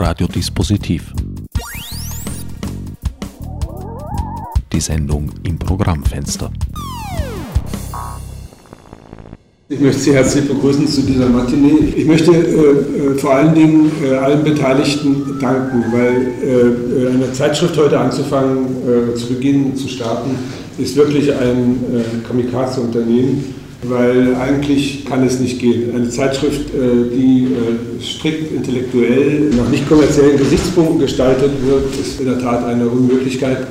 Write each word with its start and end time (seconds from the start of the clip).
Radiodispositiv. 0.00 1.12
Die 4.72 4.80
Sendung 4.80 5.30
im 5.44 5.58
Programmfenster. 5.58 6.52
Ich 9.68 9.80
möchte 9.80 10.00
Sie 10.00 10.14
herzlich 10.14 10.48
begrüßen 10.48 10.86
zu 10.86 11.02
dieser 11.02 11.28
Matinee. 11.28 11.92
Ich 11.96 12.06
möchte 12.06 12.30
äh, 12.30 12.36
äh, 12.36 13.14
vor 13.18 13.34
allen 13.34 13.54
Dingen 13.54 13.90
äh, 14.02 14.14
allen 14.14 14.44
Beteiligten 14.44 15.38
danken, 15.40 15.84
weil 15.92 16.32
äh, 16.42 17.04
äh 17.04 17.10
eine 17.14 17.32
Zeitschrift 17.32 17.76
heute 17.76 17.98
anzufangen, 17.98 18.66
äh, 18.86 19.14
zu 19.14 19.34
beginnen, 19.34 19.76
zu 19.76 19.88
starten, 19.88 20.30
ist 20.78 20.96
wirklich 20.96 21.32
ein 21.34 21.76
Kamikaze-Unternehmen, 22.26 23.57
weil 23.82 24.34
eigentlich 24.34 25.04
kann 25.04 25.24
es 25.24 25.38
nicht 25.38 25.60
gehen. 25.60 25.94
Eine 25.94 26.08
Zeitschrift, 26.08 26.70
die 26.74 27.48
strikt 28.02 28.52
intellektuell, 28.52 29.50
nach 29.56 29.68
nicht 29.70 29.88
kommerziellen 29.88 30.36
Gesichtspunkten 30.36 30.98
gestaltet 30.98 31.52
wird, 31.64 31.84
ist 32.00 32.18
in 32.20 32.26
der 32.26 32.38
Tat 32.40 32.64
eine 32.64 32.88
Unmöglichkeit. 32.88 33.66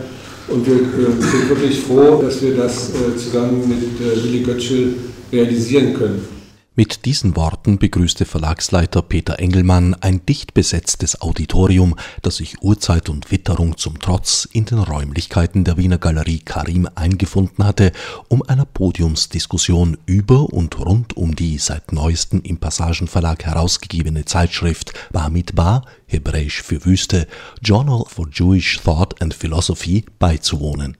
Und 0.48 0.66
wir 0.66 0.76
sind 0.76 1.50
wirklich 1.50 1.80
froh, 1.82 2.22
dass 2.22 2.42
wir 2.42 2.56
das 2.56 2.92
zusammen 3.18 3.68
mit 3.68 4.24
Willi 4.24 4.44
Götschel 4.44 4.94
realisieren 5.32 5.94
können. 5.94 6.37
Mit 6.80 7.05
diesen 7.05 7.36
Worten 7.36 7.80
begrüßte 7.80 8.23
Verlagsleiter 8.23 9.02
Peter 9.02 9.40
Engelmann 9.40 9.95
ein 9.95 10.23
dicht 10.27 10.54
besetztes 10.54 11.20
Auditorium, 11.20 11.95
das 12.22 12.36
sich 12.36 12.62
Uhrzeit 12.62 13.09
und 13.09 13.31
Witterung 13.31 13.77
zum 13.77 13.98
Trotz 13.98 14.48
in 14.53 14.66
den 14.66 14.77
Räumlichkeiten 14.77 15.63
der 15.63 15.77
Wiener 15.77 15.98
Galerie 15.98 16.38
Karim 16.38 16.88
eingefunden 16.94 17.66
hatte, 17.66 17.94
um 18.27 18.44
einer 18.44 18.66
Podiumsdiskussion 18.66 19.98
über 20.05 20.53
und 20.53 20.77
rund 20.77 21.17
um 21.17 21.36
die 21.36 21.58
seit 21.58 21.94
neuestem 21.94 22.44
im 22.44 22.58
Passagenverlag 22.58 23.44
herausgegebene 23.44 24.25
Zeitschrift 24.25 24.94
Bamidbar, 25.12 25.84
hebräisch 26.05 26.62
für 26.62 26.86
Wüste, 26.86 27.25
Journal 27.59 28.03
for 28.08 28.28
Jewish 28.31 28.81
Thought 28.84 29.19
and 29.19 29.34
Philosophy 29.34 30.06
beizuwohnen. 30.19 30.95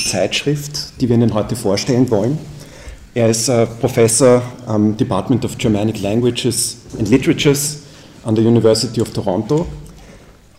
Zeitschrift, 0.04 1.00
die 1.02 1.10
wir 1.10 1.16
Ihnen 1.16 1.34
heute 1.34 1.56
vorstellen 1.56 2.10
wollen. 2.10 2.38
Er 3.14 3.30
ist 3.30 3.50
äh, 3.50 3.66
Professor 3.66 4.42
am 4.66 4.96
Department 4.96 5.44
of 5.44 5.58
Germanic 5.58 6.02
Languages 6.02 6.78
and 7.00 7.10
Literatures 7.10 7.80
an 8.24 8.36
der 8.36 8.46
University 8.46 9.02
of 9.02 9.10
Toronto 9.12 9.66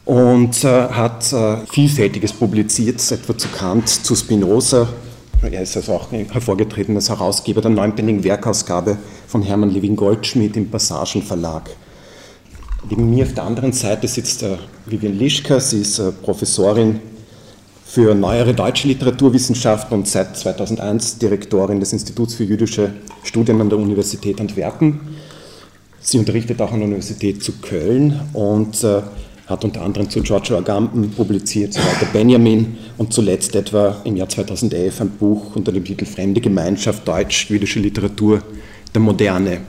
und 0.05 0.65
äh, 0.65 0.89
hat 0.89 1.33
äh, 1.33 1.59
Vielfältiges 1.71 2.33
publiziert, 2.33 2.99
etwa 3.13 3.37
zu 3.37 3.49
Kant, 3.49 3.89
zu 3.89 4.17
Spinoza. 4.17 4.89
Er 5.43 5.63
ist 5.63 5.77
also 5.77 5.93
auch 5.93 6.11
hervorgetreten 6.11 6.97
als 6.97 7.09
Herausgeber 7.09 7.61
der 7.61 7.71
neunbändigen 7.71 8.25
Werkausgabe 8.25 8.99
von 9.29 9.43
Hermann 9.43 9.71
Levin 9.71 9.95
Goldschmidt 9.95 10.57
im 10.57 10.69
Passagen 10.69 11.23
Verlag. 11.23 11.71
Neben 12.89 13.11
mir 13.11 13.25
auf 13.25 13.35
der 13.35 13.45
anderen 13.45 13.73
Seite 13.73 14.09
sitzt 14.09 14.43
äh, 14.43 14.57
Vivian 14.87 15.17
Lischka, 15.17 15.61
sie 15.61 15.83
ist 15.83 15.99
äh, 15.99 16.11
Professorin 16.11 17.01
für 17.89 18.15
neuere 18.15 18.53
deutsche 18.53 18.87
Literaturwissenschaften 18.87 19.97
und 19.97 20.07
seit 20.07 20.37
2001 20.37 21.17
Direktorin 21.21 21.81
des 21.81 21.95
Instituts 21.95 22.35
für 22.35 22.45
jüdische 22.45 22.93
Studien 23.23 23.63
an 23.63 23.71
der 23.71 23.79
Universität 23.79 24.43
Antwerpen. 24.43 25.01
Sie 25.99 26.19
unterrichtet 26.19 26.61
auch 26.61 26.71
an 26.71 26.81
der 26.81 26.89
Universität 26.89 27.43
zu 27.43 27.53
Köln 27.63 28.21
und 28.35 28.85
äh, 28.85 29.01
hat 29.47 29.65
unter 29.65 29.81
anderem 29.81 30.11
zu 30.11 30.21
Giorgio 30.21 30.59
Agamben 30.59 31.11
publiziert, 31.13 31.73
zu 31.73 31.81
Walter 31.81 32.13
Benjamin 32.13 32.77
und 32.99 33.15
zuletzt 33.15 33.57
etwa 33.57 33.97
im 34.05 34.17
Jahr 34.17 34.29
2011 34.29 35.01
ein 35.01 35.11
Buch 35.13 35.57
unter 35.57 35.73
dem 35.73 35.85
Titel 35.85 36.05
Fremde 36.05 36.43
Gemeinschaft 36.43 37.09
Deutsch-Jüdische 37.09 37.81
Literatur 37.81 38.43
der 38.95 39.01
Moderne. 39.01 39.63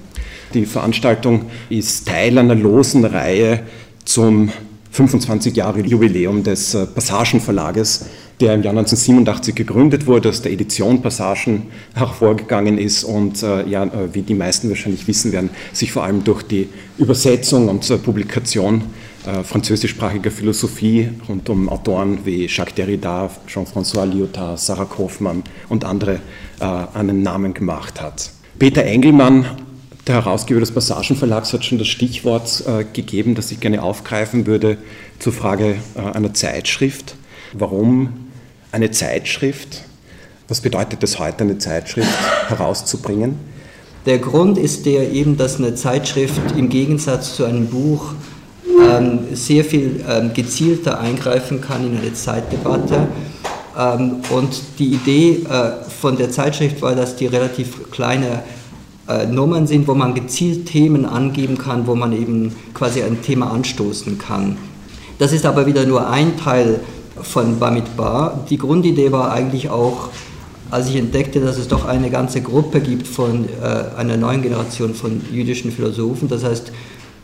Die 0.54 0.66
Veranstaltung 0.66 1.46
ist 1.70 2.06
Teil 2.06 2.38
einer 2.38 2.56
losen 2.56 3.06
Reihe 3.06 3.62
zum 4.04 4.52
25 4.92 5.56
Jahre 5.56 5.82
Jubiläum 5.82 6.44
des 6.44 6.74
äh, 6.74 6.86
Passagenverlages, 6.86 8.06
der 8.40 8.56
im 8.56 8.64
Jahr 8.64 8.72
1987 8.72 9.54
gegründet 9.54 10.08
wurde, 10.08 10.30
aus 10.30 10.42
der 10.42 10.52
Edition 10.52 11.02
Passagen 11.02 11.68
hervorgegangen 11.94 12.78
ist 12.78 13.04
und 13.04 13.44
äh, 13.44 13.68
ja, 13.68 13.84
äh, 13.84 14.14
wie 14.14 14.22
die 14.22 14.34
meisten 14.34 14.70
wahrscheinlich 14.70 15.08
wissen 15.08 15.32
werden, 15.32 15.50
sich 15.74 15.92
vor 15.92 16.04
allem 16.04 16.24
durch 16.24 16.44
die 16.44 16.68
Übersetzung 16.98 17.70
und 17.70 18.04
Publikation 18.04 18.84
französischsprachiger 19.44 20.32
Philosophie 20.32 21.10
rund 21.28 21.50
um 21.50 21.68
Autoren 21.68 22.20
wie 22.24 22.48
Jacques 22.48 22.74
Derrida, 22.74 23.30
Jean-François 23.48 24.06
Lyotard, 24.06 24.58
Sarah 24.58 24.86
Kaufmann 24.86 25.44
und 25.68 25.84
andere 25.84 26.22
einen 26.94 27.22
Namen 27.22 27.54
gemacht 27.54 28.02
hat. 28.02 28.32
Peter 28.58 28.84
Engelmann 28.84 29.46
der 30.10 30.16
Herausgeber 30.16 30.60
des 30.60 30.72
Passagenverlags 30.72 31.54
hat 31.54 31.64
schon 31.64 31.78
das 31.78 31.88
Stichwort 31.88 32.64
äh, 32.68 32.84
gegeben, 32.84 33.36
das 33.36 33.52
ich 33.52 33.60
gerne 33.60 33.84
aufgreifen 33.84 34.48
würde 34.48 34.78
zur 35.20 35.32
Frage 35.32 35.76
äh, 35.96 36.00
einer 36.00 36.34
Zeitschrift. 36.34 37.16
Warum 37.54 38.32
eine 38.72 38.90
Zeitschrift? 38.90 39.84
Was 40.48 40.62
bedeutet 40.62 41.04
es 41.04 41.20
heute, 41.20 41.44
eine 41.44 41.60
Zeitschrift 41.60 42.10
herauszubringen? 42.48 43.36
Der 44.08 44.18
Grund 44.18 44.58
ist 44.58 44.88
der 44.88 45.12
eben, 45.12 45.38
dass 45.38 45.58
eine 45.58 45.76
Zeitschrift 45.76 46.42
im 46.58 46.70
Gegensatz 46.70 47.36
zu 47.36 47.46
einem 47.46 47.68
Buch 47.68 48.14
ähm, 48.90 49.20
sehr 49.34 49.64
viel 49.64 50.04
ähm, 50.10 50.34
gezielter 50.34 51.00
eingreifen 51.00 51.62
kann 51.62 51.86
in 51.86 52.00
eine 52.00 52.14
Zeitdebatte. 52.14 53.08
Ähm, 53.78 54.22
und 54.32 54.60
die 54.80 54.94
Idee 54.94 55.44
äh, 55.48 55.88
von 55.88 56.18
der 56.18 56.32
Zeitschrift 56.32 56.82
war, 56.82 56.96
dass 56.96 57.16
die 57.16 57.28
relativ 57.28 57.92
kleine 57.92 58.42
äh, 59.10 59.26
Nummern 59.26 59.68
sind, 59.68 59.88
wo 59.88 59.96
man 59.96 60.14
gezielt 60.14 60.68
Themen 60.68 61.06
angeben 61.06 61.58
kann, 61.58 61.88
wo 61.88 61.96
man 61.96 62.14
eben 62.14 62.56
quasi 62.74 63.02
ein 63.02 63.22
Thema 63.22 63.52
anstoßen 63.52 64.20
kann. 64.20 64.58
Das 65.18 65.34
ist 65.34 65.46
aber 65.46 65.66
wieder 65.66 65.86
nur 65.86 66.10
ein 66.10 66.38
Teil 66.38 66.80
von 67.22 67.60
Bamidbar. 67.60 68.46
Die 68.50 68.58
Grundidee 68.58 69.12
war 69.12 69.32
eigentlich 69.32 69.70
auch, 69.70 70.10
als 70.72 70.90
ich 70.90 70.96
entdeckte, 70.96 71.40
dass 71.42 71.58
es 71.58 71.68
doch 71.68 71.86
eine 71.86 72.10
ganze 72.10 72.42
Gruppe 72.42 72.80
gibt 72.80 73.08
von 73.08 73.46
äh, 73.46 73.98
einer 73.98 74.16
neuen 74.16 74.42
Generation 74.42 74.94
von 74.94 75.22
jüdischen 75.32 75.72
Philosophen, 75.72 76.30
das 76.30 76.44
heißt 76.44 76.72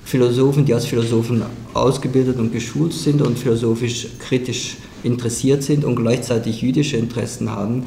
Philosophen, 0.04 0.66
die 0.66 0.74
als 0.74 0.86
Philosophen 0.86 1.44
ausgebildet 1.74 2.38
und 2.38 2.52
geschult 2.52 2.94
sind 2.94 3.22
und 3.22 3.40
philosophisch 3.40 4.08
kritisch 4.20 4.78
interessiert 5.04 5.64
sind 5.64 5.86
und 5.86 5.96
gleichzeitig 5.96 6.62
jüdische 6.62 6.98
Interessen 6.98 7.52
haben, 7.52 7.84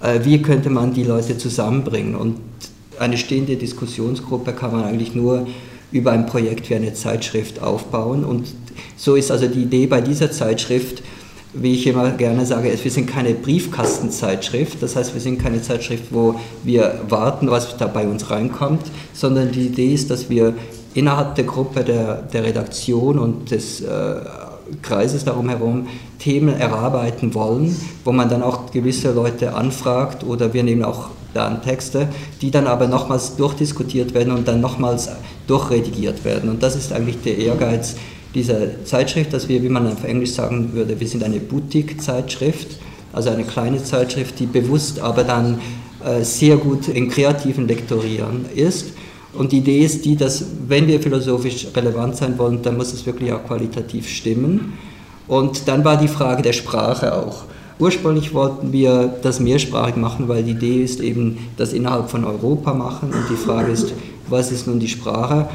äh, 0.00 0.20
wie 0.24 0.40
könnte 0.42 0.70
man 0.70 0.94
die 0.94 1.04
Leute 1.04 1.38
zusammenbringen? 1.38 2.14
Und 2.14 2.36
eine 2.98 3.18
stehende 3.18 3.56
Diskussionsgruppe 3.56 4.52
kann 4.52 4.72
man 4.72 4.84
eigentlich 4.84 5.14
nur 5.14 5.46
über 5.92 6.12
ein 6.12 6.26
Projekt 6.26 6.68
wie 6.70 6.74
eine 6.74 6.92
Zeitschrift 6.94 7.62
aufbauen. 7.62 8.24
Und 8.24 8.48
so 8.96 9.14
ist 9.14 9.30
also 9.30 9.46
die 9.46 9.62
Idee 9.62 9.86
bei 9.86 10.00
dieser 10.00 10.30
Zeitschrift, 10.30 11.02
wie 11.54 11.74
ich 11.74 11.86
immer 11.86 12.10
gerne 12.10 12.44
sage, 12.44 12.76
wir 12.82 12.90
sind 12.90 13.06
keine 13.06 13.32
Briefkastenzeitschrift, 13.32 14.82
das 14.82 14.96
heißt, 14.96 15.14
wir 15.14 15.20
sind 15.20 15.40
keine 15.40 15.62
Zeitschrift, 15.62 16.06
wo 16.10 16.34
wir 16.64 17.00
warten, 17.08 17.48
was 17.48 17.76
da 17.76 17.86
bei 17.86 18.08
uns 18.08 18.28
reinkommt, 18.30 18.82
sondern 19.12 19.52
die 19.52 19.66
Idee 19.66 19.94
ist, 19.94 20.10
dass 20.10 20.28
wir 20.28 20.54
innerhalb 20.94 21.36
der 21.36 21.44
Gruppe 21.44 21.84
der, 21.84 22.22
der 22.22 22.42
Redaktion 22.42 23.20
und 23.20 23.52
des 23.52 23.80
äh, 23.82 24.16
Kreises 24.82 25.24
darum 25.24 25.48
herum 25.48 25.86
Themen 26.18 26.58
erarbeiten 26.58 27.34
wollen, 27.34 27.76
wo 28.04 28.12
man 28.12 28.28
dann 28.28 28.42
auch 28.42 28.72
gewisse 28.72 29.12
Leute 29.12 29.54
anfragt 29.54 30.24
oder 30.24 30.54
wir 30.54 30.62
nehmen 30.62 30.82
auch 30.82 31.10
dann 31.34 31.62
Texte, 31.62 32.08
die 32.40 32.50
dann 32.50 32.66
aber 32.66 32.86
nochmals 32.86 33.36
durchdiskutiert 33.36 34.14
werden 34.14 34.32
und 34.32 34.48
dann 34.48 34.60
nochmals 34.60 35.08
durchredigiert 35.46 36.24
werden. 36.24 36.48
Und 36.48 36.62
das 36.62 36.76
ist 36.76 36.92
eigentlich 36.92 37.20
der 37.22 37.38
Ehrgeiz, 37.38 37.96
dieser 38.34 38.84
Zeitschrift, 38.84 39.32
dass 39.32 39.48
wir, 39.48 39.62
wie 39.62 39.68
man 39.68 39.86
auf 39.86 40.04
Englisch 40.04 40.32
sagen 40.32 40.72
würde, 40.72 40.98
wir 40.98 41.06
sind 41.06 41.22
eine 41.22 41.38
Boutique-Zeitschrift, 41.38 42.78
also 43.12 43.30
eine 43.30 43.44
kleine 43.44 43.82
Zeitschrift, 43.82 44.40
die 44.40 44.46
bewusst 44.46 44.98
aber 44.98 45.22
dann 45.22 45.60
äh, 46.04 46.24
sehr 46.24 46.56
gut 46.56 46.88
in 46.88 47.08
kreativen 47.08 47.68
Lektorieren 47.68 48.46
ist. 48.54 48.92
Und 49.32 49.52
die 49.52 49.58
Idee 49.58 49.84
ist 49.84 50.04
die, 50.04 50.16
dass 50.16 50.44
wenn 50.68 50.86
wir 50.86 51.00
philosophisch 51.00 51.68
relevant 51.74 52.16
sein 52.16 52.38
wollen, 52.38 52.62
dann 52.62 52.76
muss 52.76 52.92
es 52.92 53.06
wirklich 53.06 53.32
auch 53.32 53.44
qualitativ 53.44 54.08
stimmen. 54.08 54.74
Und 55.26 55.68
dann 55.68 55.84
war 55.84 55.96
die 55.96 56.08
Frage 56.08 56.42
der 56.42 56.52
Sprache 56.52 57.14
auch. 57.14 57.44
Ursprünglich 57.78 58.32
wollten 58.32 58.72
wir 58.72 59.14
das 59.22 59.40
mehrsprachig 59.40 59.96
machen, 59.96 60.28
weil 60.28 60.44
die 60.44 60.52
Idee 60.52 60.82
ist 60.82 61.00
eben, 61.00 61.38
das 61.56 61.72
innerhalb 61.72 62.08
von 62.08 62.24
Europa 62.24 62.72
machen. 62.72 63.12
Und 63.12 63.28
die 63.30 63.36
Frage 63.36 63.72
ist, 63.72 63.92
was 64.28 64.52
ist 64.52 64.66
nun 64.66 64.78
die 64.78 64.88
Sprache? 64.88 65.48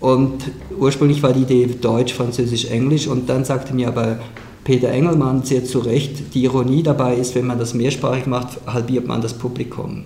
Und 0.00 0.50
ursprünglich 0.78 1.22
war 1.22 1.34
die 1.34 1.42
Idee 1.42 1.66
Deutsch, 1.66 2.14
Französisch, 2.14 2.64
Englisch. 2.66 3.06
Und 3.06 3.28
dann 3.28 3.44
sagte 3.44 3.74
mir 3.74 3.88
aber 3.88 4.18
Peter 4.64 4.88
Engelmann 4.88 5.42
sehr 5.42 5.64
zu 5.64 5.80
Recht, 5.80 6.34
die 6.34 6.44
Ironie 6.44 6.82
dabei 6.82 7.16
ist, 7.16 7.34
wenn 7.34 7.46
man 7.46 7.58
das 7.58 7.74
mehrsprachig 7.74 8.26
macht, 8.26 8.58
halbiert 8.66 9.06
man 9.06 9.20
das 9.20 9.34
Publikum. 9.34 10.04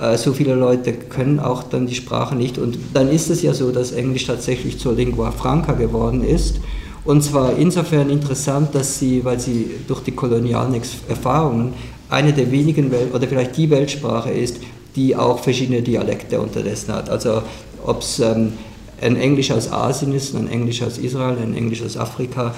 Äh, 0.00 0.16
so 0.16 0.32
viele 0.32 0.54
Leute 0.54 0.92
können 0.92 1.38
auch 1.38 1.62
dann 1.62 1.86
die 1.86 1.94
Sprache 1.94 2.34
nicht. 2.34 2.58
Und 2.58 2.78
dann 2.94 3.08
ist 3.08 3.30
es 3.30 3.42
ja 3.42 3.54
so, 3.54 3.70
dass 3.70 3.92
Englisch 3.92 4.26
tatsächlich 4.26 4.78
zur 4.78 4.94
Lingua 4.94 5.30
Franca 5.30 5.72
geworden 5.72 6.24
ist. 6.24 6.60
Und 7.04 7.22
zwar 7.22 7.56
insofern 7.56 8.10
interessant, 8.10 8.74
dass 8.74 8.98
sie, 8.98 9.24
weil 9.24 9.40
sie 9.40 9.70
durch 9.88 10.00
die 10.00 10.12
kolonialen 10.12 10.80
Erfahrungen 11.08 11.74
eine 12.08 12.32
der 12.32 12.50
wenigen 12.50 12.90
Welt 12.90 13.14
oder 13.14 13.26
vielleicht 13.26 13.56
die 13.56 13.70
Weltsprache 13.70 14.30
ist, 14.30 14.58
die 14.96 15.16
auch 15.16 15.38
verschiedene 15.38 15.82
Dialekte 15.82 16.40
unterdessen 16.40 16.92
hat. 16.92 17.08
Also 17.08 17.42
ob 17.84 18.02
es 18.02 18.18
ähm, 18.18 18.52
ein 19.00 19.16
Englisch 19.16 19.50
aus 19.50 19.72
Asien 19.72 20.14
ist, 20.14 20.34
ein 20.34 20.48
Englisch 20.48 20.82
aus 20.82 20.98
Israel, 20.98 21.36
ein 21.42 21.56
Englisch 21.56 21.82
aus 21.82 21.96
Afrika. 21.96 22.54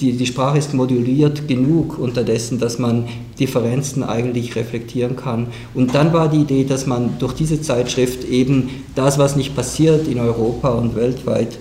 Die, 0.00 0.12
die 0.12 0.26
Sprache 0.26 0.58
ist 0.58 0.74
moduliert 0.74 1.48
genug 1.48 1.98
unterdessen, 1.98 2.60
dass 2.60 2.78
man 2.78 3.08
Differenzen 3.40 4.04
eigentlich 4.04 4.54
reflektieren 4.56 5.16
kann. 5.16 5.48
Und 5.72 5.94
dann 5.94 6.12
war 6.12 6.28
die 6.28 6.42
Idee, 6.42 6.64
dass 6.64 6.86
man 6.86 7.18
durch 7.18 7.32
diese 7.32 7.60
Zeitschrift 7.60 8.24
eben 8.24 8.84
das, 8.94 9.18
was 9.18 9.36
nicht 9.36 9.56
passiert 9.56 10.06
in 10.06 10.20
Europa 10.20 10.68
und 10.68 10.94
weltweit, 10.94 11.58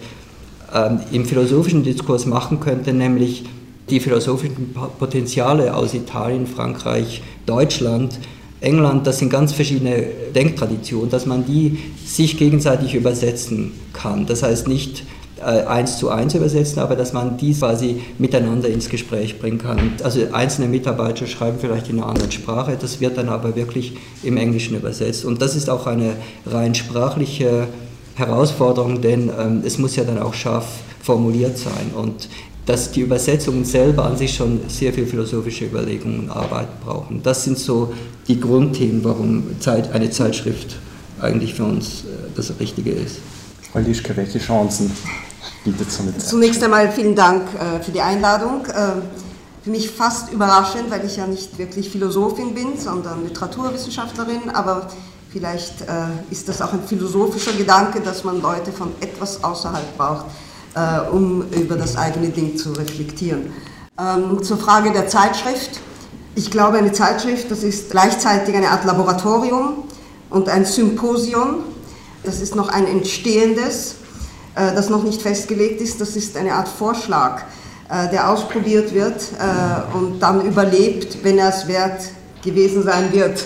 im 1.12 1.26
philosophischen 1.26 1.84
Diskurs 1.84 2.26
machen 2.26 2.60
könnte, 2.60 2.94
nämlich 2.94 3.46
die 3.90 4.00
philosophischen 4.00 4.74
Potenziale 4.98 5.76
aus 5.76 5.94
Italien, 5.94 6.48
Frankreich, 6.48 7.22
Deutschland 7.46 8.18
England, 8.64 9.06
das 9.06 9.20
sind 9.20 9.30
ganz 9.30 9.52
verschiedene 9.52 10.06
Denktraditionen, 10.34 11.10
dass 11.10 11.26
man 11.26 11.46
die 11.46 11.80
sich 12.06 12.38
gegenseitig 12.38 12.96
übersetzen 12.96 13.74
kann. 13.92 14.26
Das 14.26 14.42
heißt 14.42 14.70
nicht 14.70 15.04
äh, 15.40 15.66
eins 15.66 15.98
zu 15.98 16.10
eins 16.10 16.34
übersetzen, 16.34 16.80
aber 16.80 16.96
dass 16.96 17.12
man 17.12 17.38
die 17.38 17.54
quasi 17.54 18.02
miteinander 18.18 18.70
ins 18.70 18.88
Gespräch 18.88 19.38
bringen 19.38 19.58
kann. 19.58 19.92
Also 20.02 20.22
einzelne 20.32 20.70
Mitarbeiter 20.70 21.28
schreiben 21.28 21.58
vielleicht 21.60 21.90
in 21.90 21.98
einer 21.98 22.08
anderen 22.08 22.32
Sprache, 22.32 22.78
das 22.80 23.02
wird 23.02 23.18
dann 23.18 23.28
aber 23.28 23.58
wirklich 23.58 23.98
im 24.24 24.38
Englischen 24.38 24.78
übersetzt. 24.78 25.26
Und 25.26 25.42
das 25.42 25.58
ist 25.58 25.70
auch 25.70 25.86
eine 25.86 26.16
rein 26.46 26.74
sprachliche 26.74 27.68
Herausforderung, 28.16 29.02
denn 29.02 29.30
ähm, 29.30 29.64
es 29.66 29.78
muss 29.78 29.96
ja 29.96 30.04
dann 30.04 30.20
auch 30.20 30.34
scharf 30.34 30.66
formuliert 31.02 31.58
sein. 31.58 31.92
Und 31.96 32.30
dass 32.66 32.92
die 32.92 33.02
Übersetzungen 33.02 33.66
selber 33.66 34.06
an 34.06 34.18
sich 34.18 34.34
schon 34.36 34.62
sehr 34.70 34.94
viel 34.94 35.06
philosophische 35.06 35.66
Überlegungen 35.66 36.22
und 36.22 36.30
Arbeit 36.30 36.82
brauchen. 36.84 37.22
Das 37.22 37.44
sind 37.44 37.58
so 37.58 37.94
die 38.28 38.40
Grundthemen, 38.40 39.04
warum 39.04 39.44
eine 39.92 40.10
Zeitschrift 40.10 40.78
eigentlich 41.20 41.54
für 41.54 41.66
uns 41.66 42.02
äh, 42.02 42.30
das 42.36 42.54
Richtige 42.60 42.92
ist. 42.92 43.18
Frau 43.72 43.80
Lischke, 43.80 44.16
welche 44.16 44.40
Chancen 44.40 44.92
bietet 45.66 45.92
so 45.92 46.04
eine 46.04 46.12
Zeit? 46.14 46.22
Zunächst 46.28 46.64
einmal 46.64 46.92
vielen 46.92 47.16
Dank 47.16 47.44
äh, 47.54 47.84
für 47.84 47.92
die 47.92 48.02
Einladung. 48.02 48.66
Ähm, 48.76 49.02
für 49.64 49.70
mich 49.70 49.90
fast 49.90 50.32
überraschend, 50.32 50.92
weil 50.92 51.06
ich 51.06 51.16
ja 51.16 51.26
nicht 51.26 51.58
wirklich 51.58 51.90
Philosophin 51.90 52.54
bin, 52.54 52.78
sondern 52.78 53.24
Literaturwissenschaftlerin, 53.24 54.50
aber 54.54 54.90
vielleicht 55.34 55.82
äh, 55.82 56.32
ist 56.32 56.48
das 56.48 56.62
auch 56.62 56.72
ein 56.72 56.84
philosophischer 56.88 57.54
Gedanke, 57.54 58.00
dass 58.00 58.24
man 58.24 58.42
Leute 58.42 58.72
von 58.72 58.92
etwas 59.02 59.44
außerhalb 59.44 59.98
braucht 59.98 60.28
äh, 60.76 61.10
um 61.10 61.44
über 61.52 61.76
das 61.76 61.96
eigene 61.96 62.30
Ding 62.30 62.58
zu 62.58 62.74
reflektieren. 62.74 63.54
Ähm, 64.00 64.42
zur 64.44 64.58
Frage 64.58 64.92
der 64.92 65.08
Zeitschrift. 65.08 65.80
Ich 66.36 66.50
glaube, 66.50 66.78
eine 66.78 66.92
Zeitschrift, 66.92 67.52
das 67.52 67.64
ist 67.64 67.92
gleichzeitig 67.92 68.56
eine 68.56 68.70
Art 68.70 68.86
Laboratorium 68.86 69.84
und 70.30 70.50
ein 70.50 70.66
Symposium. 70.66 71.58
Das 72.24 72.40
ist 72.40 72.56
noch 72.56 72.70
ein 72.70 72.88
entstehendes, 72.88 73.96
äh, 74.56 74.74
das 74.74 74.90
noch 74.90 75.04
nicht 75.04 75.22
festgelegt 75.22 75.82
ist. 75.82 76.02
Das 76.02 76.16
ist 76.16 76.38
eine 76.38 76.54
Art 76.54 76.68
Vorschlag, 76.68 77.44
äh, 77.90 78.10
der 78.10 78.30
ausprobiert 78.30 78.94
wird 78.94 79.22
äh, 79.40 79.96
und 79.96 80.20
dann 80.20 80.42
überlebt, 80.42 81.24
wenn 81.24 81.38
er 81.38 81.50
es 81.50 81.68
wert 81.68 82.02
gewesen 82.44 82.84
sein 82.84 83.12
wird. 83.14 83.46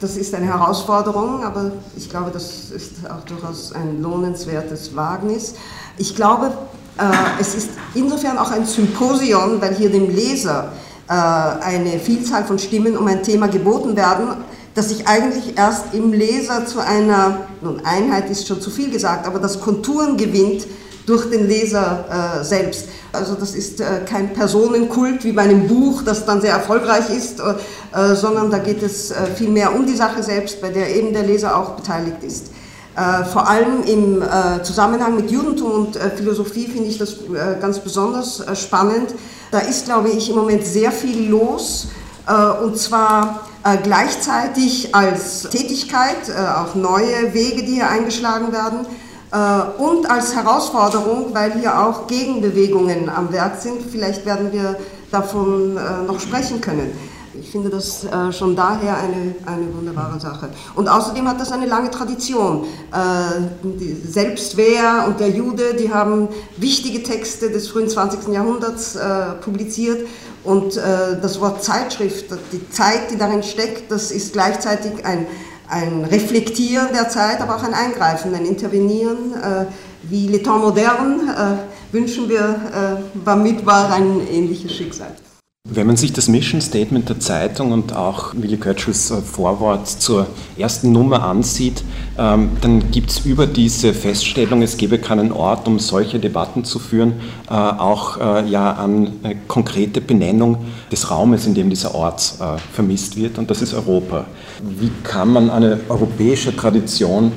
Das 0.00 0.16
ist 0.16 0.34
eine 0.34 0.46
Herausforderung, 0.46 1.44
aber 1.44 1.72
ich 1.94 2.08
glaube, 2.08 2.30
das 2.32 2.70
ist 2.70 2.92
auch 3.06 3.22
durchaus 3.26 3.72
ein 3.74 4.00
lohnenswertes 4.00 4.96
Wagnis. 4.96 5.56
Ich 5.98 6.16
glaube, 6.16 6.52
äh, 6.96 7.02
es 7.38 7.54
ist 7.54 7.68
insofern 7.94 8.38
auch 8.38 8.50
ein 8.50 8.64
Symposion, 8.64 9.60
weil 9.60 9.74
hier 9.74 9.90
dem 9.90 10.08
Leser 10.08 10.72
äh, 11.06 11.12
eine 11.12 11.98
Vielzahl 11.98 12.44
von 12.44 12.58
Stimmen 12.58 12.96
um 12.96 13.06
ein 13.08 13.22
Thema 13.22 13.48
geboten 13.48 13.94
werden, 13.94 14.28
dass 14.74 14.88
sich 14.88 15.06
eigentlich 15.06 15.58
erst 15.58 15.92
im 15.92 16.14
Leser 16.14 16.64
zu 16.64 16.80
einer, 16.80 17.40
nun 17.60 17.84
Einheit 17.84 18.30
ist 18.30 18.48
schon 18.48 18.62
zu 18.62 18.70
viel 18.70 18.90
gesagt, 18.90 19.26
aber 19.26 19.38
das 19.38 19.60
Konturen 19.60 20.16
gewinnt 20.16 20.66
durch 21.06 21.30
den 21.30 21.48
Leser 21.48 22.40
äh, 22.40 22.44
selbst. 22.44 22.88
Also 23.12 23.34
das 23.34 23.54
ist 23.54 23.80
äh, 23.80 24.02
kein 24.06 24.32
Personenkult 24.32 25.24
wie 25.24 25.32
bei 25.32 25.42
einem 25.42 25.66
Buch, 25.66 26.02
das 26.02 26.26
dann 26.26 26.40
sehr 26.40 26.52
erfolgreich 26.52 27.10
ist, 27.10 27.40
äh, 27.40 28.14
sondern 28.14 28.50
da 28.50 28.58
geht 28.58 28.82
es 28.82 29.10
äh, 29.10 29.26
vielmehr 29.34 29.74
um 29.74 29.86
die 29.86 29.96
Sache 29.96 30.22
selbst, 30.22 30.60
bei 30.60 30.70
der 30.70 30.94
eben 30.94 31.12
der 31.12 31.24
Leser 31.24 31.56
auch 31.56 31.70
beteiligt 31.70 32.22
ist. 32.22 32.50
Äh, 32.96 33.24
vor 33.24 33.48
allem 33.48 33.84
im 33.84 34.20
äh, 34.20 34.62
Zusammenhang 34.62 35.16
mit 35.16 35.30
Judentum 35.30 35.72
und 35.72 35.96
äh, 35.96 36.10
Philosophie 36.10 36.66
finde 36.66 36.88
ich 36.88 36.98
das 36.98 37.16
ganz 37.60 37.78
besonders 37.78 38.42
spannend. 38.54 39.14
Da 39.52 39.60
ist, 39.60 39.86
glaube 39.86 40.10
ich, 40.10 40.28
im 40.28 40.36
Moment 40.36 40.64
sehr 40.64 40.92
viel 40.92 41.28
los 41.28 41.88
und 42.62 42.78
zwar 42.78 43.48
gleichzeitig 43.82 44.94
als 44.94 45.48
Tätigkeit, 45.50 46.30
auch 46.56 46.76
neue 46.76 47.34
Wege, 47.34 47.64
die 47.64 47.74
hier 47.74 47.90
eingeschlagen 47.90 48.52
werden 48.52 48.86
und 49.30 50.10
als 50.10 50.34
Herausforderung, 50.34 51.32
weil 51.32 51.52
hier 51.52 51.80
auch 51.80 52.08
Gegenbewegungen 52.08 53.08
am 53.08 53.32
Werk 53.32 53.60
sind. 53.60 53.80
Vielleicht 53.88 54.26
werden 54.26 54.52
wir 54.52 54.76
davon 55.12 55.74
noch 55.74 56.18
sprechen 56.18 56.60
können. 56.60 56.90
Ich 57.40 57.50
finde 57.50 57.70
das 57.70 58.04
äh, 58.04 58.32
schon 58.32 58.56
daher 58.56 58.96
eine, 58.96 59.34
eine 59.46 59.74
wunderbare 59.74 60.18
Sache. 60.18 60.50
Und 60.74 60.88
außerdem 60.88 61.28
hat 61.28 61.40
das 61.40 61.52
eine 61.52 61.66
lange 61.66 61.90
Tradition. 61.90 62.64
Äh, 62.92 64.06
Selbstwehr 64.06 65.04
und 65.06 65.20
der 65.20 65.30
Jude, 65.30 65.74
die 65.74 65.92
haben 65.92 66.28
wichtige 66.56 67.02
Texte 67.04 67.50
des 67.50 67.68
frühen 67.68 67.88
20. 67.88 68.32
Jahrhunderts 68.32 68.96
äh, 68.96 69.32
publiziert. 69.40 70.08
Und 70.42 70.76
äh, 70.76 71.20
das 71.20 71.40
Wort 71.40 71.62
Zeitschrift, 71.62 72.26
die 72.52 72.68
Zeit, 72.70 73.10
die 73.12 73.16
darin 73.16 73.42
steckt, 73.42 73.92
das 73.92 74.10
ist 74.10 74.32
gleichzeitig 74.32 75.04
ein, 75.04 75.26
ein 75.70 76.04
Reflektieren 76.04 76.88
der 76.92 77.08
Zeit, 77.08 77.40
aber 77.40 77.56
auch 77.56 77.62
ein 77.62 77.74
Eingreifen, 77.74 78.34
ein 78.34 78.44
Intervenieren. 78.44 79.34
Äh, 79.34 79.66
wie 80.02 80.28
Le 80.28 80.42
Temps 80.42 80.64
Moderne 80.64 81.60
äh, 81.92 81.94
wünschen 81.94 82.28
wir 82.28 83.02
Bamidbar 83.22 83.92
ein 83.92 84.26
ähnliches 84.28 84.72
Schicksal. 84.72 85.14
Wenn 85.72 85.86
man 85.86 85.96
sich 85.96 86.12
das 86.12 86.26
Mission 86.26 86.60
Statement 86.60 87.08
der 87.08 87.20
Zeitung 87.20 87.70
und 87.70 87.94
auch 87.94 88.34
Willy 88.34 88.56
Kötschels 88.56 89.12
äh, 89.12 89.22
Vorwort 89.22 89.86
zur 89.86 90.26
ersten 90.58 90.90
Nummer 90.90 91.22
ansieht, 91.22 91.84
ähm, 92.18 92.50
dann 92.60 92.90
gibt 92.90 93.10
es 93.10 93.20
über 93.20 93.46
diese 93.46 93.94
Feststellung, 93.94 94.62
es 94.62 94.76
gebe 94.76 94.98
keinen 94.98 95.30
Ort, 95.30 95.68
um 95.68 95.78
solche 95.78 96.18
Debatten 96.18 96.64
zu 96.64 96.80
führen, 96.80 97.20
äh, 97.48 97.52
auch 97.52 98.18
äh, 98.18 98.48
ja 98.48 98.72
an 98.72 99.12
konkrete 99.46 100.00
Benennung 100.00 100.56
des 100.90 101.08
Raumes, 101.08 101.46
in 101.46 101.54
dem 101.54 101.70
dieser 101.70 101.94
Ort 101.94 102.34
vermisst 102.72 103.16
wird, 103.16 103.38
und 103.38 103.48
das 103.48 103.62
ist 103.62 103.72
Europa. 103.72 104.26
Wie 104.62 104.90
kann 105.04 105.32
man 105.32 105.50
eine 105.50 105.78
europäische 105.88 106.54
Tradition 106.54 107.30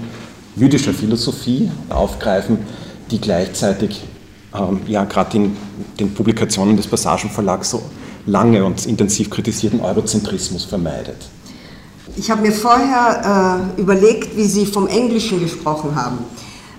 jüdischer 0.56 0.94
Philosophie 0.94 1.70
aufgreifen, 1.90 2.58
die 3.12 3.22
gleichzeitig 3.22 4.02
ähm, 4.56 4.82
ja 4.88 5.04
gerade 5.04 5.38
in 5.38 5.56
den 6.00 6.14
Publikationen 6.14 6.76
des 6.78 6.88
Passagenverlags 6.88 7.70
so 7.70 7.84
lange 8.26 8.64
und 8.64 8.86
intensiv 8.86 9.30
kritisierten 9.30 9.82
Eurozentrismus 9.82 10.66
vermeidet. 10.66 11.18
Ich 12.16 12.30
habe 12.30 12.42
mir 12.42 12.52
vorher 12.52 13.70
äh, 13.78 13.82
überlegt, 13.82 14.38
wie 14.38 14.46
Sie 14.46 14.66
vom 14.66 14.88
Englischen 14.88 15.40
gesprochen 15.40 15.96
haben. 15.96 16.20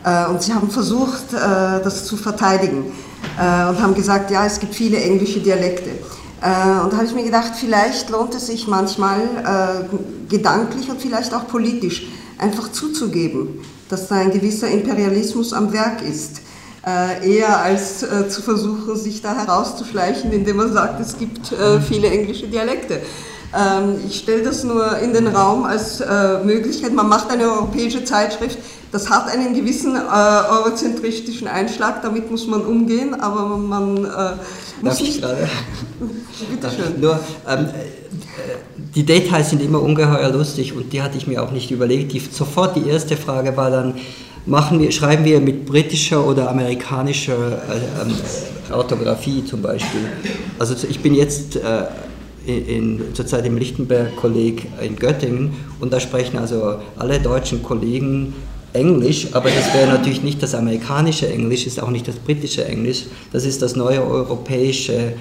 Äh, 0.05 0.31
und 0.31 0.43
Sie 0.43 0.55
haben 0.55 0.71
versucht, 0.71 1.33
äh, 1.33 1.37
das 1.83 2.05
zu 2.05 2.17
verteidigen 2.17 2.85
äh, 3.39 3.69
und 3.69 3.83
haben 3.83 3.95
gesagt, 3.95 4.31
ja, 4.31 4.47
es 4.47 4.61
gibt 4.61 4.75
viele 4.75 4.99
englische 4.99 5.41
Dialekte. 5.41 5.91
Äh, 5.91 6.83
und 6.83 6.93
da 6.93 6.99
habe 6.99 7.07
ich 7.07 7.15
mir 7.15 7.25
gedacht, 7.25 7.53
vielleicht 7.59 8.11
lohnt 8.11 8.35
es 8.35 8.47
sich 8.47 8.69
manchmal 8.69 9.21
äh, 9.21 9.97
gedanklich 10.29 10.89
und 10.89 11.01
vielleicht 11.01 11.35
auch 11.35 11.49
politisch 11.49 12.07
einfach 12.39 12.71
zuzugeben, 12.71 13.61
dass 13.89 14.09
da 14.09 14.17
ein 14.17 14.31
gewisser 14.31 14.69
Imperialismus 14.69 15.53
am 15.53 15.73
Werk 15.73 16.03
ist 16.03 16.44
äh, 16.87 17.37
eher 17.37 17.61
als 17.61 18.03
äh, 18.03 18.29
zu 18.29 18.43
versuchen, 18.43 18.97
sich 18.97 19.23
da 19.23 19.35
herauszuschleichen, 19.35 20.33
indem 20.33 20.57
man 20.57 20.73
sagt, 20.73 21.01
es 21.01 21.19
gibt 21.19 21.53
äh, 21.53 21.81
viele 21.81 22.09
englische 22.09 22.47
Dialekte. 22.47 23.01
Ähm, 23.55 23.97
ich 24.07 24.19
stelle 24.19 24.43
das 24.43 24.65
nur 24.65 24.99
in 24.99 25.13
den 25.13 25.29
Raum 25.29 25.65
als 25.65 26.01
äh, 26.01 26.39
Möglichkeit. 26.45 26.93
Man 26.93 27.09
macht 27.09 27.31
eine 27.31 27.45
europäische 27.45 28.05
Zeitschrift, 28.05 28.59
das 28.91 29.11
hat 29.11 29.29
einen 29.29 29.55
gewissen 29.55 29.97
äh, 29.97 29.99
eurozentristischen 29.99 31.49
Einschlag, 31.49 32.03
damit 32.03 32.31
muss 32.31 32.47
man 32.47 32.63
umgehen, 32.63 33.15
aber 33.21 33.57
man 33.57 34.05
äh, 34.05 34.09
muss 34.83 35.01
nicht. 35.01 35.21
Bitte 36.51 36.71
schön. 36.71 37.01
Nur, 37.01 37.19
ähm, 37.49 37.69
die 38.95 39.05
Details 39.05 39.51
sind 39.51 39.63
immer 39.63 39.81
ungeheuer 39.81 40.31
lustig 40.31 40.73
und 40.75 40.93
die 40.93 41.03
hatte 41.03 41.17
ich 41.17 41.27
mir 41.27 41.43
auch 41.43 41.51
nicht 41.51 41.71
überlegt. 41.71 42.13
Die, 42.13 42.21
sofort 42.21 42.77
die 42.77 42.89
erste 42.89 43.17
Frage 43.17 43.57
war 43.57 43.71
dann, 43.71 43.95
machen 44.47 44.81
wir, 44.81 44.93
schreiben 44.93 45.25
wir 45.25 45.41
mit 45.41 45.65
britischer 45.67 46.27
oder 46.27 46.51
amerikanischer 46.51 47.63
äh, 47.69 48.03
ähm, 48.03 48.15
Orthographie 48.73 49.45
zum 49.45 49.63
Beispiel. 49.63 50.01
Also 50.59 50.75
ich 50.89 51.01
bin 51.01 51.15
jetzt 51.15 51.57
äh, 51.57 51.85
in, 52.47 53.01
zurzeit 53.15 53.47
im 53.47 53.57
Lichtenberg-Kolleg 53.57 54.67
in 54.83 54.97
Göttingen 54.97 55.53
und 55.81 55.93
da 55.93 56.01
sprechen 56.01 56.39
also 56.39 56.77
alle 56.97 57.19
deutschen 57.21 57.63
Kollegen 57.63 58.35
Englisch, 58.75 59.29
aber 59.33 59.51
das 59.51 59.73
wäre 59.73 59.87
natürlich 59.87 60.23
nicht 60.23 60.43
das 60.43 60.55
amerikanische 60.55 61.29
Englisch, 61.29 61.67
ist 61.67 61.81
auch 61.81 61.91
nicht 61.91 62.09
das 62.09 62.17
britische 62.17 62.65
Englisch, 62.65 63.05
das 63.33 63.45
ist 63.45 63.63
das 63.63 63.77
neue 63.77 64.05
europäische, 64.05 65.15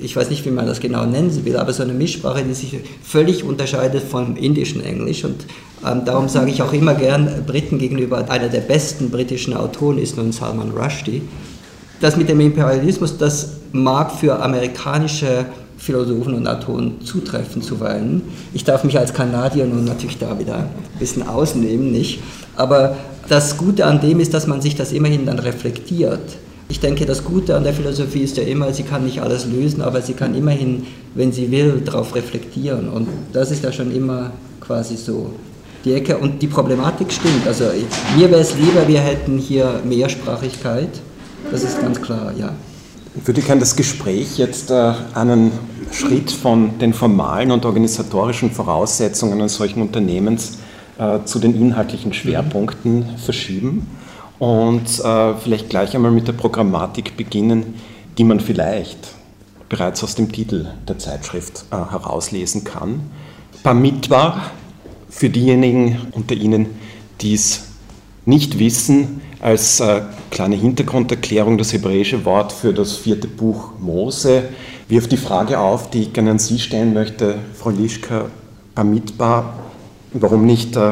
ich 0.00 0.16
weiß 0.16 0.30
nicht, 0.30 0.44
wie 0.46 0.50
man 0.50 0.66
das 0.66 0.80
genau 0.80 1.04
nennen 1.04 1.44
will, 1.44 1.56
aber 1.58 1.72
so 1.74 1.82
eine 1.82 1.92
Mischsprache, 1.92 2.42
die 2.42 2.54
sich 2.54 2.78
völlig 3.02 3.44
unterscheidet 3.44 4.02
vom 4.02 4.36
indischen 4.36 4.82
Englisch 4.82 5.22
und 5.24 5.44
darum 5.84 6.28
sage 6.28 6.50
ich 6.50 6.62
auch 6.62 6.72
immer 6.72 6.94
gern 6.94 7.44
Briten 7.46 7.78
gegenüber, 7.78 8.30
einer 8.30 8.48
der 8.48 8.60
besten 8.60 9.10
britischen 9.10 9.54
Autoren 9.54 9.98
ist 9.98 10.16
nun 10.16 10.32
Salman 10.32 10.70
Rushdie. 10.70 11.22
Das 12.00 12.16
mit 12.16 12.28
dem 12.28 12.40
Imperialismus, 12.40 13.18
das 13.18 13.50
mag 13.72 14.12
für 14.12 14.42
amerikanische 14.42 15.46
Philosophen 15.76 16.34
und 16.34 16.46
Autoren 16.46 17.02
zutreffen 17.04 17.60
zuweilen. 17.60 18.22
Ich 18.54 18.64
darf 18.64 18.84
mich 18.84 18.98
als 18.98 19.12
Kanadier 19.12 19.66
nun 19.66 19.84
natürlich 19.84 20.18
da 20.18 20.38
wieder 20.38 20.56
ein 20.56 20.98
bisschen 20.98 21.26
ausnehmen, 21.28 21.92
nicht? 21.92 22.20
Aber 22.56 22.96
das 23.28 23.58
Gute 23.58 23.84
an 23.84 24.00
dem 24.00 24.20
ist, 24.20 24.32
dass 24.32 24.46
man 24.46 24.62
sich 24.62 24.76
das 24.76 24.92
immerhin 24.92 25.26
dann 25.26 25.38
reflektiert. 25.38 26.36
Ich 26.68 26.80
denke, 26.80 27.04
das 27.04 27.24
Gute 27.24 27.56
an 27.56 27.64
der 27.64 27.74
Philosophie 27.74 28.22
ist 28.22 28.38
ja 28.38 28.44
immer, 28.44 28.72
sie 28.72 28.84
kann 28.84 29.04
nicht 29.04 29.20
alles 29.20 29.46
lösen, 29.46 29.82
aber 29.82 30.00
sie 30.00 30.14
kann 30.14 30.34
immerhin, 30.34 30.86
wenn 31.14 31.32
sie 31.32 31.50
will, 31.50 31.82
darauf 31.84 32.14
reflektieren. 32.14 32.88
Und 32.88 33.08
das 33.32 33.50
ist 33.50 33.62
ja 33.62 33.70
schon 33.70 33.94
immer 33.94 34.32
quasi 34.60 34.96
so 34.96 35.30
die 35.84 35.94
Ecke. 35.94 36.18
Und 36.18 36.42
die 36.42 36.46
Problematik 36.46 37.12
stimmt. 37.12 37.46
Also 37.46 37.64
mir 38.16 38.30
wäre 38.30 38.40
es 38.40 38.56
lieber, 38.56 38.86
wir 38.88 39.00
hätten 39.00 39.38
hier 39.38 39.80
Mehrsprachigkeit. 39.84 40.90
Das 41.50 41.62
ist 41.62 41.80
ganz 41.80 42.00
klar, 42.00 42.32
ja. 42.36 42.52
Ich 43.16 43.26
würde 43.28 43.42
gerne 43.42 43.60
das 43.60 43.76
Gespräch 43.76 44.38
jetzt 44.38 44.70
äh, 44.70 44.92
einen 45.14 45.52
Schritt 45.92 46.32
von 46.32 46.78
den 46.80 46.92
formalen 46.92 47.52
und 47.52 47.64
organisatorischen 47.64 48.50
Voraussetzungen 48.50 49.34
eines 49.34 49.54
solchen 49.54 49.82
Unternehmens 49.82 50.58
äh, 50.98 51.20
zu 51.24 51.38
den 51.38 51.54
inhaltlichen 51.54 52.12
Schwerpunkten 52.12 53.12
mhm. 53.12 53.18
verschieben 53.18 53.86
und 54.40 54.98
äh, 55.04 55.34
vielleicht 55.34 55.70
gleich 55.70 55.94
einmal 55.94 56.10
mit 56.10 56.26
der 56.26 56.32
Programmatik 56.32 57.16
beginnen, 57.16 57.74
die 58.18 58.24
man 58.24 58.40
vielleicht 58.40 58.98
bereits 59.68 60.02
aus 60.02 60.16
dem 60.16 60.32
Titel 60.32 60.66
der 60.88 60.98
Zeitschrift 60.98 61.64
herauslesen 61.70 62.64
kann. 62.64 63.00
Bamidbar, 63.62 64.50
für 65.14 65.30
diejenigen 65.30 66.08
unter 66.12 66.34
Ihnen, 66.34 66.66
die 67.20 67.34
es 67.34 67.66
nicht 68.26 68.58
wissen, 68.58 69.20
als 69.40 69.78
äh, 69.80 70.02
kleine 70.30 70.56
Hintergrunderklärung 70.56 71.58
das 71.58 71.72
hebräische 71.72 72.24
Wort 72.24 72.52
für 72.52 72.72
das 72.72 72.96
vierte 72.96 73.28
Buch 73.28 73.72
Mose 73.78 74.44
wirft 74.88 75.12
die 75.12 75.16
Frage 75.16 75.58
auf, 75.58 75.90
die 75.90 76.02
ich 76.02 76.12
gerne 76.12 76.32
an 76.32 76.38
Sie 76.38 76.58
stellen 76.58 76.94
möchte, 76.94 77.38
Frau 77.54 77.70
Lischka, 77.70 78.26
Bamidbar, 78.74 79.54
warum 80.14 80.46
nicht 80.46 80.76
äh, 80.76 80.90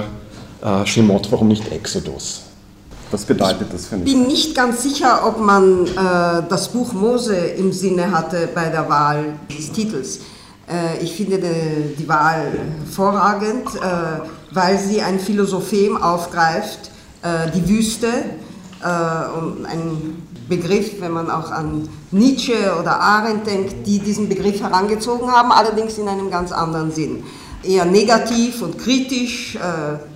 äh, 0.62 0.86
Shemot, 0.86 1.32
warum 1.32 1.48
nicht 1.48 1.70
Exodus? 1.72 2.42
Was 3.10 3.24
bedeutet 3.24 3.72
das 3.72 3.86
für 3.86 3.96
mich? 3.96 4.06
Ich 4.06 4.14
bin 4.14 4.26
nicht 4.26 4.54
ganz 4.54 4.82
sicher, 4.82 5.26
ob 5.26 5.40
man 5.40 5.86
äh, 5.86 6.42
das 6.48 6.68
Buch 6.68 6.92
Mose 6.92 7.36
im 7.36 7.72
Sinne 7.72 8.10
hatte 8.10 8.48
bei 8.54 8.68
der 8.68 8.88
Wahl 8.88 9.34
des 9.50 9.72
Titels. 9.72 10.20
Äh, 10.72 11.02
ich 11.02 11.14
finde 11.14 11.38
die, 11.38 12.08
Wahl 12.08 12.52
hervorragend, 12.84 13.74
äh, 13.76 14.24
weil 14.52 14.78
sie 14.78 15.02
ein 15.02 15.20
Philosophem 15.20 15.96
aufgreift, 15.96 16.90
äh, 17.22 17.50
die 17.54 17.68
Wüste, 17.68 18.08
ein 18.84 20.26
Begriff, 20.48 21.00
wenn 21.00 21.12
man 21.12 21.30
auch 21.30 21.52
an 21.52 21.88
Nietzsche 22.10 22.74
oder 22.80 22.98
Arendt 22.98 23.46
denkt, 23.46 23.86
die 23.86 24.00
diesen 24.00 24.28
Begriff 24.28 24.60
herangezogen 24.60 25.30
haben, 25.30 25.52
allerdings 25.52 25.98
in 25.98 26.08
einem 26.08 26.32
ganz 26.32 26.50
anderen 26.50 26.90
Sinn. 26.90 27.22
Eher 27.62 27.84
negativ 27.84 28.60
und 28.60 28.76
kritisch, 28.76 29.56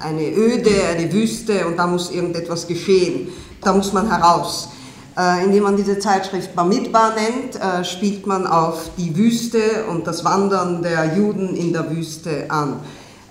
eine 0.00 0.32
Öde, 0.32 0.72
eine 0.90 1.12
Wüste 1.12 1.64
und 1.64 1.76
da 1.76 1.86
muss 1.86 2.10
irgendetwas 2.10 2.66
geschehen, 2.66 3.28
da 3.60 3.72
muss 3.72 3.92
man 3.92 4.10
heraus. 4.10 4.70
Äh, 5.18 5.44
indem 5.44 5.62
man 5.62 5.76
diese 5.76 5.98
Zeitschrift 5.98 6.54
Bamidbar 6.54 7.14
nennt, 7.14 7.56
äh, 7.56 7.84
spielt 7.84 8.26
man 8.26 8.46
auf 8.46 8.90
die 8.98 9.16
Wüste 9.16 9.86
und 9.88 10.06
das 10.06 10.26
Wandern 10.26 10.82
der 10.82 11.16
Juden 11.16 11.56
in 11.56 11.72
der 11.72 11.90
Wüste 11.90 12.44
an. 12.50 12.80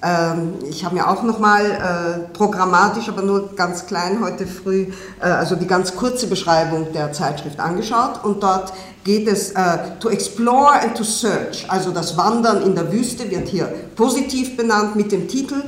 Ähm, 0.01 0.53
ich 0.67 0.83
habe 0.83 0.95
mir 0.95 1.07
auch 1.07 1.21
nochmal 1.21 1.63
äh, 1.63 2.33
programmatisch, 2.35 3.07
aber 3.07 3.21
nur 3.21 3.55
ganz 3.55 3.85
klein 3.85 4.19
heute 4.23 4.47
früh, 4.47 4.87
also 5.19 5.55
die 5.55 5.67
ganz 5.67 5.95
kurze 5.95 6.25
Beschreibung 6.25 6.91
der 6.91 7.13
Zeitschrift 7.13 7.59
angeschaut 7.59 8.23
und 8.23 8.41
dort 8.41 8.73
geht 9.03 9.27
es 9.27 9.53
to 9.99 10.09
explore 10.09 10.71
and 10.81 10.97
to 10.97 11.03
search, 11.03 11.65
also 11.69 11.91
das 11.91 12.17
Wandern 12.17 12.63
in 12.63 12.73
der 12.73 12.91
Wüste 12.91 13.29
wird 13.29 13.47
hier 13.47 13.65
positiv 13.95 14.57
benannt 14.57 14.95
mit 14.95 15.11
dem 15.11 15.27
Titel 15.27 15.61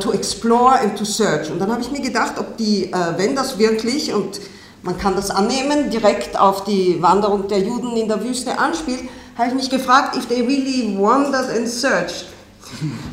to 0.00 0.12
explore 0.12 0.78
and 0.78 0.96
to 0.96 1.04
search. 1.04 1.50
Und 1.50 1.58
dann 1.58 1.72
habe 1.72 1.82
ich 1.82 1.90
mir 1.90 2.00
gedacht, 2.00 2.34
ob 2.38 2.56
die, 2.56 2.92
wenn 3.16 3.34
das 3.34 3.58
wirklich 3.58 4.14
und 4.14 4.40
man 4.88 4.96
kann 4.96 5.16
das 5.16 5.30
annehmen, 5.30 5.90
direkt 5.90 6.40
auf 6.40 6.64
die 6.64 7.02
Wanderung 7.02 7.46
der 7.46 7.58
Juden 7.58 7.94
in 7.94 8.08
der 8.08 8.24
Wüste 8.24 8.58
anspielt, 8.58 9.00
habe 9.36 9.48
ich 9.48 9.54
mich 9.54 9.68
gefragt, 9.68 10.16
if 10.16 10.26
they 10.28 10.40
really 10.40 10.96
wandered 10.98 11.50
and 11.54 11.68
searched. 11.68 12.24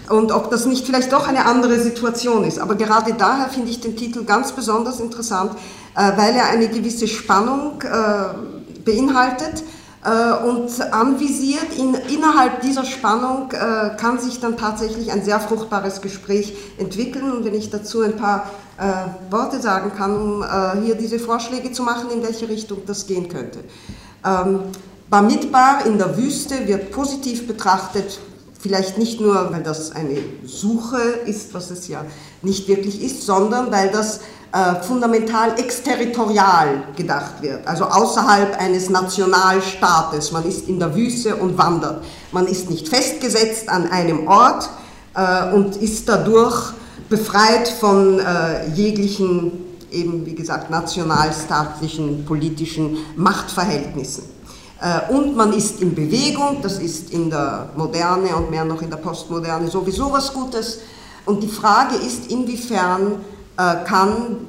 Und 0.08 0.32
ob 0.32 0.50
das 0.52 0.66
nicht 0.66 0.86
vielleicht 0.86 1.12
doch 1.12 1.28
eine 1.28 1.46
andere 1.46 1.78
Situation 1.82 2.46
ist. 2.46 2.60
Aber 2.60 2.76
gerade 2.76 3.14
daher 3.14 3.50
finde 3.50 3.72
ich 3.72 3.82
den 3.82 3.98
Titel 3.98 4.24
ganz 4.24 4.54
besonders 4.54 5.02
interessant, 5.02 5.52
äh, 5.96 6.12
weil 6.16 6.34
er 6.36 6.48
eine 6.48 6.70
gewisse 6.70 7.10
Spannung 7.10 7.82
äh, 7.82 8.80
beinhaltet 8.86 9.64
äh, 10.06 10.48
und 10.48 10.94
anvisiert. 10.94 11.68
innerhalb 11.78 12.62
dieser 12.62 12.86
Spannung 12.86 13.50
kann 13.50 14.18
sich 14.20 14.40
dann 14.40 14.56
tatsächlich 14.56 15.12
ein 15.12 15.26
sehr 15.26 15.42
fruchtbares 15.42 16.00
Gespräch 16.02 16.56
entwickeln. 16.78 17.34
Und 17.34 17.44
wenn 17.44 17.54
ich 17.54 17.70
dazu 17.70 18.02
ein 18.02 18.16
paar 18.16 18.50
äh, 18.78 19.32
Worte 19.32 19.62
sagen 19.62 19.92
kann, 19.96 20.16
um 20.16 20.44
äh, 20.44 20.82
hier 20.84 20.96
diese 20.96 21.20
Vorschläge 21.20 21.72
zu 21.72 21.84
machen, 21.84 22.10
in 22.12 22.22
welche 22.24 22.50
Richtung 22.50 22.80
das 22.86 23.08
gehen 23.08 23.30
könnte. 23.30 23.60
Ähm, 24.26 24.60
Bamidbar 25.08 25.86
in 25.86 26.00
der 26.00 26.18
Wüste 26.18 26.68
wird 26.68 26.92
positiv 26.92 27.46
betrachtet, 27.48 28.20
vielleicht 28.60 28.98
nicht 28.98 29.22
nur, 29.22 29.54
weil 29.54 29.62
das 29.62 29.92
eine 29.92 30.18
Suche 30.46 31.00
ist, 31.00 31.54
was 31.54 31.70
es 31.70 31.88
ja 31.88 32.04
nicht 32.42 32.68
wirklich 32.68 33.04
ist, 33.04 33.22
sondern 33.22 33.72
weil 33.72 33.92
das 33.92 34.22
äh, 34.52 34.82
fundamental 34.82 35.60
exterritorial 35.60 36.86
gedacht 36.96 37.42
wird, 37.42 37.68
also 37.68 37.86
außerhalb 37.86 38.60
eines 38.60 38.90
Nationalstaates. 38.90 40.32
Man 40.32 40.46
ist 40.46 40.68
in 40.68 40.80
der 40.80 40.96
Wüste 40.96 41.36
und 41.36 41.56
wandert. 41.58 42.04
Man 42.32 42.48
ist 42.48 42.70
nicht 42.70 42.88
festgesetzt 42.88 43.70
an 43.70 43.88
einem 43.92 44.28
Ort 44.28 44.70
äh, 45.14 45.54
und 45.54 45.78
ist 45.78 46.10
dadurch 46.10 46.74
befreit 47.10 47.68
von 47.68 48.20
äh, 48.20 48.70
jeglichen, 48.70 49.52
eben 49.92 50.26
wie 50.26 50.36
gesagt, 50.36 50.70
nationalstaatlichen 50.70 52.26
politischen 52.26 52.98
Machtverhältnissen. 53.16 54.24
Äh, 54.82 55.12
und 55.14 55.36
man 55.36 55.54
ist 55.54 55.82
in 55.82 55.96
Bewegung, 55.96 56.60
das 56.62 56.80
ist 56.80 57.12
in 57.12 57.30
der 57.30 57.70
Moderne 57.76 58.36
und 58.36 58.50
mehr 58.50 58.66
noch 58.66 58.82
in 58.82 58.90
der 58.90 58.98
Postmoderne 58.98 59.70
sowieso 59.70 60.12
was 60.12 60.34
Gutes. 60.34 60.80
Und 61.26 61.42
die 61.42 61.48
Frage 61.48 61.96
ist, 61.96 62.32
inwiefern 62.32 63.24
äh, 63.58 63.86
kann 63.86 64.48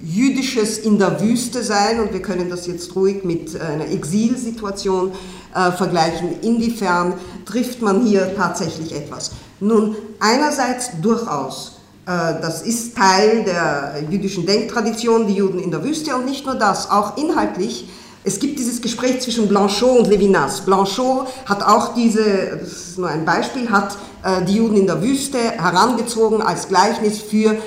Jüdisches 0.00 0.78
in 0.78 0.98
der 0.98 1.20
Wüste 1.20 1.64
sein, 1.64 2.00
und 2.00 2.12
wir 2.12 2.22
können 2.22 2.48
das 2.48 2.68
jetzt 2.68 2.94
ruhig 2.94 3.24
mit 3.24 3.54
äh, 3.54 3.58
einer 3.58 3.88
Exilsituation 3.88 5.12
vergleichen, 5.50 6.40
inwiefern 6.42 7.14
trifft 7.46 7.80
man 7.80 8.04
hier 8.04 8.36
tatsächlich 8.36 8.94
etwas. 8.94 9.30
Nun, 9.60 9.96
einerseits 10.20 10.90
durchaus 11.00 11.77
das 12.08 12.62
ist 12.62 12.96
Teil 12.96 13.44
der 13.44 14.02
jüdischen 14.10 14.46
Denktradition, 14.46 15.26
die 15.26 15.34
Juden 15.34 15.58
in 15.58 15.70
der 15.70 15.84
Wüste 15.84 16.16
und 16.16 16.24
nicht 16.24 16.46
nur 16.46 16.54
das, 16.54 16.90
auch 16.90 17.18
inhaltlich. 17.18 17.86
Es 18.24 18.38
gibt 18.38 18.58
dieses 18.58 18.80
Gespräch 18.80 19.20
zwischen 19.20 19.46
Blanchot 19.46 20.00
und 20.00 20.06
Levinas. 20.08 20.62
Blanchot 20.62 21.26
hat 21.44 21.62
auch 21.62 21.94
diese, 21.94 22.58
das 22.60 22.72
ist 22.72 22.98
nur 22.98 23.08
ein 23.08 23.26
Beispiel, 23.26 23.70
hat 23.70 23.96
äh, 24.22 24.42
die 24.44 24.54
Juden 24.54 24.78
in 24.78 24.86
der 24.86 25.02
Wüste 25.02 25.38
herangezogen 25.38 26.40
als 26.40 26.68
Gleichnis 26.68 27.20
für 27.20 27.58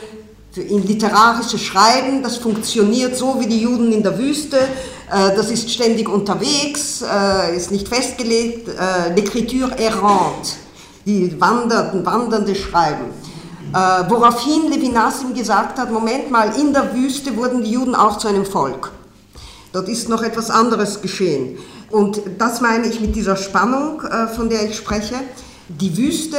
für 0.52 0.62
ihn 0.62 0.86
literarisches 0.86 1.62
Schreiben, 1.62 2.22
das 2.22 2.36
funktioniert 2.38 3.16
so 3.16 3.40
wie 3.40 3.48
die 3.48 3.62
Juden 3.62 3.92
in 3.94 4.04
der 4.04 4.18
Wüste, 4.18 4.58
äh, 4.58 5.36
das 5.36 5.50
ist 5.50 5.72
ständig 5.72 6.10
unterwegs, 6.10 7.02
äh, 7.02 7.56
ist 7.56 7.72
nicht 7.72 7.88
festgelegt, 7.88 8.68
äh, 8.68 9.14
l'écriture 9.18 9.72
errante, 9.78 10.52
die 11.06 11.40
wandernden, 11.40 12.06
wandernde 12.06 12.54
Schreiben. 12.54 13.06
Woraufhin 13.74 14.70
Levinas 14.70 15.22
ihm 15.22 15.34
gesagt 15.34 15.80
hat, 15.80 15.92
Moment 15.92 16.30
mal, 16.30 16.52
in 16.60 16.74
der 16.74 16.94
Wüste 16.94 17.36
wurden 17.38 17.64
die 17.64 17.72
Juden 17.72 17.96
auch 17.96 18.18
zu 18.18 18.28
einem 18.28 18.46
Volk. 18.46 18.92
Dort 19.72 19.88
ist 19.88 20.10
noch 20.10 20.22
etwas 20.24 20.50
anderes 20.50 21.02
geschehen. 21.02 21.58
Und 21.90 22.22
das 22.38 22.60
meine 22.60 22.88
ich 22.88 23.00
mit 23.00 23.16
dieser 23.16 23.38
Spannung, 23.38 24.02
von 24.36 24.50
der 24.50 24.70
ich 24.70 24.76
spreche. 24.76 25.16
Die 25.70 25.96
Wüste 25.96 26.38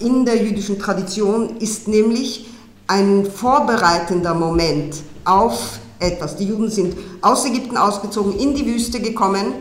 in 0.00 0.24
der 0.24 0.42
jüdischen 0.42 0.78
Tradition 0.78 1.56
ist 1.58 1.86
nämlich 1.86 2.48
ein 2.88 3.24
vorbereitender 3.24 4.34
Moment 4.34 4.96
auf 5.24 5.78
etwas. 6.00 6.36
Die 6.36 6.46
Juden 6.46 6.70
sind 6.70 6.96
aus 7.20 7.44
Ägypten 7.44 7.76
ausgezogen, 7.76 8.38
in 8.38 8.54
die 8.54 8.66
Wüste 8.66 9.00
gekommen, 9.00 9.54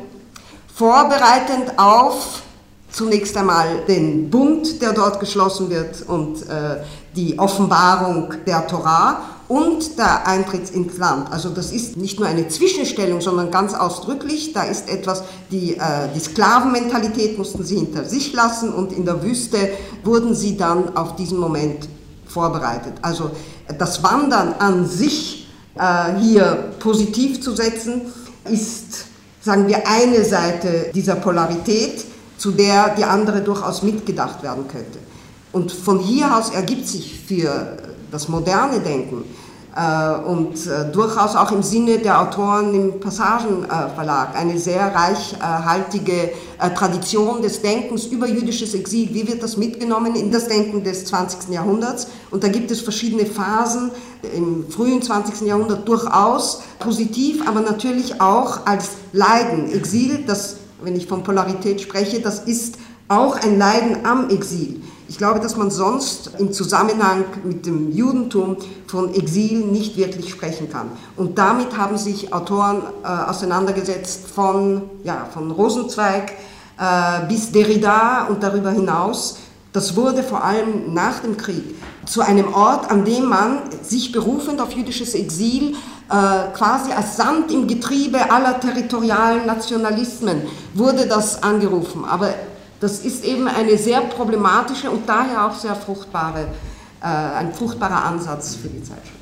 vorbereitend 0.73 1.77
auf 1.77 2.41
zunächst 2.91 3.35
einmal 3.37 3.85
den 3.87 4.29
Bund, 4.29 4.81
der 4.81 4.93
dort 4.93 5.19
geschlossen 5.19 5.69
wird 5.69 6.03
und 6.07 6.41
äh, 6.43 6.77
die 7.15 7.37
Offenbarung 7.37 8.33
der 8.45 8.67
Torah 8.67 9.21
und 9.47 9.97
der 9.97 10.27
Eintritt 10.27 10.69
ins 10.71 10.97
Land. 10.97 11.31
Also 11.31 11.49
das 11.49 11.71
ist 11.71 11.95
nicht 11.95 12.19
nur 12.19 12.27
eine 12.27 12.47
Zwischenstellung, 12.49 13.21
sondern 13.21 13.49
ganz 13.49 13.73
ausdrücklich, 13.73 14.53
da 14.53 14.63
ist 14.63 14.89
etwas, 14.89 15.23
die, 15.51 15.75
äh, 15.75 16.09
die 16.13 16.19
Sklavenmentalität 16.19 17.37
mussten 17.37 17.63
sie 17.63 17.77
hinter 17.77 18.03
sich 18.03 18.33
lassen 18.33 18.73
und 18.73 18.91
in 18.91 19.05
der 19.05 19.23
Wüste 19.23 19.57
wurden 20.03 20.35
sie 20.35 20.57
dann 20.57 20.95
auf 20.97 21.15
diesen 21.15 21.39
Moment 21.39 21.87
vorbereitet. 22.25 22.93
Also 23.01 23.31
das 23.77 24.03
Wandern 24.03 24.53
an 24.59 24.85
sich 24.85 25.47
äh, 25.75 26.15
hier 26.19 26.73
positiv 26.79 27.41
zu 27.41 27.55
setzen, 27.55 28.01
ist, 28.49 29.05
sagen 29.41 29.67
wir, 29.67 29.87
eine 29.87 30.23
Seite 30.25 30.91
dieser 30.93 31.15
Polarität, 31.15 32.05
zu 32.37 32.51
der 32.51 32.95
die 32.95 33.03
andere 33.03 33.41
durchaus 33.41 33.83
mitgedacht 33.83 34.43
werden 34.43 34.67
könnte. 34.67 34.99
Und 35.51 35.71
von 35.71 35.99
hier 35.99 36.37
aus 36.37 36.49
ergibt 36.49 36.87
sich 36.87 37.19
für 37.27 37.77
das 38.11 38.27
moderne 38.27 38.79
Denken 38.79 39.23
äh, 39.77 40.15
und 40.27 40.65
äh, 40.65 40.91
durchaus 40.91 41.35
auch 41.35 41.51
im 41.51 41.61
Sinne 41.61 41.99
der 41.99 42.19
Autoren 42.19 42.73
im 42.73 42.99
Passagenverlag 42.99 44.35
eine 44.35 44.57
sehr 44.57 44.93
reichhaltige 44.93 46.31
äh, 46.59 46.69
Tradition 46.75 47.43
des 47.43 47.61
Denkens 47.61 48.05
über 48.05 48.27
jüdisches 48.27 48.73
Exil. 48.73 49.09
Wie 49.11 49.27
wird 49.27 49.43
das 49.43 49.55
mitgenommen 49.55 50.15
in 50.15 50.31
das 50.31 50.47
Denken 50.47 50.83
des 50.83 51.05
20. 51.05 51.49
Jahrhunderts? 51.49 52.07
Und 52.31 52.43
da 52.43 52.47
gibt 52.47 52.71
es 52.71 52.81
verschiedene 52.81 53.27
Phasen 53.27 53.91
im 54.35 54.65
frühen 54.69 55.01
20. 55.01 55.47
Jahrhundert 55.47 55.87
durchaus 55.87 56.61
positiv, 56.79 57.47
aber 57.47 57.61
natürlich 57.61 58.19
auch 58.19 58.65
als 58.65 58.89
Leiden. 59.13 59.71
Exil, 59.71 60.23
das, 60.25 60.57
wenn 60.81 60.95
ich 60.95 61.07
von 61.07 61.23
Polarität 61.23 61.81
spreche, 61.81 62.19
das 62.21 62.39
ist 62.39 62.75
auch 63.07 63.35
ein 63.41 63.57
Leiden 63.57 64.05
am 64.05 64.29
Exil. 64.29 64.81
Ich 65.09 65.17
glaube, 65.17 65.39
dass 65.39 65.55
man 65.55 65.71
sonst 65.71 66.31
im 66.37 66.51
Zusammenhang 66.51 67.23
mit 67.45 67.65
dem 67.65 67.93
Judentum 67.93 68.57
von 68.87 69.13
Exil 69.13 69.59
nicht 69.59 69.95
wirklich 69.95 70.29
sprechen 70.29 70.69
kann. 70.69 70.89
Und 71.15 71.37
damit 71.37 71.77
haben 71.77 71.97
sich 71.97 72.33
Autoren 72.33 72.81
äh, 73.03 73.07
auseinandergesetzt 73.07 74.27
von, 74.27 74.81
ja, 75.05 75.29
von 75.33 75.49
Rosenzweig 75.51 76.33
äh, 76.77 77.25
bis 77.29 77.51
Derrida 77.53 78.25
und 78.25 78.43
darüber 78.43 78.71
hinaus. 78.71 79.37
Das 79.71 79.95
wurde 79.95 80.23
vor 80.23 80.43
allem 80.43 80.93
nach 80.93 81.19
dem 81.19 81.37
Krieg 81.37 81.75
zu 82.05 82.21
einem 82.21 82.53
Ort, 82.53 82.91
an 82.91 83.05
dem 83.05 83.25
man 83.25 83.59
sich 83.81 84.11
berufend 84.11 84.59
auf 84.59 84.73
jüdisches 84.73 85.13
Exil 85.13 85.75
quasi 86.09 86.91
als 86.93 87.17
Sand 87.17 87.51
im 87.51 87.67
Getriebe 87.67 88.31
aller 88.31 88.59
territorialen 88.59 89.45
Nationalismen 89.45 90.43
wurde 90.73 91.05
das 91.05 91.43
angerufen. 91.43 92.05
Aber 92.05 92.33
das 92.79 92.99
ist 92.99 93.25
eben 93.25 93.47
eine 93.47 93.77
sehr 93.77 94.01
problematische 94.01 94.91
und 94.91 95.07
daher 95.09 95.47
auch 95.47 95.55
sehr 95.55 95.75
fruchtbare, 95.75 96.47
äh, 97.01 97.05
ein 97.05 97.51
fruchtbarer 97.53 98.05
Ansatz 98.05 98.55
für 98.55 98.67
die 98.67 98.83
Zeitschrift. 98.83 99.17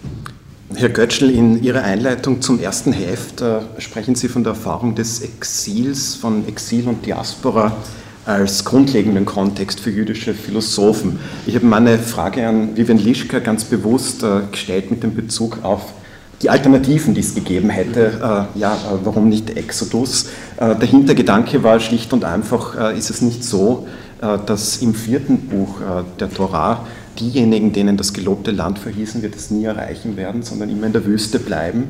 Herr 0.75 0.89
Götschel, 0.89 1.29
in 1.29 1.63
Ihrer 1.63 1.83
Einleitung 1.83 2.41
zum 2.41 2.59
ersten 2.59 2.91
Heft 2.91 3.39
äh, 3.39 3.61
sprechen 3.77 4.15
Sie 4.15 4.27
von 4.27 4.43
der 4.43 4.53
Erfahrung 4.53 4.95
des 4.95 5.21
Exils, 5.21 6.15
von 6.15 6.45
Exil 6.47 6.87
und 6.89 7.05
Diaspora 7.05 7.77
als 8.25 8.65
grundlegenden 8.65 9.23
Kontext 9.23 9.79
für 9.79 9.91
jüdische 9.91 10.33
Philosophen. 10.33 11.19
Ich 11.45 11.55
habe 11.55 11.65
meine 11.65 11.99
Frage 11.99 12.45
an 12.45 12.75
Vivian 12.75 12.97
Lischka 12.97 13.39
ganz 13.39 13.63
bewusst 13.63 14.23
äh, 14.23 14.41
gestellt 14.51 14.91
mit 14.91 15.03
dem 15.03 15.15
Bezug 15.15 15.59
auf 15.63 15.93
die 16.41 16.49
Alternativen, 16.49 17.13
die 17.13 17.21
es 17.21 17.33
gegeben 17.33 17.69
hätte, 17.69 18.47
äh, 18.55 18.59
ja, 18.59 18.73
äh, 18.73 18.97
warum 19.03 19.29
nicht 19.29 19.55
Exodus? 19.55 20.25
Äh, 20.57 20.75
der 20.75 20.87
Hintergedanke 20.87 21.63
war 21.63 21.79
schlicht 21.79 22.13
und 22.13 22.25
einfach, 22.25 22.77
äh, 22.93 22.97
ist 22.97 23.09
es 23.09 23.21
nicht 23.21 23.43
so, 23.43 23.87
äh, 24.21 24.37
dass 24.45 24.77
im 24.77 24.93
vierten 24.93 25.37
Buch 25.37 25.79
äh, 25.79 26.03
der 26.19 26.29
Torah 26.29 26.85
diejenigen, 27.19 27.71
denen 27.71 27.95
das 27.95 28.13
gelobte 28.13 28.51
Land 28.51 28.79
verhießen 28.79 29.21
wird, 29.21 29.35
es 29.35 29.49
nie 29.49 29.63
erreichen 29.63 30.17
werden, 30.17 30.43
sondern 30.43 30.69
immer 30.69 30.87
in 30.87 30.93
der 30.93 31.05
Wüste 31.05 31.39
bleiben? 31.39 31.85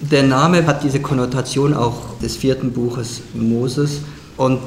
Der 0.00 0.22
Name 0.22 0.64
hat 0.64 0.84
diese 0.84 1.00
Konnotation 1.00 1.74
auch 1.74 2.18
des 2.22 2.36
vierten 2.36 2.72
Buches 2.72 3.20
Moses 3.34 4.02
und 4.36 4.60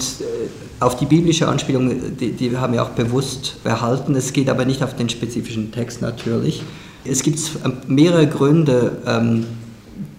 auf 0.82 0.98
die 0.98 1.06
biblische 1.06 1.48
Anspielung, 1.48 2.18
die, 2.20 2.34
die 2.34 2.58
haben 2.58 2.74
wir 2.74 2.84
auch 2.84 2.90
bewusst 2.90 3.64
behalten. 3.64 4.14
Es 4.16 4.34
geht 4.34 4.50
aber 4.50 4.66
nicht 4.66 4.84
auf 4.84 4.94
den 4.94 5.08
spezifischen 5.08 5.72
Text 5.72 6.02
natürlich. 6.02 6.64
Es 7.04 7.24
gibt 7.24 7.40
mehrere 7.88 8.28
Gründe, 8.28 8.98
ähm, 9.08 9.46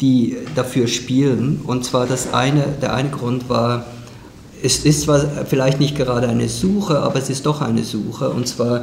die 0.00 0.36
dafür 0.54 0.88
spielen. 0.88 1.60
Und 1.64 1.84
zwar 1.84 2.06
das 2.06 2.32
eine, 2.32 2.64
der 2.80 2.94
eine 2.94 3.10
Grund 3.10 3.48
war, 3.48 3.86
es 4.62 4.84
ist 4.84 5.02
zwar 5.02 5.20
vielleicht 5.46 5.80
nicht 5.80 5.96
gerade 5.96 6.28
eine 6.28 6.48
Suche, 6.48 7.00
aber 7.00 7.18
es 7.18 7.30
ist 7.30 7.46
doch 7.46 7.60
eine 7.60 7.82
Suche. 7.82 8.30
Und 8.30 8.46
zwar, 8.46 8.80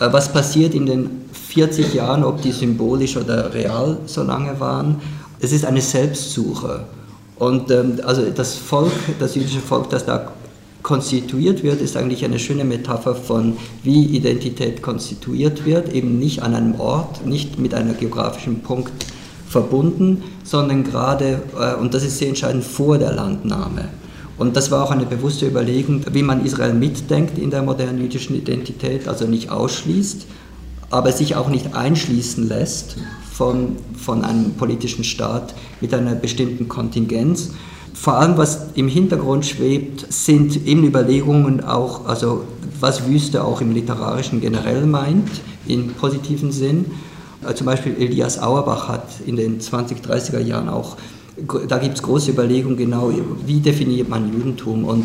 äh, 0.00 0.10
was 0.10 0.32
passiert 0.32 0.74
in 0.74 0.86
den 0.86 1.10
40 1.32 1.94
Jahren, 1.94 2.24
ob 2.24 2.40
die 2.42 2.52
symbolisch 2.52 3.16
oder 3.16 3.52
real 3.52 3.98
so 4.06 4.22
lange 4.22 4.58
waren? 4.60 5.00
Es 5.40 5.52
ist 5.52 5.64
eine 5.64 5.80
Selbstsuche. 5.80 6.84
Und 7.36 7.70
ähm, 7.70 8.00
also 8.04 8.22
das 8.30 8.54
Volk, 8.54 8.92
das 9.18 9.34
jüdische 9.34 9.60
Volk, 9.60 9.90
das 9.90 10.04
da 10.04 10.32
konstituiert 10.82 11.62
wird, 11.62 11.80
ist 11.80 11.96
eigentlich 11.96 12.24
eine 12.24 12.38
schöne 12.38 12.64
Metapher 12.64 13.14
von, 13.14 13.56
wie 13.82 14.04
Identität 14.04 14.82
konstituiert 14.82 15.66
wird, 15.66 15.92
eben 15.92 16.18
nicht 16.18 16.42
an 16.42 16.54
einem 16.54 16.80
Ort, 16.80 17.26
nicht 17.26 17.58
mit 17.58 17.74
einem 17.74 17.98
geografischen 17.98 18.60
Punkt 18.60 18.92
verbunden, 19.48 20.22
sondern 20.44 20.84
gerade, 20.84 21.42
äh, 21.58 21.74
und 21.74 21.94
das 21.94 22.04
ist 22.04 22.18
sehr 22.18 22.28
entscheidend, 22.28 22.64
vor 22.64 22.98
der 22.98 23.12
Landnahme. 23.12 23.88
Und 24.36 24.56
das 24.56 24.70
war 24.70 24.84
auch 24.84 24.92
eine 24.92 25.06
bewusste 25.06 25.46
Überlegung, 25.46 26.02
wie 26.12 26.22
man 26.22 26.44
Israel 26.44 26.72
mitdenkt 26.72 27.38
in 27.38 27.50
der 27.50 27.62
modernen 27.62 28.00
jüdischen 28.00 28.36
Identität, 28.36 29.08
also 29.08 29.26
nicht 29.26 29.50
ausschließt, 29.50 30.26
aber 30.90 31.10
sich 31.12 31.34
auch 31.34 31.48
nicht 31.48 31.74
einschließen 31.74 32.48
lässt 32.48 32.96
von, 33.32 33.76
von 33.96 34.24
einem 34.24 34.54
politischen 34.54 35.02
Staat 35.02 35.54
mit 35.80 35.92
einer 35.92 36.14
bestimmten 36.14 36.68
Kontingenz, 36.68 37.50
vor 37.94 38.14
allem, 38.14 38.36
was 38.36 38.68
im 38.74 38.88
Hintergrund 38.88 39.46
schwebt, 39.46 40.06
sind 40.12 40.66
eben 40.66 40.84
Überlegungen 40.84 41.62
auch, 41.62 42.06
also 42.06 42.44
was 42.80 43.06
Wüste 43.06 43.44
auch 43.44 43.60
im 43.60 43.72
Literarischen 43.72 44.40
generell 44.40 44.86
meint, 44.86 45.28
im 45.66 45.88
positiven 45.88 46.52
Sinn. 46.52 46.86
Äh, 47.46 47.54
zum 47.54 47.66
Beispiel 47.66 47.96
Elias 47.98 48.40
Auerbach 48.40 48.88
hat 48.88 49.06
in 49.26 49.36
den 49.36 49.60
20, 49.60 49.98
30er 49.98 50.40
Jahren 50.40 50.68
auch, 50.68 50.96
da 51.68 51.78
gibt 51.78 51.94
es 51.94 52.02
große 52.02 52.32
Überlegungen 52.32 52.76
genau, 52.76 53.12
wie 53.46 53.60
definiert 53.60 54.08
man 54.08 54.32
Judentum 54.32 54.84
und 54.84 55.04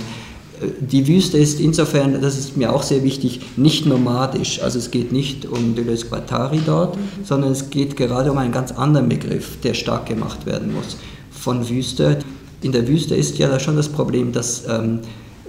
äh, 0.62 0.68
die 0.80 1.08
Wüste 1.08 1.38
ist 1.38 1.60
insofern, 1.60 2.22
das 2.22 2.38
ist 2.38 2.58
mir 2.58 2.74
auch 2.74 2.84
sehr 2.84 3.04
wichtig, 3.04 3.42
nicht 3.58 3.86
nomadisch. 3.86 4.62
Also 4.62 4.80
es 4.80 4.92
geht 4.92 5.12
nicht 5.12 5.46
um 5.46 5.76
Deleuze 5.76 6.08
Guattari 6.08 6.60
dort, 6.66 6.98
sondern 7.24 7.52
es 7.52 7.70
geht 7.70 7.98
gerade 7.98 8.32
um 8.32 8.38
einen 8.38 8.52
ganz 8.52 8.72
anderen 8.72 9.10
Begriff, 9.10 9.60
der 9.62 9.74
stark 9.74 10.06
gemacht 10.08 10.46
werden 10.46 10.74
muss 10.74 10.98
von 11.44 11.68
Wüste 11.68 12.20
in 12.64 12.72
der 12.72 12.88
Wüste 12.88 13.16
ist 13.16 13.38
ja 13.38 13.60
schon 13.60 13.76
das 13.76 13.90
Problem, 13.90 14.32
dass 14.32 14.64
ähm, 14.68 15.00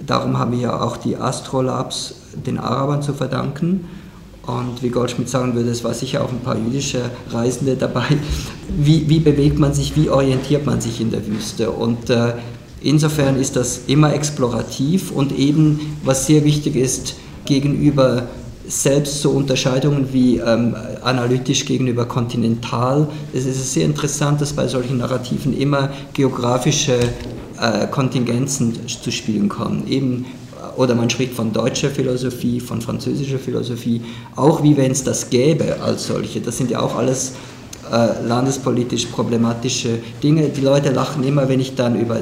darum 0.05 0.37
haben 0.37 0.51
wir 0.51 0.59
ja 0.59 0.81
auch 0.81 0.97
die 0.97 1.15
Astrolabs 1.15 2.15
den 2.45 2.57
Arabern 2.57 3.01
zu 3.01 3.13
verdanken. 3.13 3.85
Und 4.45 4.83
wie 4.83 4.89
Goldschmidt 4.89 5.27
sagen 5.27 5.55
würde, 5.55 5.69
es 5.69 5.83
war 5.83 5.93
sicher 5.93 6.23
auch 6.23 6.29
ein 6.29 6.41
paar 6.41 6.57
jüdische 6.57 7.01
Reisende 7.31 7.75
dabei. 7.75 8.05
Wie, 8.77 9.09
wie 9.09 9.19
bewegt 9.19 9.57
man 9.57 9.73
sich, 9.73 9.95
wie 9.95 10.09
orientiert 10.09 10.65
man 10.65 10.81
sich 10.81 11.01
in 11.01 11.09
der 11.09 11.25
Wüste? 11.25 11.71
Und 11.71 12.09
äh, 12.09 12.33
insofern 12.81 13.37
ist 13.37 13.55
das 13.55 13.81
immer 13.87 14.13
explorativ 14.13 15.11
und 15.11 15.31
eben, 15.31 15.97
was 16.03 16.27
sehr 16.27 16.43
wichtig 16.43 16.75
ist, 16.75 17.15
gegenüber 17.45 18.27
selbst 18.67 19.21
so 19.21 19.31
Unterscheidungen 19.31 20.11
wie 20.11 20.37
ähm, 20.37 20.75
analytisch 21.03 21.65
gegenüber 21.65 22.05
kontinental. 22.05 23.07
Es 23.33 23.45
ist 23.45 23.73
sehr 23.73 23.85
interessant, 23.85 24.41
dass 24.41 24.53
bei 24.53 24.67
solchen 24.67 24.97
Narrativen 24.97 25.57
immer 25.57 25.89
geografische 26.13 26.97
äh, 27.59 27.87
Kontingenzen 27.87 28.87
zu 28.87 29.11
spielen 29.11 29.49
kommen. 29.49 29.87
Eben 29.87 30.25
oder 30.77 30.95
man 30.95 31.09
spricht 31.09 31.33
von 31.33 31.53
deutscher 31.53 31.89
Philosophie, 31.89 32.59
von 32.59 32.81
französischer 32.81 33.39
Philosophie, 33.39 34.01
auch 34.35 34.63
wie 34.63 34.75
wenn 34.75 34.91
es 34.91 35.03
das 35.03 35.29
gäbe 35.29 35.81
als 35.81 36.07
solche. 36.07 36.41
Das 36.41 36.57
sind 36.57 36.71
ja 36.71 36.81
auch 36.81 36.95
alles 36.95 37.33
äh, 37.91 38.27
landespolitisch 38.27 39.05
problematische 39.05 39.99
Dinge. 40.21 40.49
Die 40.49 40.61
Leute 40.61 40.89
lachen 40.91 41.23
immer, 41.23 41.47
wenn 41.47 41.59
ich 41.59 41.75
dann 41.75 41.99
über 41.99 42.17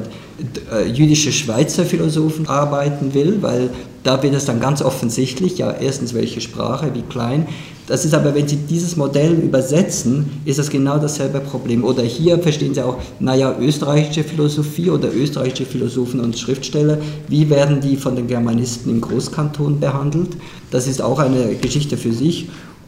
äh, 0.72 0.88
jüdische 0.88 1.32
Schweizer 1.32 1.86
Philosophen 1.86 2.48
arbeiten 2.48 3.14
will, 3.14 3.38
weil 3.42 3.70
da 4.04 4.22
wird 4.22 4.34
es 4.34 4.46
dann 4.46 4.60
ganz 4.60 4.82
offensichtlich, 4.82 5.58
ja, 5.58 5.72
erstens 5.72 6.14
welche 6.14 6.42
Sprache, 6.42 6.92
wie 6.94 7.04
klein. 7.04 7.48
Das 7.88 8.06
ist 8.06 8.14
aber, 8.14 8.34
wenn 8.34 8.48
Sie 8.48 8.58
dieses 8.58 8.96
Modell 8.96 9.34
übersetzen, 9.34 10.30
ist 10.46 10.60
das 10.60 10.70
genau 10.70 10.98
dasselbe 10.98 11.40
Problem. 11.40 11.84
Oder 11.84 12.04
hier 12.04 12.40
verstehen 12.40 12.74
Sie 12.74 12.82
auch, 12.82 12.98
naja, 13.20 13.56
österreichische 13.60 14.24
Philosophie 14.24 14.90
oder 14.90 15.14
österreichische 15.14 15.66
Philosophen 15.66 16.20
und 16.20 16.38
Schriftsteller, 16.38 16.98
wie 17.28 17.50
werden 17.50 17.82
die 17.82 17.98
von 17.98 18.16
den 18.16 18.28
Germanisten 18.28 18.90
im 18.90 19.02
Großkanton 19.02 19.80
behandelt? 19.80 20.32
Das 20.72 20.88
ist 20.88 21.02
auch 21.02 21.20
eine 21.20 21.56
Geschichte 21.56 21.98
für 21.98 22.14
sich. 22.14 22.48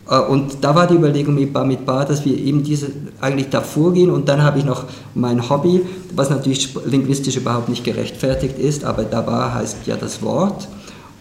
Äh, 0.09 0.19
und 0.19 0.57
da 0.61 0.75
war 0.75 0.87
die 0.87 0.95
Überlegung 0.95 1.35
mit 1.35 1.53
Bar 1.53 1.65
mit 1.65 1.85
Bar, 1.85 2.05
dass 2.05 2.25
wir 2.25 2.37
eben 2.37 2.63
diese 2.63 2.87
eigentlich 3.21 3.49
davor 3.49 3.93
gehen 3.93 4.09
und 4.09 4.29
dann 4.29 4.43
habe 4.43 4.59
ich 4.59 4.65
noch 4.65 4.85
mein 5.13 5.49
Hobby, 5.49 5.81
was 6.15 6.29
natürlich 6.29 6.69
linguistisch 6.85 7.37
überhaupt 7.37 7.69
nicht 7.69 7.83
gerechtfertigt 7.83 8.57
ist, 8.59 8.83
aber 8.83 9.03
da 9.03 9.25
war 9.25 9.53
heißt 9.55 9.77
ja 9.85 9.95
das 9.95 10.21
Wort. 10.21 10.67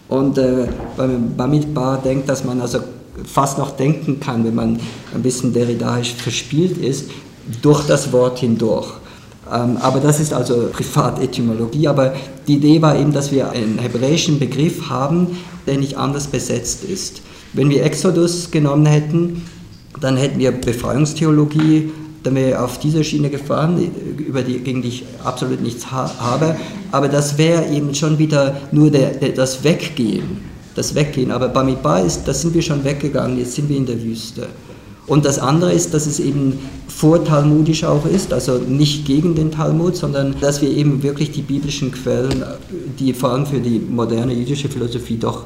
Und 0.07 0.37
äh, 0.37 0.67
beim 0.97 1.35
Bamid 1.35 1.73
Bar 1.73 2.01
denkt, 2.03 2.29
dass 2.29 2.43
man 2.43 2.61
also 2.61 2.79
fast 3.23 3.57
noch 3.57 3.71
denken 3.71 4.19
kann, 4.19 4.43
wenn 4.43 4.55
man 4.55 4.79
ein 5.13 5.21
bisschen 5.21 5.53
deridaisch 5.53 6.13
verspielt 6.13 6.77
ist, 6.77 7.09
durch 7.61 7.85
das 7.87 8.11
Wort 8.11 8.39
hindurch. 8.39 8.87
Ähm, 9.51 9.77
aber 9.77 9.99
das 9.99 10.19
ist 10.19 10.33
also 10.33 10.69
Privatetymologie. 10.71 11.87
Aber 11.87 12.13
die 12.47 12.55
Idee 12.55 12.81
war 12.81 12.97
eben, 12.97 13.13
dass 13.13 13.31
wir 13.31 13.51
einen 13.51 13.79
hebräischen 13.79 14.39
Begriff 14.39 14.89
haben, 14.89 15.37
der 15.67 15.77
nicht 15.77 15.97
anders 15.97 16.27
besetzt 16.27 16.83
ist. 16.83 17.21
Wenn 17.53 17.69
wir 17.69 17.83
Exodus 17.83 18.51
genommen 18.51 18.85
hätten, 18.85 19.43
dann 20.01 20.17
hätten 20.17 20.39
wir 20.39 20.51
Befreiungstheologie, 20.51 21.91
dann 22.23 22.35
wäre 22.35 22.63
auf 22.63 22.79
dieser 22.79 23.03
Schiene 23.03 23.29
gefahren, 23.29 23.79
über 24.17 24.41
die, 24.41 24.59
gegen 24.59 24.81
die 24.81 24.89
ich 24.89 25.05
absolut 25.23 25.61
nichts 25.61 25.91
ha 25.91 26.11
habe. 26.19 26.55
Aber 26.95 27.09
das 27.09 27.37
wäre 27.37 27.65
eben 27.73 27.93
schon 27.93 28.17
wieder 28.17 28.55
nur 28.71 28.89
der, 28.89 29.09
der, 29.09 29.33
das 29.33 29.65
Weggehen. 29.65 30.37
Das 30.75 30.95
Weggehen. 30.95 31.29
Aber 31.29 31.49
Bamidbar 31.49 32.05
ist, 32.05 32.23
da 32.23 32.33
sind 32.33 32.53
wir 32.53 32.61
schon 32.61 32.85
weggegangen, 32.85 33.37
jetzt 33.37 33.55
sind 33.55 33.67
wir 33.67 33.75
in 33.75 33.85
der 33.85 34.01
Wüste. 34.01 34.47
Und 35.05 35.25
das 35.25 35.37
andere 35.37 35.73
ist, 35.73 35.93
dass 35.93 36.05
es 36.05 36.21
eben 36.21 36.57
vortalmudisch 36.87 37.83
auch 37.83 38.05
ist, 38.05 38.31
also 38.31 38.59
nicht 38.59 39.05
gegen 39.05 39.35
den 39.35 39.51
Talmud, 39.51 39.97
sondern 39.97 40.35
dass 40.39 40.61
wir 40.61 40.69
eben 40.69 41.03
wirklich 41.03 41.31
die 41.31 41.41
biblischen 41.41 41.91
Quellen, 41.91 42.45
die 42.97 43.13
vor 43.13 43.31
allem 43.31 43.45
für 43.45 43.59
die 43.59 43.79
moderne 43.79 44.33
jüdische 44.33 44.69
Philosophie 44.69 45.17
doch 45.17 45.43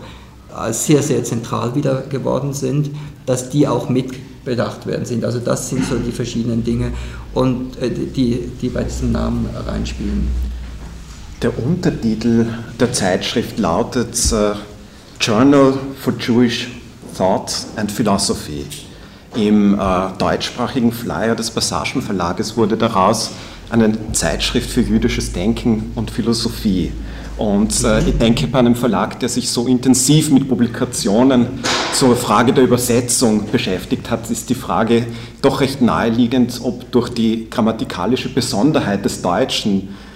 sehr, 0.69 1.01
sehr 1.01 1.23
zentral 1.23 1.73
wieder 1.73 2.03
geworden 2.11 2.53
sind, 2.53 2.91
dass 3.25 3.49
die 3.49 3.67
auch 3.67 3.89
mitbedacht 3.89 4.85
werden 4.85 5.05
sind. 5.05 5.25
Also 5.25 5.39
das 5.39 5.67
sind 5.67 5.83
so 5.83 5.95
die 5.95 6.11
verschiedenen 6.11 6.63
Dinge 6.63 6.91
und 7.33 7.75
äh, 7.81 7.89
die, 7.89 8.39
die 8.61 8.69
bei 8.69 8.83
diesem 8.83 9.11
Namen 9.11 9.49
reinspielen. 9.65 10.27
Der 11.41 11.57
Untertitel 11.57 12.47
der 12.81 12.91
Zeitschrift 12.91 13.59
lautet 13.59 14.13
uh, 14.33 14.55
Journal 15.21 15.73
for 15.97 16.13
Jewish 16.19 16.67
Thought 17.17 17.53
and 17.77 17.89
Philosophy. 17.89 18.65
Im 19.35 19.75
uh, 19.75 20.09
deutschsprachigen 20.17 20.91
Flyer 20.91 21.35
des 21.35 21.49
Passagen 21.49 22.01
Verlages 22.01 22.57
wurde 22.57 22.75
daraus 22.75 23.31
eine 23.69 23.93
Zeitschrift 24.11 24.69
für 24.69 24.81
jüdisches 24.81 25.31
Denken 25.31 25.93
und 25.95 26.11
Philosophie. 26.11 26.91
Und 27.37 27.85
äh, 27.85 28.01
ich 28.01 28.17
denke, 28.17 28.47
bei 28.47 28.59
einem 28.59 28.75
Verlag, 28.75 29.17
der 29.21 29.29
sich 29.29 29.49
so 29.49 29.65
intensiv 29.65 30.31
mit 30.31 30.49
Publikationen 30.49 31.47
zur 31.93 32.17
Frage 32.17 32.51
der 32.51 32.65
Übersetzung 32.65 33.49
beschäftigt 33.49 34.09
hat, 34.11 34.29
ist 34.29 34.49
die 34.49 34.55
Frage 34.55 35.05
doch 35.41 35.61
recht 35.61 35.81
naheliegend, 35.81 36.59
ob 36.63 36.91
durch 36.91 37.09
die 37.09 37.49
grammatikalische 37.49 38.27
Besonderheit 38.27 39.05
des 39.05 39.21
Deutschen 39.21 39.83
äh, 39.83 40.08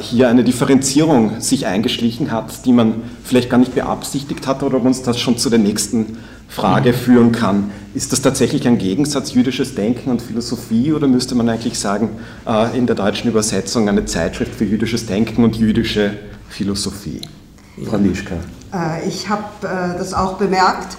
hier 0.00 0.28
eine 0.28 0.44
Differenzierung 0.44 1.40
sich 1.40 1.66
eingeschlichen 1.66 2.30
hat, 2.30 2.66
die 2.66 2.72
man 2.72 3.02
vielleicht 3.24 3.48
gar 3.48 3.56
nicht 3.56 3.74
beabsichtigt 3.74 4.46
hat 4.46 4.62
oder 4.62 4.76
ob 4.76 4.84
uns 4.84 5.02
das 5.02 5.18
schon 5.18 5.38
zu 5.38 5.48
der 5.48 5.58
nächsten 5.58 6.18
Frage 6.48 6.90
mhm. 6.90 6.96
führen 6.96 7.32
kann. 7.32 7.70
Ist 7.94 8.12
das 8.12 8.22
tatsächlich 8.22 8.66
ein 8.66 8.78
Gegensatz 8.78 9.34
jüdisches 9.34 9.74
Denken 9.74 10.10
und 10.10 10.22
Philosophie 10.22 10.92
oder 10.92 11.08
müsste 11.08 11.34
man 11.34 11.48
eigentlich 11.48 11.78
sagen, 11.78 12.10
äh, 12.46 12.76
in 12.76 12.86
der 12.86 12.96
deutschen 12.96 13.28
Übersetzung 13.28 13.88
eine 13.88 14.04
Zeitschrift 14.04 14.54
für 14.54 14.64
jüdisches 14.64 15.06
Denken 15.06 15.44
und 15.44 15.56
jüdische 15.56 16.12
Philosophie. 16.48 17.20
Frau 17.84 17.96
Lischka. 17.96 18.36
Äh, 18.72 19.08
ich 19.08 19.28
habe 19.28 19.44
äh, 19.62 19.98
das 19.98 20.14
auch 20.14 20.34
bemerkt, 20.34 20.96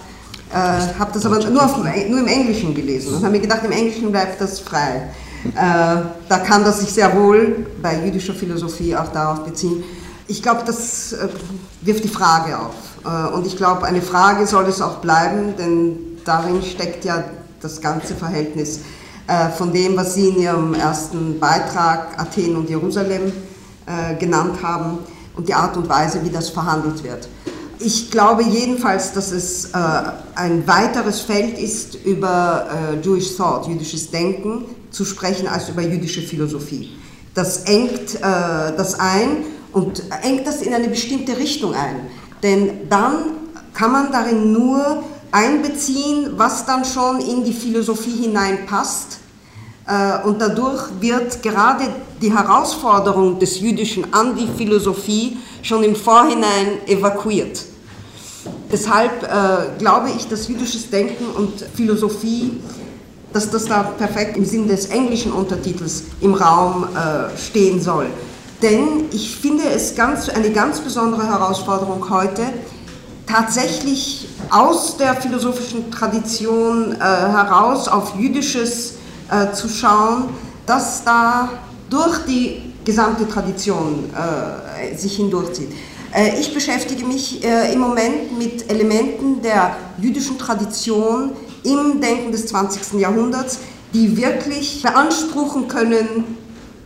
äh, 0.52 0.56
habe 0.98 1.10
das 1.12 1.24
aber 1.24 1.38
nur, 1.48 1.64
auf, 1.64 1.78
nur, 1.78 2.18
im 2.18 2.26
Englischen 2.26 2.74
gelesen 2.74 3.14
und 3.14 3.22
habe 3.22 3.32
mir 3.32 3.40
gedacht, 3.40 3.62
im 3.64 3.72
Englischen 3.72 4.10
bleibt 4.10 4.40
das 4.40 4.60
frei. 4.60 5.08
Da 5.54 6.38
kann 6.38 6.64
das 6.64 6.80
sich 6.80 6.92
sehr 6.92 7.14
wohl 7.16 7.66
bei 7.82 8.04
jüdischer 8.04 8.34
Philosophie 8.34 8.96
auch 8.96 9.08
darauf 9.08 9.44
beziehen. 9.44 9.84
Ich 10.28 10.42
glaube, 10.42 10.62
das 10.66 11.14
wirft 11.82 12.04
die 12.04 12.08
Frage 12.08 12.58
auf. 12.58 13.34
und 13.34 13.46
ich 13.46 13.56
glaube, 13.56 13.86
eine 13.86 14.02
Frage 14.02 14.46
soll 14.46 14.64
es 14.64 14.80
auch 14.80 14.96
bleiben, 14.96 15.54
denn 15.56 15.98
darin 16.24 16.62
steckt 16.62 17.04
ja 17.04 17.22
das 17.60 17.80
ganze 17.80 18.14
Verhältnis 18.14 18.80
von 19.56 19.72
dem, 19.72 19.96
was 19.96 20.14
Sie 20.14 20.28
in 20.28 20.40
Ihrem 20.40 20.74
ersten 20.74 21.38
Beitrag 21.38 22.18
Athen 22.18 22.56
und 22.56 22.68
Jerusalem 22.68 23.32
genannt 24.18 24.60
haben 24.62 24.98
und 25.36 25.48
die 25.48 25.54
Art 25.54 25.76
und 25.76 25.88
Weise, 25.88 26.24
wie 26.24 26.30
das 26.30 26.48
verhandelt 26.48 27.04
wird. 27.04 27.28
Ich 27.78 28.10
glaube 28.10 28.42
jedenfalls, 28.42 29.12
dass 29.12 29.32
es 29.32 29.66
äh, 29.66 29.78
ein 30.34 30.66
weiteres 30.66 31.20
Feld 31.20 31.58
ist, 31.58 31.94
über 31.94 32.66
äh, 32.70 33.06
Jewish 33.06 33.36
Thought, 33.36 33.68
jüdisches 33.68 34.10
Denken 34.10 34.64
zu 34.96 35.04
sprechen, 35.04 35.46
als 35.46 35.68
über 35.68 35.82
jüdische 35.82 36.22
Philosophie. 36.22 36.96
Das 37.34 37.64
engt 37.64 38.14
äh, 38.14 38.20
das 38.20 38.98
ein 38.98 39.44
und 39.72 40.02
engt 40.22 40.46
das 40.46 40.62
in 40.62 40.72
eine 40.72 40.88
bestimmte 40.88 41.36
Richtung 41.36 41.74
ein. 41.74 42.00
Denn 42.42 42.88
dann 42.88 43.14
kann 43.74 43.92
man 43.92 44.10
darin 44.10 44.52
nur 44.52 45.04
einbeziehen, 45.30 46.30
was 46.36 46.64
dann 46.64 46.84
schon 46.84 47.20
in 47.20 47.44
die 47.44 47.52
Philosophie 47.52 48.22
hineinpasst 48.22 49.18
äh, 49.86 50.26
und 50.26 50.40
dadurch 50.40 50.82
wird 51.00 51.42
gerade 51.42 51.84
die 52.22 52.32
Herausforderung 52.32 53.38
des 53.38 53.60
Jüdischen 53.60 54.14
an 54.14 54.34
die 54.34 54.48
Philosophie 54.56 55.36
schon 55.62 55.82
im 55.82 55.94
Vorhinein 55.94 56.86
evakuiert. 56.86 57.60
Deshalb 58.72 59.22
äh, 59.22 59.78
glaube 59.78 60.08
ich, 60.16 60.26
dass 60.26 60.48
jüdisches 60.48 60.88
Denken 60.88 61.26
und 61.36 61.66
Philosophie, 61.74 62.52
dass 63.32 63.50
das 63.50 63.66
da 63.66 63.82
perfekt 63.82 64.36
im 64.36 64.44
Sinn 64.44 64.68
des 64.68 64.86
englischen 64.86 65.32
Untertitels 65.32 66.04
im 66.20 66.34
Raum 66.34 66.88
äh, 66.94 67.36
stehen 67.36 67.80
soll. 67.80 68.06
Denn 68.62 69.06
ich 69.12 69.36
finde 69.36 69.64
es 69.64 69.94
ganz, 69.94 70.28
eine 70.28 70.50
ganz 70.50 70.80
besondere 70.80 71.26
Herausforderung 71.26 72.08
heute, 72.08 72.42
tatsächlich 73.26 74.28
aus 74.50 74.96
der 74.96 75.14
philosophischen 75.14 75.90
Tradition 75.90 76.92
äh, 76.92 76.98
heraus 76.98 77.88
auf 77.88 78.14
jüdisches 78.18 78.94
äh, 79.30 79.52
zu 79.52 79.68
schauen, 79.68 80.30
dass 80.64 81.04
da 81.04 81.50
durch 81.90 82.24
die 82.26 82.72
gesamte 82.84 83.28
Tradition 83.28 84.10
äh, 84.14 84.96
sich 84.96 85.16
hindurchzieht. 85.16 85.72
Äh, 86.14 86.38
ich 86.40 86.54
beschäftige 86.54 87.04
mich 87.04 87.44
äh, 87.44 87.72
im 87.72 87.80
Moment 87.80 88.38
mit 88.38 88.70
Elementen 88.70 89.42
der 89.42 89.76
jüdischen 89.98 90.38
Tradition 90.38 91.32
im 91.66 92.00
Denken 92.00 92.32
des 92.32 92.46
20. 92.46 93.00
Jahrhunderts, 93.00 93.58
die 93.92 94.16
wirklich 94.16 94.82
beanspruchen 94.82 95.68
können, 95.68 96.36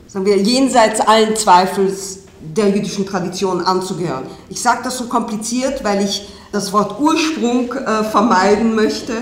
sagen 0.07 0.27
wir, 0.27 0.37
jenseits 0.39 1.01
allen 1.01 1.37
Zweifels 1.37 2.21
der 2.41 2.69
jüdischen 2.69 3.07
Tradition 3.07 3.61
anzugehören. 3.61 4.25
Ich 4.49 4.61
sage 4.61 4.81
das 4.83 4.99
so 4.99 5.05
kompliziert, 5.05 5.85
weil 5.85 6.05
ich 6.05 6.29
das 6.53 6.73
Wort 6.73 6.99
Ursprung 7.01 7.73
äh, 7.73 8.05
vermeiden 8.05 8.75
möchte, 8.75 9.13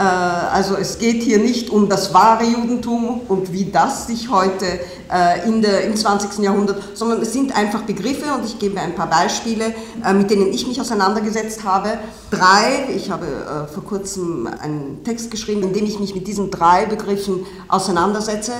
also 0.00 0.76
es 0.76 0.98
geht 0.98 1.22
hier 1.22 1.38
nicht 1.38 1.70
um 1.70 1.88
das 1.88 2.12
wahre 2.12 2.44
Judentum 2.44 3.22
und 3.28 3.52
wie 3.52 3.64
das 3.64 4.06
sich 4.06 4.30
heute 4.30 4.66
äh, 5.10 5.48
in 5.48 5.62
der, 5.62 5.84
im 5.84 5.96
20. 5.96 6.38
Jahrhundert, 6.44 6.82
sondern 6.94 7.22
es 7.22 7.32
sind 7.32 7.56
einfach 7.56 7.82
Begriffe 7.82 8.26
und 8.34 8.44
ich 8.44 8.58
gebe 8.58 8.78
ein 8.78 8.94
paar 8.94 9.08
Beispiele, 9.08 9.74
äh, 10.04 10.12
mit 10.12 10.30
denen 10.30 10.52
ich 10.52 10.66
mich 10.66 10.80
auseinandergesetzt 10.80 11.64
habe. 11.64 11.98
Drei, 12.30 12.88
ich 12.94 13.10
habe 13.10 13.68
vor 13.72 13.84
kurzem 13.84 14.48
einen 14.60 15.02
Text 15.04 15.30
geschrieben, 15.30 15.62
in 15.62 15.72
dem 15.72 15.86
ich 15.86 15.98
mich 16.00 16.14
mit 16.14 16.26
diesen 16.26 16.50
drei 16.50 16.86
Begriffen 16.86 17.46
auseinandersetze. 17.68 18.52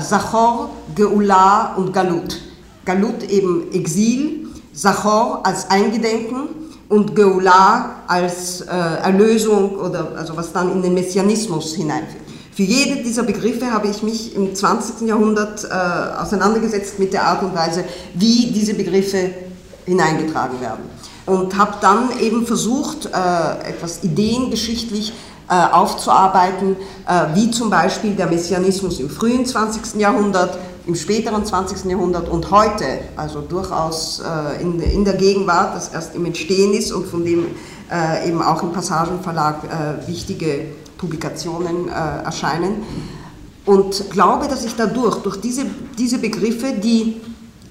Sachor, 0.00 0.70
Geulah 0.94 1.74
und 1.74 1.92
Galut. 1.92 2.40
Galut 2.84 3.24
eben 3.28 3.72
Exil, 3.72 4.48
Sachor 4.72 5.40
als 5.44 5.70
Eingedenken 5.70 6.48
und 6.90 7.14
Geulah 7.16 8.02
als 8.08 8.62
äh, 8.62 8.66
Erlösung 8.66 9.76
oder 9.76 10.12
also 10.16 10.36
was 10.36 10.52
dann 10.52 10.72
in 10.72 10.82
den 10.82 10.92
Messianismus 10.92 11.74
hineinführt. 11.74 12.24
Für 12.52 12.64
jede 12.64 13.02
dieser 13.02 13.22
Begriffe 13.22 13.72
habe 13.72 13.86
ich 13.86 14.02
mich 14.02 14.34
im 14.34 14.54
20. 14.54 15.08
Jahrhundert 15.08 15.64
äh, 15.64 16.20
auseinandergesetzt 16.20 16.98
mit 16.98 17.12
der 17.12 17.24
Art 17.24 17.42
und 17.42 17.54
Weise, 17.54 17.84
wie 18.14 18.50
diese 18.52 18.74
Begriffe 18.74 19.30
hineingetragen 19.86 20.60
werden. 20.60 20.84
und 21.26 21.56
habe 21.56 21.74
dann 21.80 22.10
eben 22.20 22.44
versucht, 22.44 23.06
äh, 23.06 23.68
etwas 23.68 24.02
ideengeschichtlich 24.02 25.12
äh, 25.48 25.54
aufzuarbeiten, 25.72 26.76
äh, 27.06 27.34
wie 27.34 27.50
zum 27.50 27.70
Beispiel 27.70 28.14
der 28.14 28.26
Messianismus 28.26 28.98
im 28.98 29.08
frühen 29.08 29.46
20. 29.46 30.00
Jahrhundert, 30.00 30.58
im 30.90 30.96
späteren 30.96 31.46
20. 31.46 31.84
Jahrhundert 31.84 32.28
und 32.28 32.50
heute, 32.50 32.84
also 33.14 33.42
durchaus 33.42 34.20
äh, 34.20 34.60
in, 34.60 34.80
in, 34.80 35.04
der 35.04 35.14
Gegenwart, 35.14 35.76
das 35.76 35.90
erst 35.90 36.16
im 36.16 36.24
Entstehen 36.26 36.74
ist 36.74 36.90
und 36.90 37.06
von 37.06 37.24
dem 37.24 37.46
äh, 37.92 38.28
eben 38.28 38.42
auch 38.42 38.60
im 38.64 38.72
Passagenverlag 38.72 39.62
äh, 39.62 40.08
wichtige 40.08 40.66
Publikationen 40.98 41.86
äh, 41.86 42.24
erscheinen. 42.24 42.82
Und 43.64 44.10
glaube, 44.10 44.48
dass 44.48 44.64
ich 44.64 44.74
dadurch, 44.74 45.18
durch 45.18 45.36
diese, 45.36 45.64
diese 45.96 46.18
Begriffe, 46.18 46.72
die 46.72 47.20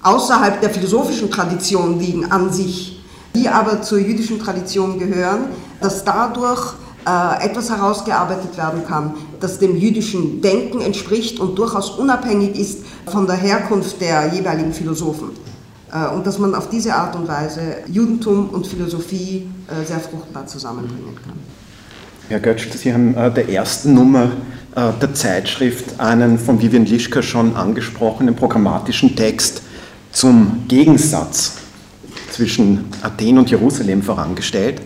außerhalb 0.01 0.61
der 0.61 0.69
philosophischen 0.69 1.29
Tradition 1.29 1.99
liegen 1.99 2.31
an 2.31 2.53
sich, 2.53 3.03
die 3.35 3.49
aber 3.49 3.81
zur 3.81 3.97
jüdischen 3.97 4.39
Tradition 4.39 4.97
gehören, 4.97 5.47
dass 5.81 6.05
dadurch 6.05 6.71
äh, 7.09 7.43
etwas 7.43 7.71
herausgearbeitet 7.71 8.55
werden 8.55 8.85
kann, 8.85 9.15
das 9.39 9.57
dem 9.57 9.75
jüdischen 9.75 10.41
Denken 10.41 10.79
entspricht 10.79 11.39
und 11.39 11.57
durchaus 11.57 11.89
unabhängig 11.91 12.59
ist 12.59 12.83
von 13.07 13.25
der 13.25 13.37
Herkunft 13.37 13.99
der 13.99 14.31
jeweiligen 14.31 14.73
Philosophen. 14.73 15.31
Äh, 15.91 16.13
und 16.13 16.27
dass 16.27 16.37
man 16.37 16.53
auf 16.53 16.69
diese 16.69 16.93
Art 16.93 17.15
und 17.15 17.27
Weise 17.27 17.77
Judentum 17.87 18.49
und 18.49 18.67
Philosophie 18.67 19.49
äh, 19.67 19.85
sehr 19.85 19.99
fruchtbar 19.99 20.45
zusammenbringen 20.45 21.15
kann. 21.15 21.33
Herr 22.27 22.41
Götsch, 22.41 22.67
Sie 22.75 22.93
haben 22.93 23.15
der 23.15 23.49
ersten 23.49 23.95
Nummer 23.95 24.29
der 24.75 25.15
Zeitschrift 25.15 25.99
einen 25.99 26.37
von 26.37 26.61
Vivian 26.61 26.85
Lischka 26.85 27.23
schon 27.23 27.55
angesprochenen 27.55 28.35
programmatischen 28.35 29.15
Text 29.15 29.63
zum 30.11 30.65
Gegensatz 30.67 31.53
zwischen 32.29 32.85
Athen 33.01 33.39
und 33.39 33.49
Jerusalem 33.49 34.03
vorangestellt. 34.03 34.79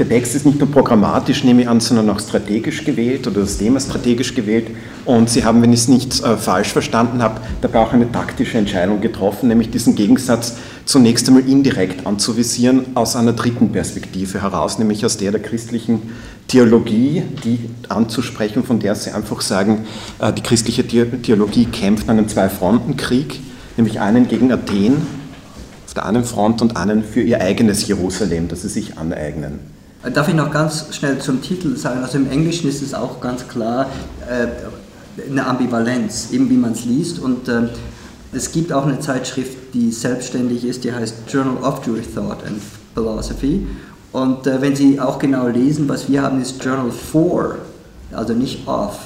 Der 0.00 0.08
Text 0.08 0.34
ist 0.34 0.46
nicht 0.46 0.58
nur 0.58 0.70
programmatisch, 0.70 1.44
nehme 1.44 1.60
ich 1.60 1.68
an, 1.68 1.78
sondern 1.78 2.08
auch 2.08 2.18
strategisch 2.18 2.86
gewählt 2.86 3.26
oder 3.26 3.42
das 3.42 3.58
Thema 3.58 3.78
strategisch 3.80 4.34
gewählt. 4.34 4.68
Und 5.04 5.28
Sie 5.28 5.44
haben, 5.44 5.60
wenn 5.60 5.74
ich 5.74 5.80
es 5.80 5.88
nicht 5.88 6.24
äh, 6.24 6.38
falsch 6.38 6.68
verstanden 6.68 7.22
habe, 7.22 7.42
dabei 7.60 7.80
auch 7.80 7.92
eine 7.92 8.10
taktische 8.10 8.56
Entscheidung 8.56 9.02
getroffen, 9.02 9.50
nämlich 9.50 9.70
diesen 9.70 9.96
Gegensatz 9.96 10.56
zunächst 10.86 11.28
einmal 11.28 11.46
indirekt 11.46 12.06
anzuvisieren 12.06 12.96
aus 12.96 13.14
einer 13.14 13.34
dritten 13.34 13.72
Perspektive 13.72 14.40
heraus, 14.40 14.78
nämlich 14.78 15.04
aus 15.04 15.18
der 15.18 15.32
der 15.32 15.42
christlichen 15.42 16.00
Theologie, 16.48 17.22
die 17.44 17.58
anzusprechen, 17.90 18.64
von 18.64 18.80
der 18.80 18.94
Sie 18.94 19.10
einfach 19.10 19.42
sagen, 19.42 19.84
äh, 20.18 20.32
die 20.32 20.42
christliche 20.42 20.86
Theologie 20.86 21.66
kämpft 21.66 22.08
einen 22.08 22.26
Zwei-Fronten-Krieg, 22.26 23.38
nämlich 23.76 24.00
einen 24.00 24.28
gegen 24.28 24.50
Athen 24.50 25.06
auf 25.84 25.92
der 25.92 26.06
einen 26.06 26.24
Front 26.24 26.62
und 26.62 26.78
einen 26.78 27.04
für 27.04 27.20
ihr 27.20 27.42
eigenes 27.42 27.86
Jerusalem, 27.86 28.48
das 28.48 28.62
sie 28.62 28.68
sich 28.70 28.96
aneignen. 28.96 29.58
Darf 30.02 30.28
ich 30.28 30.34
noch 30.34 30.50
ganz 30.50 30.86
schnell 30.92 31.18
zum 31.18 31.42
Titel 31.42 31.76
sagen? 31.76 32.02
Also 32.02 32.16
im 32.16 32.30
Englischen 32.30 32.70
ist 32.70 32.80
es 32.80 32.94
auch 32.94 33.20
ganz 33.20 33.46
klar 33.46 33.86
äh, 34.26 34.46
eine 35.30 35.46
Ambivalenz, 35.46 36.30
eben 36.32 36.48
wie 36.48 36.56
man 36.56 36.72
es 36.72 36.86
liest. 36.86 37.18
Und 37.18 37.48
äh, 37.48 37.68
es 38.32 38.50
gibt 38.50 38.72
auch 38.72 38.86
eine 38.86 38.98
Zeitschrift, 38.98 39.74
die 39.74 39.90
selbstständig 39.90 40.64
ist, 40.64 40.84
die 40.84 40.92
heißt 40.92 41.16
Journal 41.28 41.62
of 41.62 41.84
Jewish 41.86 42.06
Thought 42.14 42.46
and 42.46 42.62
Philosophy. 42.94 43.66
Und 44.12 44.46
äh, 44.46 44.62
wenn 44.62 44.74
Sie 44.74 44.98
auch 44.98 45.18
genau 45.18 45.48
lesen, 45.48 45.86
was 45.86 46.08
wir 46.08 46.22
haben, 46.22 46.40
ist 46.40 46.64
Journal 46.64 46.90
for, 46.90 47.56
also 48.12 48.32
nicht 48.32 48.66
of. 48.66 48.98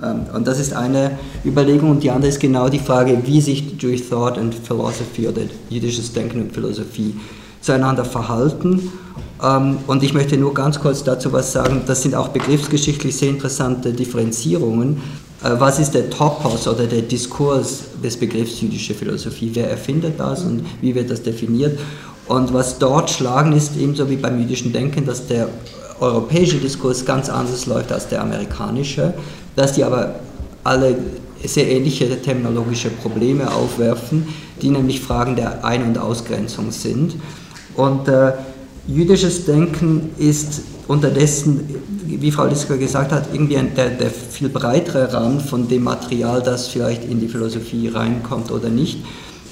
Ähm, 0.00 0.26
und 0.32 0.46
das 0.46 0.60
ist 0.60 0.74
eine 0.74 1.18
Überlegung 1.44 1.90
und 1.90 2.04
die 2.04 2.10
andere 2.10 2.30
ist 2.30 2.38
genau 2.38 2.68
die 2.68 2.78
Frage, 2.78 3.20
wie 3.24 3.40
sich 3.40 3.74
Jewish 3.78 4.08
Thought 4.08 4.38
and 4.38 4.54
Philosophy 4.54 5.26
oder 5.26 5.42
jüdisches 5.68 6.12
Denken 6.12 6.42
und 6.42 6.52
Philosophie 6.52 7.16
zueinander 7.60 8.04
verhalten. 8.04 8.90
Ähm, 9.42 9.78
und 9.86 10.02
ich 10.02 10.14
möchte 10.14 10.36
nur 10.36 10.54
ganz 10.54 10.80
kurz 10.80 11.04
dazu 11.04 11.32
was 11.32 11.52
sagen. 11.52 11.82
Das 11.86 12.02
sind 12.02 12.14
auch 12.14 12.28
begriffsgeschichtlich 12.28 13.16
sehr 13.16 13.30
interessante 13.30 13.92
Differenzierungen. 13.92 15.02
Äh, 15.42 15.50
was 15.58 15.78
ist 15.78 15.92
der 15.92 16.10
Topos 16.10 16.68
oder 16.68 16.86
der 16.86 17.02
Diskurs 17.02 17.80
des 18.02 18.16
Begriffs 18.16 18.60
jüdische 18.60 18.94
Philosophie? 18.94 19.50
Wer 19.54 19.70
erfindet 19.70 20.18
das 20.18 20.44
und 20.44 20.64
wie 20.80 20.94
wird 20.94 21.10
das 21.10 21.22
definiert? 21.22 21.78
Und 22.26 22.52
was 22.52 22.78
dort 22.78 23.10
schlagen 23.10 23.52
ist, 23.52 23.76
ebenso 23.76 24.08
wie 24.08 24.16
beim 24.16 24.38
jüdischen 24.38 24.72
Denken, 24.72 25.04
dass 25.04 25.26
der 25.26 25.48
europäische 25.98 26.58
Diskurs 26.58 27.04
ganz 27.04 27.28
anders 27.28 27.66
läuft 27.66 27.92
als 27.92 28.08
der 28.08 28.22
amerikanische, 28.22 29.14
dass 29.56 29.72
die 29.72 29.84
aber 29.84 30.14
alle 30.62 30.96
sehr 31.44 31.68
ähnliche 31.68 32.20
terminologische 32.20 32.90
Probleme 32.90 33.52
aufwerfen, 33.52 34.28
die 34.60 34.70
nämlich 34.70 35.00
Fragen 35.00 35.36
der 35.36 35.64
Ein- 35.64 35.82
und 35.82 35.98
Ausgrenzung 35.98 36.70
sind. 36.70 37.16
Und 37.80 38.08
äh, 38.08 38.32
jüdisches 38.86 39.46
Denken 39.46 40.10
ist 40.18 40.60
unterdessen, 40.86 41.60
wie 42.04 42.30
Frau 42.30 42.44
Liska 42.44 42.76
gesagt 42.76 43.10
hat, 43.10 43.28
irgendwie 43.32 43.56
ein, 43.56 43.74
der, 43.74 43.88
der 43.88 44.10
viel 44.10 44.50
breitere 44.50 45.10
Rahmen 45.14 45.40
von 45.40 45.66
dem 45.66 45.84
Material, 45.84 46.42
das 46.42 46.68
vielleicht 46.68 47.04
in 47.04 47.20
die 47.20 47.28
Philosophie 47.28 47.88
reinkommt 47.88 48.50
oder 48.50 48.68
nicht, 48.68 48.98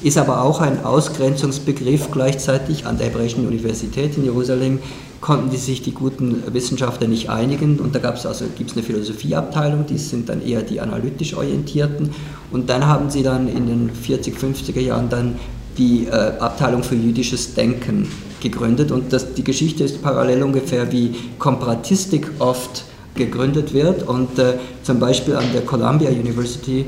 ist 0.02 0.18
aber 0.18 0.42
auch 0.42 0.60
ein 0.60 0.84
Ausgrenzungsbegriff. 0.84 2.10
Gleichzeitig 2.10 2.84
an 2.84 2.98
der 2.98 3.06
Hebräischen 3.06 3.46
Universität 3.46 4.18
in 4.18 4.24
Jerusalem 4.24 4.80
konnten 5.22 5.48
die 5.48 5.56
sich 5.56 5.80
die 5.80 5.92
guten 5.92 6.42
Wissenschaftler 6.52 7.08
nicht 7.08 7.30
einigen. 7.30 7.78
Und 7.78 7.94
da 7.94 7.98
gab 7.98 8.16
es 8.16 8.26
also 8.26 8.44
gibt's 8.58 8.74
eine 8.74 8.82
Philosophieabteilung, 8.82 9.86
die 9.86 9.96
sind 9.96 10.28
dann 10.28 10.44
eher 10.44 10.60
die 10.60 10.80
analytisch 10.80 11.34
orientierten. 11.34 12.10
Und 12.50 12.68
dann 12.68 12.86
haben 12.86 13.08
sie 13.08 13.22
dann 13.22 13.48
in 13.48 13.66
den 13.66 13.90
40, 13.90 14.36
50er 14.36 14.80
Jahren 14.80 15.08
dann 15.08 15.36
die 15.78 16.06
äh, 16.06 16.10
Abteilung 16.38 16.82
für 16.82 16.96
jüdisches 16.96 17.54
Denken 17.54 18.10
gegründet. 18.40 18.90
Und 18.90 19.12
das, 19.12 19.34
die 19.34 19.44
Geschichte 19.44 19.84
ist 19.84 20.02
parallel 20.02 20.42
ungefähr 20.42 20.90
wie 20.92 21.14
Komparatistik 21.38 22.30
oft 22.38 22.84
gegründet 23.14 23.72
wird. 23.72 24.06
Und 24.06 24.38
äh, 24.38 24.54
zum 24.82 24.98
Beispiel 24.98 25.36
an 25.36 25.44
der 25.52 25.62
Columbia 25.62 26.10
University 26.10 26.86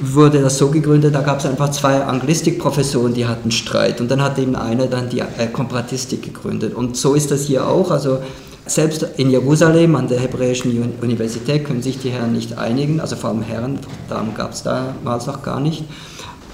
wurde 0.00 0.40
das 0.40 0.58
so 0.58 0.68
gegründet, 0.68 1.14
da 1.14 1.20
gab 1.20 1.38
es 1.38 1.46
einfach 1.46 1.70
zwei 1.70 2.02
Anglistikprofessoren, 2.02 3.14
die 3.14 3.26
hatten 3.26 3.50
Streit. 3.50 4.00
Und 4.00 4.10
dann 4.10 4.22
hat 4.22 4.38
eben 4.38 4.56
einer 4.56 4.86
dann 4.86 5.10
die 5.10 5.20
äh, 5.20 5.46
Komparatistik 5.52 6.22
gegründet. 6.22 6.74
Und 6.74 6.96
so 6.96 7.14
ist 7.14 7.30
das 7.30 7.44
hier 7.44 7.66
auch, 7.66 7.90
also 7.90 8.18
selbst 8.64 9.04
in 9.16 9.30
Jerusalem 9.30 9.96
an 9.96 10.08
der 10.08 10.20
Hebräischen 10.20 10.94
Universität 11.00 11.64
können 11.64 11.82
sich 11.82 11.98
die 11.98 12.10
Herren 12.10 12.32
nicht 12.32 12.58
einigen, 12.58 13.00
also 13.00 13.16
vor 13.16 13.30
allem 13.30 13.42
Herren, 13.42 13.80
Damen 14.08 14.34
gab 14.34 14.52
es 14.52 14.62
damals 14.62 15.26
noch 15.26 15.42
gar 15.42 15.60
nicht, 15.60 15.84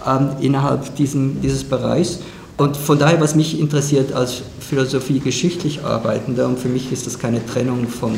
ähm, 0.06 0.30
innerhalb 0.40 0.94
diesen, 0.96 1.40
dieses 1.40 1.64
Bereichs. 1.64 2.20
Und 2.56 2.76
von 2.76 2.98
daher, 2.98 3.20
was 3.20 3.36
mich 3.36 3.58
interessiert 3.58 4.12
als 4.12 4.42
Philosophie 4.58 5.20
geschichtlich 5.20 5.84
Arbeitender, 5.84 6.46
und 6.46 6.58
für 6.58 6.68
mich 6.68 6.90
ist 6.90 7.06
das 7.06 7.18
keine 7.18 7.44
Trennung 7.46 7.86
vom, 7.86 8.14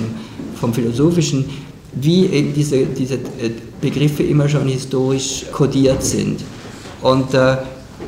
vom 0.58 0.72
Philosophischen, 0.72 1.44
wie 1.92 2.26
eben 2.26 2.54
diese, 2.54 2.86
diese 2.86 3.14
äh, 3.14 3.50
Begriffe 3.80 4.22
immer 4.22 4.48
schon 4.48 4.66
historisch 4.66 5.44
kodiert 5.52 6.02
sind. 6.02 6.40
Und 7.02 7.34
äh, 7.34 7.56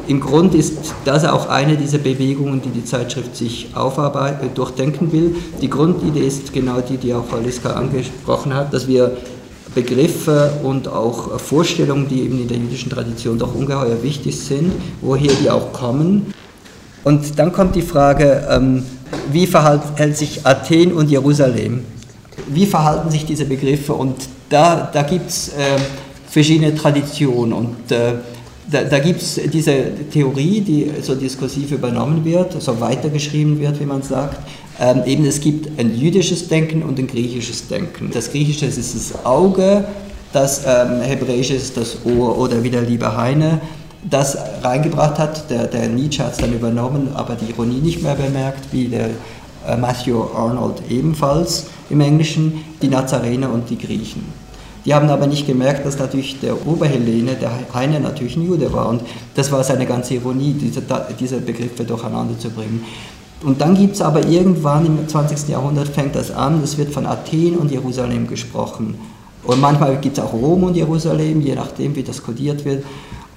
im 0.09 0.21
Grunde 0.21 0.57
ist 0.59 0.95
das 1.05 1.25
auch 1.25 1.49
eine 1.49 1.77
dieser 1.77 1.99
Bewegungen, 1.99 2.61
die 2.63 2.71
die 2.71 2.85
Zeitschrift 2.85 3.37
sich 3.37 3.69
aufarbeiten, 3.75 4.47
äh, 4.47 4.51
durchdenken 4.55 5.13
will. 5.13 5.37
Die 5.61 5.69
Grundidee 5.69 6.27
ist 6.27 6.53
genau 6.53 6.81
die, 6.81 6.97
die 6.97 7.13
auch 7.15 7.27
Frau 7.27 7.39
Liska 7.39 7.73
angesprochen 7.75 8.55
hat, 8.55 8.73
dass 8.73 8.89
wir 8.89 9.17
Begriffe 9.75 10.53
und 10.63 10.89
auch 10.89 11.41
Vorstellungen, 11.41 12.09
die 12.09 12.23
eben 12.23 12.41
in 12.41 12.49
der 12.49 12.59
jüdischen 12.59 12.91
Tradition 12.91 13.39
doch 13.39 13.55
ungeheuer 13.55 14.03
wichtig 14.03 14.39
sind, 14.39 14.73
woher 15.01 15.33
die 15.33 15.51
auch 15.51 15.73
kommen. 15.73 16.35
Und 17.05 17.39
dann 17.39 17.53
kommt 17.53 17.75
die 17.75 17.83
Frage, 17.83 18.47
ähm, 18.51 18.85
wie 19.31 19.47
verhält 19.47 20.17
sich 20.17 20.47
Athen 20.47 20.93
und 20.93 21.11
Jerusalem? 21.11 21.85
Wie 22.49 22.67
verhalten 22.67 23.11
sich 23.11 23.25
diese 23.25 23.45
Begriffe? 23.45 23.95
Und 23.95 24.17
da, 24.49 24.91
da 24.93 25.03
gibt 25.03 25.29
es 25.29 25.49
äh, 25.49 25.79
verschiedene 26.29 26.75
Traditionen 26.75 27.53
und 27.53 27.93
äh, 27.93 28.15
da, 28.73 28.85
da 28.85 28.99
gibt 28.99 29.23
es 29.23 29.41
diese 29.53 29.73
Theorie, 30.13 30.61
die 30.61 30.91
so 31.03 31.15
diskursiv 31.15 31.73
übernommen 31.73 32.25
wird, 32.25 32.61
so 32.61 32.81
weitergeschrieben 32.81 33.61
wird, 33.61 33.79
wie 33.81 33.85
man 33.85 34.03
sagt, 34.03 34.39
ähm, 34.81 35.03
eben 35.07 35.25
es 35.25 35.41
gibt 35.41 35.79
ein 35.79 35.97
jüdisches 35.97 36.49
Denken 36.49 36.83
und 36.83 36.99
ein 36.99 37.07
griechisches 37.07 37.69
Denken. 37.69 38.11
Das 38.13 38.31
griechische 38.31 38.67
ist 38.67 38.79
das 38.79 39.25
Auge, 39.25 39.85
das 40.33 40.63
ähm, 40.67 41.03
hebräische 41.03 41.55
ist 41.55 41.77
das 41.77 41.99
Ohr 42.05 42.39
oder 42.39 42.63
wie 42.63 42.71
der 42.71 42.83
liebe 42.83 43.17
Heine 43.17 43.61
das 44.09 44.37
reingebracht 44.63 45.19
hat. 45.19 45.51
Der, 45.51 45.67
der 45.67 45.89
Nietzsche 45.89 46.25
hat 46.25 46.33
es 46.33 46.39
dann 46.39 46.53
übernommen, 46.53 47.11
aber 47.15 47.35
die 47.35 47.51
Ironie 47.51 47.81
nicht 47.81 48.03
mehr 48.03 48.15
bemerkt, 48.15 48.73
wie 48.73 48.89
der 48.89 49.11
äh, 49.67 49.77
Matthew 49.77 50.23
Arnold 50.35 50.83
ebenfalls 50.89 51.67
im 51.91 52.01
Englischen, 52.01 52.65
die 52.81 52.89
Nazarener 52.89 53.53
und 53.53 53.69
die 53.69 53.79
Griechen. 53.79 54.42
Die 54.85 54.95
haben 54.95 55.09
aber 55.11 55.27
nicht 55.27 55.47
gemerkt, 55.47 55.87
dass 55.87 55.99
natürlich 55.99 56.41
der 56.41 56.67
Oberhellene, 56.67 57.35
der 57.35 57.53
Heine 57.73 58.01
natürlich 58.01 58.37
ein 58.37 58.47
Jude 58.47 58.73
war. 58.73 58.89
Und 58.89 59.03
das 59.35 59.53
war 59.53 59.63
seine 59.63 59.87
ganze 59.87 60.15
Ironie, 60.15 60.55
diese, 60.55 60.83
diese 61.19 61.41
Begriffe 61.41 61.85
durcheinander 61.85 62.39
zu 62.39 62.51
bringen. 62.51 62.85
Und 63.45 63.61
dann 63.61 63.75
gibt 63.75 63.95
es 63.95 64.03
aber 64.03 64.27
irgendwann 64.27 64.87
im 64.87 65.09
20. 65.09 65.49
Jahrhundert 65.49 65.89
fängt 65.89 66.15
das 66.15 66.31
an, 66.31 66.63
es 66.63 66.79
wird 66.79 66.93
von 66.93 67.07
Athen 67.07 67.57
und 67.57 67.71
Jerusalem 67.71 68.27
gesprochen. 68.27 68.95
Und 69.45 69.61
manchmal 69.61 69.97
gibt 69.97 70.19
es 70.19 70.25
auch 70.25 70.33
Rom 70.33 70.65
und 70.65 70.77
Jerusalem, 70.77 71.41
je 71.41 71.55
nachdem, 71.55 71.97
wie 71.97 72.05
das 72.05 72.23
kodiert 72.23 72.65
wird. 72.65 72.85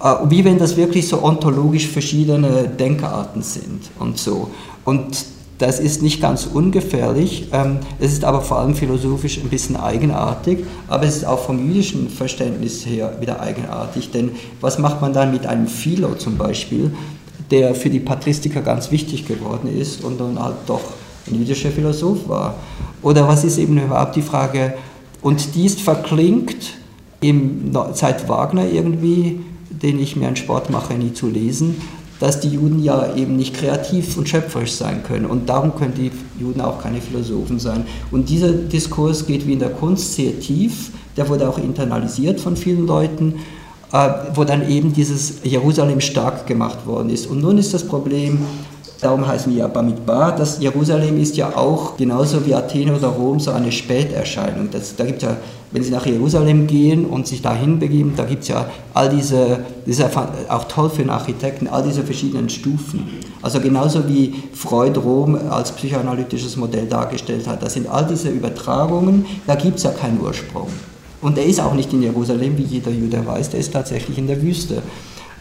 Äh, 0.01 0.15
wie 0.29 0.43
wenn 0.45 0.59
das 0.59 0.77
wirklich 0.77 1.07
so 1.07 1.23
ontologisch 1.23 1.87
verschiedene 1.87 2.67
Denkarten 2.67 3.41
sind 3.41 3.81
und 3.99 4.17
so. 4.17 4.51
Und 4.83 5.25
das 5.57 5.79
ist 5.79 6.01
nicht 6.01 6.21
ganz 6.21 6.45
ungefährlich, 6.45 7.47
ähm, 7.53 7.79
es 7.99 8.11
ist 8.13 8.25
aber 8.25 8.41
vor 8.41 8.59
allem 8.59 8.75
philosophisch 8.75 9.37
ein 9.37 9.49
bisschen 9.49 9.77
eigenartig, 9.77 10.65
aber 10.87 11.05
es 11.05 11.17
ist 11.17 11.25
auch 11.25 11.39
vom 11.39 11.65
jüdischen 11.65 12.09
Verständnis 12.09 12.85
her 12.85 13.17
wieder 13.19 13.39
eigenartig, 13.39 14.11
denn 14.11 14.31
was 14.59 14.79
macht 14.79 15.01
man 15.01 15.13
dann 15.13 15.31
mit 15.31 15.45
einem 15.45 15.67
Philo 15.67 16.15
zum 16.15 16.37
Beispiel, 16.37 16.91
der 17.51 17.75
für 17.75 17.89
die 17.89 17.99
Patristiker 17.99 18.61
ganz 18.61 18.91
wichtig 18.91 19.27
geworden 19.27 19.69
ist 19.73 20.03
und 20.03 20.19
dann 20.19 20.41
halt 20.41 20.55
doch 20.67 20.81
ein 21.27 21.35
jüdischer 21.35 21.71
Philosoph 21.71 22.27
war? 22.27 22.55
Oder 23.01 23.27
was 23.27 23.43
ist 23.43 23.57
eben 23.57 23.77
überhaupt 23.77 24.15
die 24.15 24.21
Frage, 24.21 24.73
und 25.21 25.55
dies 25.55 25.81
verklingt 25.81 26.75
im, 27.19 27.71
seit 27.93 28.29
Wagner 28.29 28.67
irgendwie, 28.71 29.39
den 29.71 29.99
ich 29.99 30.15
mir 30.15 30.27
einen 30.27 30.35
Sport 30.35 30.69
mache, 30.69 30.93
nie 30.93 31.13
zu 31.13 31.27
lesen, 31.27 31.81
dass 32.19 32.39
die 32.39 32.49
Juden 32.49 32.81
ja 32.81 33.13
eben 33.15 33.35
nicht 33.35 33.55
kreativ 33.55 34.17
und 34.17 34.29
schöpferisch 34.29 34.73
sein 34.73 35.03
können. 35.03 35.25
Und 35.25 35.49
darum 35.49 35.75
können 35.75 35.93
die 35.95 36.11
Juden 36.39 36.61
auch 36.61 36.81
keine 36.81 37.01
Philosophen 37.01 37.59
sein. 37.59 37.85
Und 38.11 38.29
dieser 38.29 38.51
Diskurs 38.51 39.25
geht 39.25 39.45
wie 39.47 39.53
in 39.53 39.59
der 39.59 39.71
Kunst 39.71 40.15
sehr 40.15 40.39
tief, 40.39 40.91
der 41.17 41.27
wurde 41.29 41.47
auch 41.49 41.57
internalisiert 41.57 42.39
von 42.39 42.57
vielen 42.57 42.87
Leuten, 42.87 43.35
äh, 43.91 44.09
wo 44.33 44.43
dann 44.43 44.67
eben 44.69 44.93
dieses 44.93 45.43
Jerusalem 45.43 46.01
stark 46.01 46.47
gemacht 46.47 46.85
worden 46.85 47.09
ist. 47.09 47.27
Und 47.27 47.41
nun 47.41 47.57
ist 47.57 47.73
das 47.73 47.87
Problem, 47.87 48.39
Darum 49.01 49.27
heißen 49.27 49.51
wir 49.51 49.59
ja 49.59 49.67
Bamidbar. 49.67 50.35
Das 50.35 50.59
Jerusalem 50.59 51.21
ist 51.21 51.35
ja 51.37 51.55
auch 51.55 51.97
genauso 51.97 52.45
wie 52.45 52.55
Athen 52.55 52.95
oder 52.95 53.09
Rom 53.09 53.39
so 53.39 53.51
eine 53.51 53.71
Späterscheinung. 53.71 54.69
Das, 54.71 54.95
da 54.95 55.05
gibt 55.05 55.21
ja, 55.21 55.37
wenn 55.71 55.83
Sie 55.83 55.91
nach 55.91 56.05
Jerusalem 56.05 56.67
gehen 56.67 57.05
und 57.05 57.27
sich 57.27 57.41
dahin 57.41 57.79
begeben, 57.79 58.13
da 58.15 58.23
gibt 58.23 58.43
es 58.43 58.49
ja 58.49 58.69
all 58.93 59.09
diese, 59.09 59.65
das 59.85 59.99
ist 59.99 60.17
auch 60.49 60.63
toll 60.65 60.89
für 60.89 61.01
einen 61.01 61.09
Architekten, 61.09 61.67
all 61.67 61.83
diese 61.83 62.03
verschiedenen 62.03 62.49
Stufen. 62.49 63.09
Also 63.41 63.59
genauso 63.59 64.07
wie 64.07 64.35
Freud 64.53 64.99
Rom 64.99 65.37
als 65.49 65.71
psychoanalytisches 65.71 66.55
Modell 66.55 66.85
dargestellt 66.87 67.47
hat. 67.47 67.61
Das 67.61 67.73
sind 67.73 67.87
all 67.87 68.05
diese 68.05 68.29
Übertragungen, 68.29 69.25
da 69.47 69.55
gibt 69.55 69.77
es 69.77 69.83
ja 69.83 69.91
keinen 69.91 70.19
Ursprung. 70.21 70.67
Und 71.21 71.37
er 71.37 71.45
ist 71.45 71.59
auch 71.59 71.73
nicht 71.73 71.91
in 71.91 72.03
Jerusalem, 72.03 72.57
wie 72.57 72.63
jeder 72.63 72.91
Jude 72.91 73.25
weiß, 73.25 73.49
der 73.49 73.59
ist 73.59 73.73
tatsächlich 73.73 74.17
in 74.17 74.27
der 74.27 74.41
Wüste. 74.41 74.81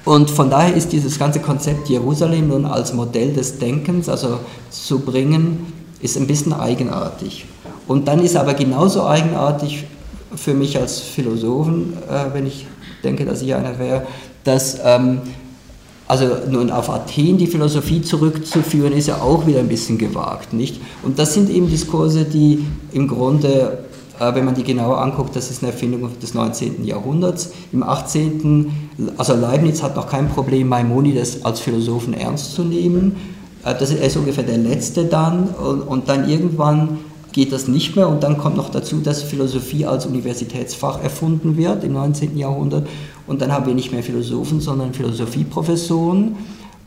Und 0.04 0.30
von 0.30 0.50
daher 0.50 0.74
ist 0.74 0.92
dieses 0.92 1.18
ganze 1.18 1.40
Konzept 1.40 1.88
Jerusalem 1.88 2.48
nun 2.48 2.66
als 2.66 2.92
Modell 2.92 3.32
des 3.32 3.58
Denkens, 3.58 4.08
also 4.08 4.38
zu 4.70 5.00
bringen, 5.00 5.72
ist 6.00 6.16
ein 6.16 6.26
bisschen 6.26 6.52
eigenartig. 6.52 7.46
Und 7.86 8.06
dann 8.08 8.22
ist 8.22 8.36
aber 8.36 8.54
genauso 8.54 9.06
eigenartig 9.06 9.84
für 10.36 10.54
mich 10.54 10.78
als 10.78 11.00
Philosophen, 11.00 11.94
äh, 12.08 12.32
wenn 12.32 12.46
ich 12.46 12.66
denke, 13.02 13.24
dass 13.24 13.42
ich 13.42 13.54
einer 13.54 13.78
wäre, 13.78 14.06
dass 14.44 14.78
ähm, 14.84 15.20
also 16.06 16.26
nun 16.50 16.70
auf 16.70 16.90
Athen 16.90 17.38
die 17.38 17.46
Philosophie 17.46 18.02
zurückzuführen, 18.02 18.92
ist 18.92 19.08
ja 19.08 19.22
auch 19.22 19.46
wieder 19.46 19.60
ein 19.60 19.68
bisschen 19.68 19.96
gewagt, 19.96 20.52
nicht? 20.52 20.80
Und 21.02 21.18
das 21.18 21.32
sind 21.32 21.48
eben 21.48 21.68
Diskurse, 21.68 22.24
die 22.24 22.64
im 22.92 23.08
Grunde 23.08 23.84
äh, 24.20 24.34
wenn 24.34 24.44
man 24.44 24.54
die 24.54 24.62
genauer 24.62 25.00
anguckt, 25.00 25.34
das 25.34 25.50
ist 25.50 25.62
eine 25.62 25.72
Erfindung 25.72 26.08
des 26.20 26.34
19. 26.34 26.84
Jahrhunderts. 26.84 27.52
Im 27.72 27.82
18. 27.82 28.90
also 29.16 29.34
Leibniz 29.34 29.82
hat 29.82 29.96
noch 29.96 30.08
kein 30.08 30.28
Problem, 30.28 30.68
Maimonides 30.68 31.44
als 31.44 31.60
Philosophen 31.60 32.14
ernst 32.14 32.54
zu 32.54 32.62
nehmen. 32.62 33.16
Äh, 33.64 33.74
das 33.78 33.90
ist 33.90 34.16
ungefähr 34.16 34.44
der 34.44 34.58
letzte 34.58 35.04
dann 35.06 35.48
und 35.48 36.08
dann 36.08 36.28
irgendwann 36.28 36.98
geht 37.34 37.50
das 37.50 37.66
nicht 37.66 37.96
mehr 37.96 38.08
und 38.08 38.22
dann 38.22 38.38
kommt 38.38 38.56
noch 38.56 38.70
dazu, 38.70 39.00
dass 39.00 39.22
Philosophie 39.22 39.84
als 39.86 40.06
Universitätsfach 40.06 41.02
erfunden 41.02 41.56
wird 41.56 41.82
im 41.82 41.92
19. 41.92 42.38
Jahrhundert 42.38 42.86
und 43.26 43.42
dann 43.42 43.52
haben 43.52 43.66
wir 43.66 43.74
nicht 43.74 43.90
mehr 43.90 44.04
Philosophen, 44.04 44.60
sondern 44.60 44.94
Philosophieprofessoren 44.94 46.36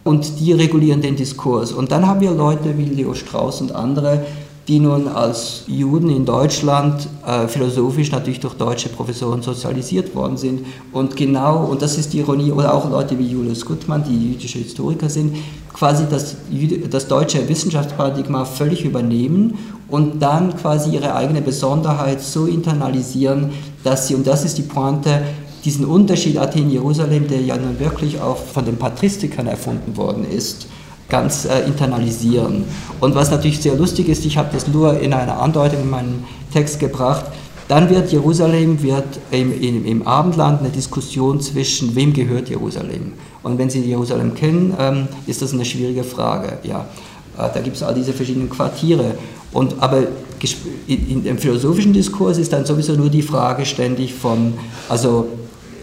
und 0.05 0.39
die 0.39 0.53
regulieren 0.53 1.01
den 1.01 1.17
Diskurs. 1.17 1.73
Und 1.73 1.91
dann 1.91 2.07
haben 2.07 2.21
wir 2.21 2.31
Leute 2.31 2.77
wie 2.77 2.85
Leo 2.85 3.13
Strauss 3.13 3.59
und 3.59 3.73
andere, 3.73 4.25
die 4.69 4.79
nun 4.79 5.09
als 5.09 5.63
Juden 5.67 6.09
in 6.09 6.25
Deutschland 6.25 7.09
äh, 7.25 7.49
philosophisch 7.49 8.11
natürlich 8.11 8.39
durch 8.39 8.53
deutsche 8.53 8.87
Professoren 8.87 9.41
sozialisiert 9.41 10.15
worden 10.15 10.37
sind. 10.37 10.65
Und 10.93 11.17
genau, 11.17 11.65
und 11.65 11.81
das 11.81 11.97
ist 11.97 12.13
die 12.13 12.19
Ironie, 12.19 12.53
oder 12.53 12.73
auch 12.73 12.89
Leute 12.89 13.19
wie 13.19 13.27
Julius 13.27 13.65
Gutmann, 13.65 14.05
die 14.05 14.31
jüdische 14.31 14.59
Historiker 14.59 15.09
sind, 15.09 15.35
quasi 15.73 16.05
das, 16.09 16.37
das 16.89 17.07
deutsche 17.07 17.47
Wissenschaftsparadigma 17.47 18.45
völlig 18.45 18.85
übernehmen 18.85 19.57
und 19.89 20.19
dann 20.21 20.55
quasi 20.57 20.91
ihre 20.91 21.15
eigene 21.15 21.41
Besonderheit 21.41 22.21
so 22.21 22.45
internalisieren, 22.45 23.51
dass 23.83 24.07
sie, 24.07 24.15
und 24.15 24.27
das 24.27 24.43
ist 24.43 24.57
die 24.57 24.63
Pointe, 24.63 25.21
diesen 25.63 25.85
Unterschied 25.85 26.37
Athen-Jerusalem, 26.37 27.27
der 27.27 27.41
ja 27.41 27.57
nun 27.57 27.79
wirklich 27.79 28.21
auch 28.21 28.37
von 28.37 28.65
den 28.65 28.77
Patristikern 28.77 29.47
erfunden 29.47 29.97
worden 29.97 30.25
ist, 30.29 30.67
ganz 31.09 31.45
äh, 31.45 31.65
internalisieren. 31.65 32.65
Und 32.99 33.15
was 33.15 33.31
natürlich 33.31 33.61
sehr 33.61 33.75
lustig 33.75 34.09
ist, 34.09 34.25
ich 34.25 34.37
habe 34.37 34.49
das 34.51 34.67
nur 34.67 34.99
in 34.99 35.13
einer 35.13 35.39
Andeutung 35.41 35.81
in 35.81 35.89
meinen 35.89 36.25
Text 36.53 36.79
gebracht, 36.79 37.25
dann 37.67 37.89
wird 37.89 38.11
Jerusalem 38.11 38.81
wird 38.81 39.19
im, 39.31 39.61
im, 39.61 39.85
im, 39.85 40.07
Abendland 40.07 40.61
eine 40.61 40.69
Diskussion 40.69 41.41
zwischen 41.41 41.95
wem 41.95 42.13
gehört 42.13 42.49
Jerusalem. 42.49 43.13
Und 43.43 43.57
wenn 43.57 43.69
Sie 43.69 43.81
Jerusalem 43.81 44.35
kennen, 44.35 44.73
ähm, 44.79 45.07
ist 45.27 45.41
das 45.41 45.53
eine 45.53 45.65
schwierige 45.65 46.03
Frage. 46.03 46.59
Ja, 46.63 46.85
äh, 47.37 47.49
da 47.53 47.59
gibt 47.59 47.75
es 47.75 47.83
all 47.83 47.93
diese 47.93 48.13
verschiedenen 48.13 48.49
Quartiere. 48.49 49.15
Und, 49.51 49.75
aber 49.79 50.03
in, 50.87 51.09
in, 51.09 51.25
im 51.25 51.37
philosophischen 51.37 51.93
Diskurs 51.93 52.37
ist 52.37 52.53
dann 52.53 52.65
sowieso 52.65 52.93
nur 52.93 53.09
die 53.09 53.21
Frage 53.21 53.65
ständig 53.65 54.13
von, 54.13 54.53
also 54.89 55.27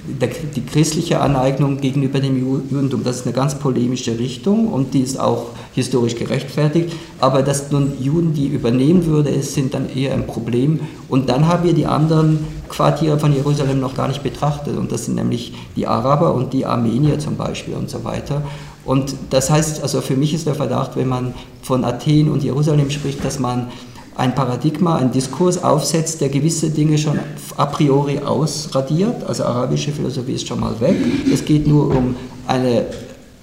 der, 0.06 0.28
die 0.54 0.64
christliche 0.64 1.20
Aneignung 1.20 1.80
gegenüber 1.80 2.20
dem 2.20 2.38
Judentum, 2.38 3.04
das 3.04 3.16
ist 3.16 3.26
eine 3.26 3.34
ganz 3.34 3.54
polemische 3.54 4.18
Richtung 4.18 4.68
und 4.68 4.92
die 4.92 5.00
ist 5.00 5.18
auch 5.18 5.46
historisch 5.74 6.14
gerechtfertigt. 6.14 6.94
Aber 7.20 7.42
dass 7.42 7.70
nun 7.70 7.92
Juden 8.00 8.34
die 8.34 8.46
übernehmen 8.46 9.06
würde, 9.06 9.30
ist, 9.30 9.54
sind 9.54 9.72
dann 9.72 9.88
eher 9.88 10.12
ein 10.12 10.26
Problem. 10.26 10.80
Und 11.08 11.28
dann 11.30 11.48
haben 11.48 11.64
wir 11.64 11.72
die 11.72 11.86
anderen 11.86 12.46
Quartiere 12.68 13.18
von 13.18 13.34
Jerusalem 13.34 13.80
noch 13.80 13.94
gar 13.94 14.08
nicht 14.08 14.22
betrachtet. 14.22 14.76
Und 14.76 14.92
das 14.92 15.06
sind 15.06 15.14
nämlich 15.14 15.54
die 15.74 15.86
Araber 15.86 16.34
und 16.34 16.52
die 16.52 16.66
Armenier 16.66 17.18
zum 17.18 17.36
Beispiel 17.36 17.74
und 17.74 17.88
so 17.88 18.04
weiter. 18.04 18.42
Und 18.84 19.14
das 19.30 19.50
heißt, 19.50 19.82
also 19.82 20.00
für 20.00 20.16
mich 20.16 20.34
ist 20.34 20.46
der 20.46 20.54
Verdacht, 20.54 20.96
wenn 20.96 21.08
man 21.08 21.34
von 21.62 21.84
Athen 21.84 22.30
und 22.30 22.42
Jerusalem 22.44 22.90
spricht, 22.90 23.24
dass 23.24 23.38
man 23.38 23.68
ein 24.16 24.34
Paradigma, 24.34 24.96
ein 24.96 25.10
Diskurs 25.10 25.62
aufsetzt, 25.62 26.20
der 26.20 26.28
gewisse 26.28 26.70
Dinge 26.70 26.98
schon 26.98 27.18
a 27.56 27.66
priori 27.66 28.18
ausradiert. 28.18 29.24
Also 29.24 29.44
arabische 29.44 29.90
Philosophie 29.90 30.32
ist 30.32 30.46
schon 30.46 30.60
mal 30.60 30.78
weg. 30.80 30.96
Es 31.32 31.44
geht 31.44 31.66
nur 31.66 31.94
um 31.94 32.14
eine 32.46 32.86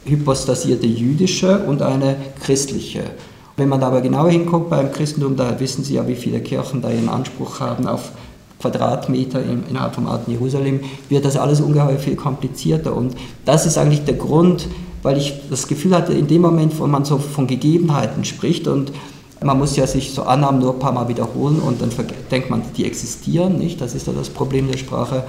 hypostasierte 0.05 0.87
jüdische 0.87 1.59
und 1.59 1.81
eine 1.81 2.15
christliche. 2.41 3.03
Wenn 3.57 3.69
man 3.69 3.83
aber 3.83 4.01
genauer 4.01 4.31
hinguckt 4.31 4.69
beim 4.69 4.91
Christentum, 4.91 5.35
da 5.35 5.59
wissen 5.59 5.83
Sie 5.83 5.95
ja, 5.95 6.07
wie 6.07 6.15
viele 6.15 6.39
Kirchen 6.39 6.81
da 6.81 6.89
ihren 6.89 7.09
Anspruch 7.09 7.59
haben 7.59 7.85
auf 7.85 8.11
Quadratmeter 8.59 9.41
innerhalb 9.69 9.95
vom 9.95 10.07
alten 10.07 10.31
Jerusalem, 10.31 10.79
wird 11.09 11.25
das 11.25 11.35
alles 11.35 11.59
ungeheuer 11.59 11.97
viel 11.97 12.15
komplizierter. 12.15 12.95
Und 12.95 13.15
das 13.43 13.65
ist 13.65 13.77
eigentlich 13.77 14.05
der 14.05 14.15
Grund, 14.15 14.67
weil 15.03 15.17
ich 15.17 15.33
das 15.49 15.67
Gefühl 15.67 15.95
hatte, 15.95 16.13
in 16.13 16.27
dem 16.27 16.41
Moment, 16.41 16.77
wo 16.79 16.87
man 16.87 17.05
so 17.05 17.17
von 17.17 17.47
Gegebenheiten 17.47 18.25
spricht 18.25 18.67
und 18.67 18.91
man 19.43 19.57
muss 19.57 19.75
ja 19.75 19.87
sich 19.87 20.13
so 20.13 20.23
Annahmen 20.23 20.61
nur 20.61 20.73
ein 20.73 20.79
paar 20.79 20.91
Mal 20.91 21.07
wiederholen 21.07 21.59
und 21.59 21.81
dann 21.81 21.89
denkt 22.29 22.49
man, 22.49 22.61
die 22.77 22.85
existieren 22.85 23.57
nicht. 23.57 23.81
Das 23.81 23.95
ist 23.95 24.05
ja 24.07 24.13
das 24.13 24.29
Problem 24.29 24.69
der 24.69 24.77
Sprache. 24.77 25.23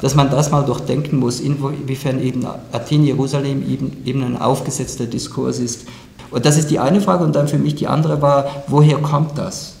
Dass 0.00 0.14
man 0.14 0.30
das 0.30 0.52
mal 0.52 0.62
durchdenken 0.62 1.18
muss, 1.18 1.40
inwiefern 1.40 2.22
eben 2.22 2.46
Athen, 2.70 3.02
Jerusalem 3.02 3.68
eben, 3.68 3.96
eben 4.04 4.22
ein 4.22 4.40
aufgesetzter 4.40 5.06
Diskurs 5.06 5.58
ist. 5.58 5.86
Und 6.30 6.46
das 6.46 6.56
ist 6.56 6.70
die 6.70 6.78
eine 6.78 7.00
Frage. 7.00 7.24
Und 7.24 7.34
dann 7.34 7.48
für 7.48 7.58
mich 7.58 7.74
die 7.74 7.88
andere 7.88 8.22
war, 8.22 8.46
woher 8.68 8.98
kommt 8.98 9.36
das? 9.36 9.74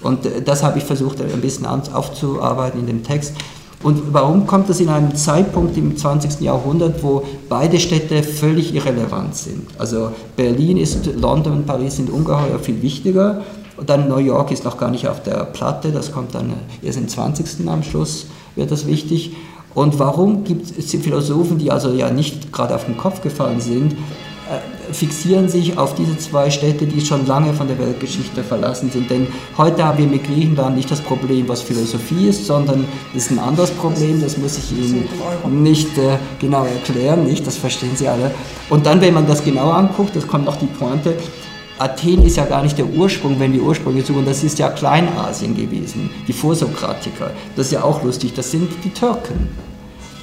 Und 0.00 0.26
äh, 0.26 0.42
das 0.42 0.62
habe 0.62 0.78
ich 0.78 0.84
versucht 0.84 1.20
ein 1.20 1.40
bisschen 1.40 1.66
aufzuarbeiten 1.66 2.78
in 2.78 2.86
dem 2.86 3.02
Text. 3.02 3.34
Und 3.84 4.14
warum 4.14 4.46
kommt 4.46 4.70
das 4.70 4.80
in 4.80 4.88
einem 4.88 5.14
Zeitpunkt 5.14 5.76
im 5.76 5.94
20. 5.94 6.40
Jahrhundert, 6.40 7.02
wo 7.02 7.22
beide 7.50 7.78
Städte 7.78 8.22
völlig 8.22 8.74
irrelevant 8.74 9.36
sind? 9.36 9.66
Also 9.78 10.10
Berlin 10.36 10.78
ist, 10.78 11.04
London 11.14 11.52
und 11.52 11.66
Paris 11.66 11.96
sind 11.96 12.08
ungeheuer 12.08 12.58
viel 12.58 12.80
wichtiger. 12.80 13.42
Und 13.76 13.90
dann 13.90 14.08
New 14.08 14.16
York 14.16 14.50
ist 14.52 14.64
noch 14.64 14.78
gar 14.78 14.90
nicht 14.90 15.06
auf 15.06 15.22
der 15.22 15.44
Platte, 15.44 15.92
das 15.92 16.12
kommt 16.12 16.34
dann 16.34 16.54
erst 16.80 16.96
im 16.96 17.08
20. 17.08 17.68
am 17.68 17.82
Schluss, 17.82 18.26
wird 18.56 18.70
das 18.70 18.86
wichtig. 18.86 19.36
Und 19.74 19.98
warum 19.98 20.44
gibt 20.44 20.78
es 20.78 20.90
Philosophen, 20.92 21.58
die 21.58 21.70
also 21.70 21.90
ja 21.90 22.10
nicht 22.10 22.52
gerade 22.52 22.74
auf 22.74 22.86
den 22.86 22.96
Kopf 22.96 23.20
gefallen 23.20 23.60
sind, 23.60 23.92
äh, 23.92 24.73
fixieren 24.94 25.48
sich 25.48 25.76
auf 25.76 25.94
diese 25.94 26.16
zwei 26.16 26.50
Städte, 26.50 26.86
die 26.86 27.04
schon 27.04 27.26
lange 27.26 27.52
von 27.52 27.68
der 27.68 27.78
Weltgeschichte 27.78 28.42
verlassen 28.42 28.90
sind. 28.90 29.10
Denn 29.10 29.26
heute 29.58 29.84
haben 29.84 29.98
wir 29.98 30.06
mit 30.06 30.24
Griechenland 30.24 30.76
nicht 30.76 30.90
das 30.90 31.00
Problem, 31.00 31.48
was 31.48 31.62
Philosophie 31.62 32.28
ist, 32.28 32.46
sondern 32.46 32.86
es 33.14 33.26
ist 33.26 33.32
ein 33.32 33.38
anderes 33.38 33.70
Problem, 33.70 34.20
das 34.20 34.38
muss 34.38 34.58
ich 34.58 34.72
Ihnen 34.72 35.08
nicht 35.62 35.98
äh, 35.98 36.18
genau 36.38 36.64
erklären, 36.64 37.24
nicht? 37.24 37.46
das 37.46 37.56
verstehen 37.56 37.96
Sie 37.96 38.08
alle. 38.08 38.30
Und 38.70 38.86
dann, 38.86 39.00
wenn 39.00 39.14
man 39.14 39.26
das 39.26 39.44
genauer 39.44 39.74
anguckt, 39.74 40.16
das 40.16 40.26
kommt 40.26 40.44
noch 40.44 40.56
die 40.56 40.66
Pointe, 40.66 41.16
Athen 41.78 42.22
ist 42.22 42.36
ja 42.36 42.44
gar 42.44 42.62
nicht 42.62 42.78
der 42.78 42.86
Ursprung, 42.86 43.38
wenn 43.40 43.52
wir 43.52 43.62
Ursprünge 43.62 44.02
suchen, 44.02 44.24
das 44.24 44.44
ist 44.44 44.58
ja 44.60 44.70
Kleinasien 44.70 45.56
gewesen, 45.56 46.08
die 46.28 46.32
Vorsokratiker. 46.32 47.32
Das 47.56 47.66
ist 47.66 47.72
ja 47.72 47.82
auch 47.82 48.02
lustig, 48.04 48.32
das 48.34 48.50
sind 48.50 48.70
die 48.84 48.90
Türken. 48.90 49.48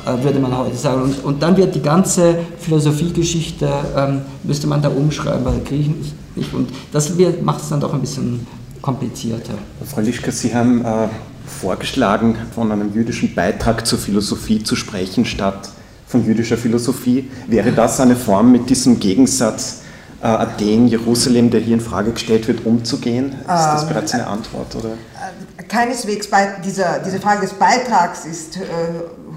Äh, 0.05 0.23
würde 0.23 0.39
man 0.39 0.57
heute 0.57 0.75
sagen. 0.75 1.01
Und, 1.03 1.23
und 1.23 1.43
dann 1.43 1.57
wird 1.57 1.75
die 1.75 1.81
ganze 1.81 2.35
Philosophiegeschichte, 2.59 3.69
ähm, 3.95 4.21
müsste 4.43 4.67
man 4.67 4.81
da 4.81 4.89
umschreiben, 4.89 5.45
weil 5.45 5.59
Griechen 5.61 6.01
ist 6.01 6.13
nicht. 6.35 6.53
Und 6.53 6.69
das 6.91 7.11
macht 7.41 7.61
es 7.61 7.69
dann 7.69 7.79
doch 7.79 7.93
ein 7.93 8.01
bisschen 8.01 8.45
komplizierter. 8.81 9.53
Frau 9.85 10.01
Lischka, 10.01 10.31
Sie 10.31 10.53
haben 10.53 10.83
äh, 10.83 11.07
vorgeschlagen, 11.45 12.35
von 12.55 12.71
einem 12.71 12.93
jüdischen 12.93 13.35
Beitrag 13.35 13.85
zur 13.85 13.99
Philosophie 13.99 14.63
zu 14.63 14.75
sprechen, 14.75 15.25
statt 15.25 15.69
von 16.07 16.25
jüdischer 16.25 16.57
Philosophie. 16.57 17.29
Wäre 17.47 17.71
das 17.71 17.99
eine 17.99 18.15
Form 18.15 18.51
mit 18.51 18.69
diesem 18.69 18.99
Gegensatz 18.99 19.81
äh, 20.21 20.27
Athen, 20.27 20.87
Jerusalem, 20.87 21.49
der 21.49 21.61
hier 21.61 21.75
in 21.75 21.81
Frage 21.81 22.11
gestellt 22.11 22.47
wird, 22.47 22.65
umzugehen? 22.65 23.33
Ist 23.33 23.47
das 23.47 23.83
ähm, 23.83 23.89
bereits 23.89 24.13
eine 24.13 24.27
Antwort? 24.27 24.75
Oder? 24.75 24.89
Äh, 24.89 25.63
keineswegs. 25.63 26.27
Bei 26.27 26.55
dieser, 26.63 26.99
diese 26.99 27.19
Frage 27.19 27.41
des 27.41 27.53
Beitrags 27.53 28.25
ist 28.25 28.57
äh, 28.57 28.61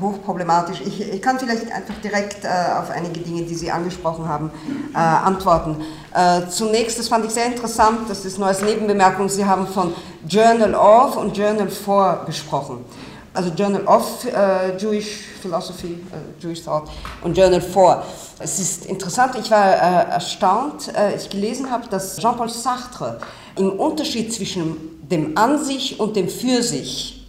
hochproblematisch. 0.01 0.80
Ich, 0.84 1.12
ich 1.12 1.22
kann 1.22 1.38
vielleicht 1.38 1.70
einfach 1.70 1.95
direkt 2.03 2.45
äh, 2.45 2.49
auf 2.78 2.90
einige 2.90 3.20
Dinge, 3.20 3.42
die 3.42 3.55
Sie 3.55 3.70
angesprochen 3.70 4.28
haben, 4.28 4.51
äh, 4.92 4.99
antworten. 4.99 5.76
Äh, 6.12 6.49
zunächst, 6.49 6.99
das 6.99 7.09
fand 7.09 7.24
ich 7.24 7.30
sehr 7.32 7.47
interessant, 7.47 8.09
das 8.09 8.24
ist 8.24 8.38
nur 8.38 8.49
als 8.49 8.62
Nebenbemerkung, 8.62 9.28
Sie 9.28 9.45
haben 9.45 9.66
von 9.66 9.95
Journal 10.28 10.74
of 10.74 11.16
und 11.16 11.36
Journal 11.36 11.68
for 11.68 12.24
gesprochen. 12.26 12.84
Also 13.32 13.51
Journal 13.51 13.84
of 13.86 14.24
äh, 14.24 14.76
Jewish 14.76 15.24
Philosophy, 15.42 15.95
äh, 16.12 16.42
Jewish 16.42 16.62
Thought 16.62 16.88
und 17.22 17.36
Journal 17.36 17.61
for. 17.61 18.05
Es 18.38 18.61
ist 18.61 18.86
interessant, 18.86 19.34
ich 19.40 19.51
war 19.51 19.74
äh, 19.74 20.11
erstaunt, 20.12 20.92
ich 21.16 21.30
gelesen 21.30 21.70
habe, 21.70 21.88
dass 21.88 22.16
Jean-Paul 22.16 22.49
Sartre 22.49 23.18
im 23.57 23.70
Unterschied 23.70 24.32
zwischen 24.32 24.76
dem 25.09 25.36
An 25.36 25.62
sich 25.62 25.99
und 25.99 26.16
dem 26.16 26.28
Für 26.28 26.62
sich 26.62 27.24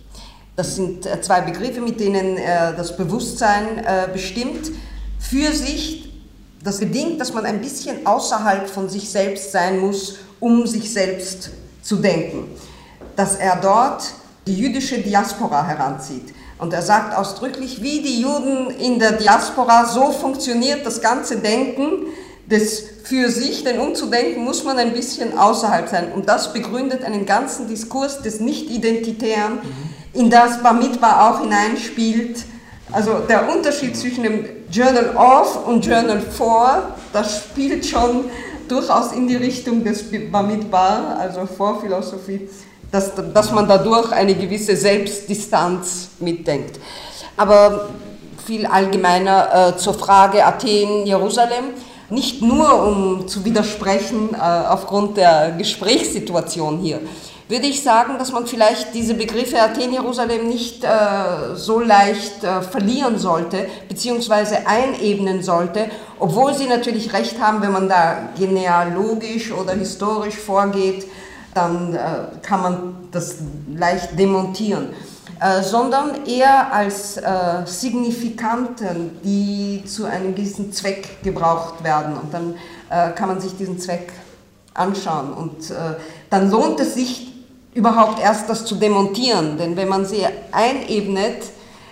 das 0.56 0.76
sind 0.76 1.06
äh, 1.06 1.22
zwei 1.22 1.42
Begriffe, 1.42 1.82
mit 1.82 2.00
denen 2.00 2.38
er 2.38 2.74
das 2.74 2.96
Bewusstsein 2.96 3.80
äh, 3.80 4.08
bestimmt. 4.12 4.72
Für 5.20 5.52
sich, 5.52 6.14
das 6.64 6.80
bedingt, 6.80 7.20
dass 7.20 7.34
man 7.34 7.46
ein 7.46 7.62
bisschen 7.62 8.06
außerhalb 8.06 8.70
von 8.70 8.90
sich 8.90 9.10
selbst 9.10 9.52
sein 9.52 9.80
muss, 9.80 10.18
um 10.40 10.66
sich 10.66 10.92
selbst 10.92 11.52
zu 11.82 11.98
denken. 11.98 12.48
Dass 13.16 13.36
er 13.36 13.58
dort 13.58 14.04
die 14.48 14.56
jüdische 14.56 15.00
Diaspora 15.00 15.66
heranzieht. 15.66 16.34
Und 16.58 16.72
er 16.72 16.82
sagt 16.82 17.18
ausdrücklich, 17.18 17.82
wie 17.82 18.02
die 18.02 18.22
Juden 18.22 18.70
in 18.80 18.98
der 19.00 19.14
Diaspora, 19.14 19.86
so 19.86 20.12
funktioniert 20.12 20.86
das 20.86 21.02
ganze 21.02 21.38
Denken 21.38 22.06
des 22.50 22.86
für 23.04 23.30
sich, 23.30 23.64
denn 23.64 23.80
um 23.80 23.94
zu 23.94 24.06
denken, 24.06 24.44
muss 24.44 24.64
man 24.64 24.78
ein 24.78 24.94
bisschen 24.94 25.38
außerhalb 25.38 25.90
sein. 25.90 26.12
Und 26.14 26.30
das 26.30 26.54
begründet 26.54 27.04
einen 27.04 27.26
ganzen 27.26 27.68
Diskurs 27.68 28.22
des 28.22 28.40
Nicht-Identitären, 28.40 29.56
mhm 29.56 29.95
in 30.16 30.30
das 30.30 30.62
Bar 30.62 30.74
Mitzvah 30.74 31.30
auch 31.30 31.42
hineinspielt. 31.42 32.44
Also 32.92 33.20
der 33.28 33.50
Unterschied 33.50 33.98
zwischen 33.98 34.24
dem 34.24 34.46
Journal 34.72 35.16
of 35.16 35.68
und 35.68 35.86
Journal 35.86 36.22
for, 36.22 36.96
das 37.14 37.44
spielt 37.44 37.86
schon 37.86 38.26
durchaus 38.68 39.12
in 39.12 39.28
die 39.28 39.36
Richtung 39.36 39.84
des 39.84 40.04
Bar 40.32 40.44
Mitzvah, 40.44 41.18
also 41.20 41.46
Vorphilosophie, 41.46 42.50
dass, 42.92 43.12
dass 43.34 43.52
man 43.52 43.68
dadurch 43.68 44.12
eine 44.12 44.36
gewisse 44.36 44.76
Selbstdistanz 44.76 46.10
mitdenkt. 46.20 46.80
Aber 47.38 47.90
viel 48.46 48.66
allgemeiner 48.66 49.74
äh, 49.74 49.78
zur 49.78 49.96
Frage 49.96 50.46
Athen, 50.46 51.06
Jerusalem. 51.06 51.66
Nicht 52.12 52.44
nur 52.44 52.84
um 52.86 53.28
zu 53.28 53.44
widersprechen 53.44 54.36
äh, 54.36 54.38
aufgrund 54.38 55.18
der 55.18 55.56
Gesprächssituation 55.58 56.78
hier, 56.78 57.00
würde 57.48 57.68
ich 57.68 57.84
sagen, 57.84 58.18
dass 58.18 58.32
man 58.32 58.48
vielleicht 58.48 58.94
diese 58.94 59.14
Begriffe 59.14 59.62
Athen, 59.62 59.94
Jerusalem 59.94 60.48
nicht 60.48 60.84
äh, 60.84 61.56
so 61.56 61.80
leicht 61.80 62.44
äh, 62.44 62.62
verlieren 62.62 63.20
sollte, 63.20 63.68
beziehungsweise 63.88 64.66
einebnen 64.66 65.44
sollte, 65.44 65.90
obwohl 66.20 66.54
Sie 66.54 66.68
natürlich 66.68 67.14
recht 67.14 67.40
haben, 67.40 67.62
wenn 67.62 67.72
man 67.72 67.88
da 67.88 68.30
genealogisch 68.38 69.52
oder 69.52 69.74
historisch 69.74 70.38
vorgeht, 70.38 71.06
dann 71.54 71.94
äh, 71.94 72.00
kann 72.42 72.62
man 72.62 72.96
das 73.12 73.36
leicht 73.74 74.18
demontieren. 74.18 74.90
Äh, 75.42 75.64
sondern 75.64 76.26
eher 76.26 76.72
als 76.72 77.18
äh, 77.18 77.66
Signifikanten, 77.66 79.20
die 79.22 79.84
zu 79.86 80.06
einem 80.06 80.34
gewissen 80.34 80.72
Zweck 80.72 81.22
gebraucht 81.24 81.84
werden. 81.84 82.16
Und 82.16 82.34
dann 82.34 82.56
äh, 82.90 83.12
kann 83.12 83.28
man 83.28 83.42
sich 83.42 83.58
diesen 83.58 83.78
Zweck 83.78 84.14
anschauen. 84.74 85.34
Und 85.34 85.74
dann 86.30 86.52
lohnt 86.52 86.82
es 86.82 86.96
sich, 86.96 87.32
überhaupt 87.76 88.20
erst 88.20 88.50
das 88.50 88.66
zu 88.66 88.74
demontieren. 88.76 89.60
Denn 89.60 89.78
wenn 89.78 89.88
man 89.88 90.06
sie 90.06 90.26
einebnet, 90.52 91.44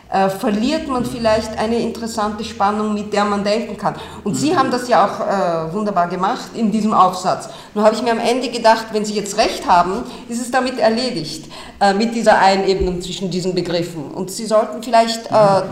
äh, 0.10 0.30
verliert 0.30 0.88
man 0.88 1.06
vielleicht 1.06 1.58
eine 1.58 1.80
interessante 1.80 2.44
Spannung, 2.44 2.94
mit 2.94 3.12
der 3.12 3.26
man 3.26 3.44
denken 3.44 3.76
kann. 3.78 3.96
Und 4.24 4.36
Sie 4.36 4.56
haben 4.56 4.70
das 4.72 4.88
ja 4.88 5.06
auch 5.06 5.20
äh, 5.20 5.74
wunderbar 5.74 6.08
gemacht 6.08 6.52
in 6.54 6.72
diesem 6.72 6.94
Aufsatz. 6.94 7.50
Nur 7.74 7.84
habe 7.84 7.96
ich 7.96 8.04
mir 8.04 8.12
am 8.12 8.20
Ende 8.20 8.50
gedacht, 8.50 8.86
wenn 8.92 9.04
Sie 9.04 9.16
jetzt 9.16 9.38
recht 9.38 9.68
haben, 9.68 10.04
ist 10.30 10.40
es 10.40 10.52
damit 10.52 10.78
erledigt, 10.78 11.52
äh, 11.82 11.96
mit 11.96 12.14
dieser 12.16 12.38
Einebnung 12.40 13.02
zwischen 13.02 13.32
diesen 13.32 13.56
Begriffen. 13.56 14.12
Und 14.12 14.30
Sie 14.32 14.46
sollten 14.46 14.84
vielleicht 14.84 15.32
äh, 15.32 15.64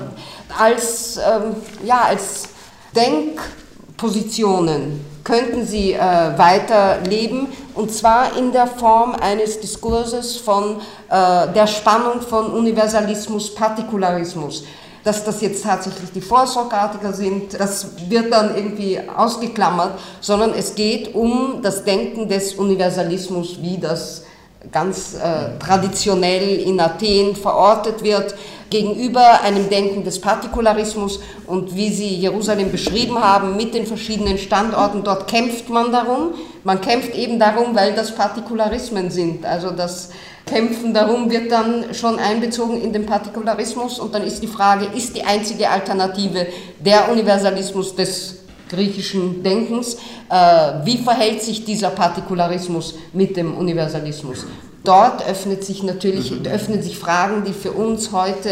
als, 0.57 1.17
ähm, 1.17 1.55
ja, 1.85 2.01
als 2.01 2.49
Denkpositionen 2.95 5.10
könnten 5.23 5.65
sie 5.65 5.93
äh, 5.93 5.99
weiterleben, 6.37 7.47
und 7.75 7.91
zwar 7.93 8.37
in 8.37 8.51
der 8.51 8.67
Form 8.67 9.13
eines 9.13 9.59
Diskurses 9.59 10.37
von 10.37 10.77
äh, 11.09 11.47
der 11.53 11.67
Spannung 11.67 12.21
von 12.21 12.51
Universalismus, 12.51 13.53
Partikularismus. 13.53 14.63
Dass 15.03 15.23
das 15.23 15.41
jetzt 15.41 15.63
tatsächlich 15.63 16.11
die 16.11 16.21
Vorsokratiker 16.21 17.11
sind, 17.11 17.59
das 17.59 17.87
wird 18.07 18.31
dann 18.31 18.55
irgendwie 18.55 18.99
ausgeklammert, 19.15 19.97
sondern 20.19 20.53
es 20.53 20.75
geht 20.75 21.15
um 21.15 21.61
das 21.63 21.83
Denken 21.83 22.27
des 22.27 22.53
Universalismus, 22.53 23.59
wie 23.61 23.79
das 23.79 24.23
ganz 24.71 25.15
äh, 25.15 25.57
traditionell 25.59 26.59
in 26.59 26.79
Athen 26.79 27.35
verortet 27.35 28.03
wird, 28.03 28.35
gegenüber 28.69 29.41
einem 29.41 29.69
Denken 29.69 30.03
des 30.03 30.19
Partikularismus 30.19 31.19
und 31.45 31.75
wie 31.75 31.89
Sie 31.89 32.15
Jerusalem 32.15 32.71
beschrieben 32.71 33.19
haben 33.19 33.57
mit 33.57 33.73
den 33.73 33.85
verschiedenen 33.85 34.37
Standorten, 34.37 35.03
dort 35.03 35.27
kämpft 35.27 35.69
man 35.69 35.91
darum. 35.91 36.35
Man 36.63 36.79
kämpft 36.79 37.13
eben 37.15 37.37
darum, 37.37 37.75
weil 37.75 37.93
das 37.93 38.15
Partikularismen 38.15 39.11
sind. 39.11 39.45
Also 39.45 39.71
das 39.71 40.11
Kämpfen 40.45 40.93
darum 40.93 41.29
wird 41.29 41.51
dann 41.51 41.93
schon 41.93 42.17
einbezogen 42.17 42.81
in 42.81 42.93
den 42.93 43.05
Partikularismus 43.05 43.99
und 43.99 44.15
dann 44.15 44.23
ist 44.23 44.41
die 44.41 44.47
Frage, 44.47 44.85
ist 44.95 45.15
die 45.15 45.23
einzige 45.23 45.69
Alternative 45.69 46.47
der 46.79 47.11
Universalismus 47.11 47.95
des 47.95 48.40
griechischen 48.71 49.43
Denkens? 49.43 49.97
Äh, 50.29 50.37
wie 50.85 50.97
verhält 50.97 51.43
sich 51.43 51.63
dieser 51.63 51.89
Partikularismus 51.89 52.95
mit 53.13 53.37
dem 53.37 53.55
Universalismus? 53.55 54.45
dort 54.83 55.27
öffnet 55.27 55.63
sich 55.63 55.83
natürlich, 55.83 56.31
mhm. 56.31 56.45
öffnen 56.45 56.81
sich 56.81 56.97
Fragen, 56.97 57.43
die 57.45 57.53
für 57.53 57.71
uns 57.71 58.11
heute 58.11 58.49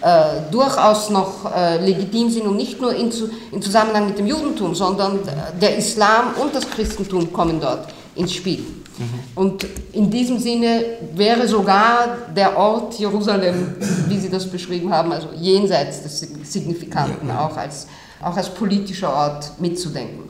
äh, 0.00 0.50
durchaus 0.50 1.10
noch 1.10 1.52
äh, 1.52 1.84
legitim 1.84 2.30
sind 2.30 2.46
und 2.46 2.56
nicht 2.56 2.80
nur 2.80 2.94
in, 2.94 3.10
in, 3.52 3.62
Zusammenhang 3.62 4.06
mit 4.06 4.18
dem 4.18 4.26
Judentum, 4.26 4.74
sondern 4.74 5.18
der 5.60 5.76
Islam 5.76 6.34
und 6.40 6.54
das 6.54 6.68
Christentum 6.70 7.32
kommen 7.32 7.60
dort 7.60 7.88
ins 8.14 8.32
Spiel. 8.32 8.58
Mhm. 8.58 9.04
Und 9.34 9.66
in 9.92 10.10
diesem 10.10 10.38
Sinne 10.38 10.84
wäre 11.14 11.46
sogar 11.46 12.18
der 12.34 12.56
Ort 12.56 12.98
Jerusalem, 12.98 13.76
wie 14.08 14.18
Sie 14.18 14.30
das 14.30 14.46
beschrieben 14.46 14.92
haben, 14.92 15.12
also 15.12 15.28
jenseits 15.36 16.02
des 16.02 16.26
Signifikanten, 16.44 17.30
auch 17.30 17.56
als, 17.56 17.86
auch 18.22 18.36
als 18.36 18.50
politischer 18.50 19.14
Ort 19.14 19.60
mitzudenken. 19.60 20.28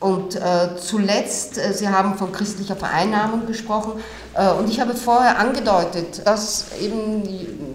Und 0.00 0.34
äh, 0.34 0.76
zuletzt, 0.82 1.58
äh, 1.58 1.74
Sie 1.74 1.86
haben 1.86 2.14
von 2.16 2.32
christlicher 2.32 2.74
Vereinnahmung 2.74 3.46
gesprochen, 3.46 3.92
äh, 4.34 4.50
und 4.52 4.70
ich 4.70 4.80
habe 4.80 4.94
vorher 4.94 5.38
angedeutet, 5.38 6.22
dass 6.24 6.66
eben 6.80 7.22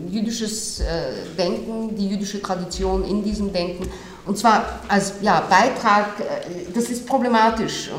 jüdisches 0.09 0.81
Denken, 1.37 1.95
die 1.95 2.07
jüdische 2.07 2.41
Tradition 2.41 3.03
in 3.03 3.23
diesem 3.23 3.51
Denken, 3.51 3.89
und 4.25 4.37
zwar 4.37 4.63
als 4.87 5.15
ja, 5.21 5.41
Beitrag, 5.41 6.05
das 6.73 6.85
ist 6.85 7.05
problematisch. 7.05 7.91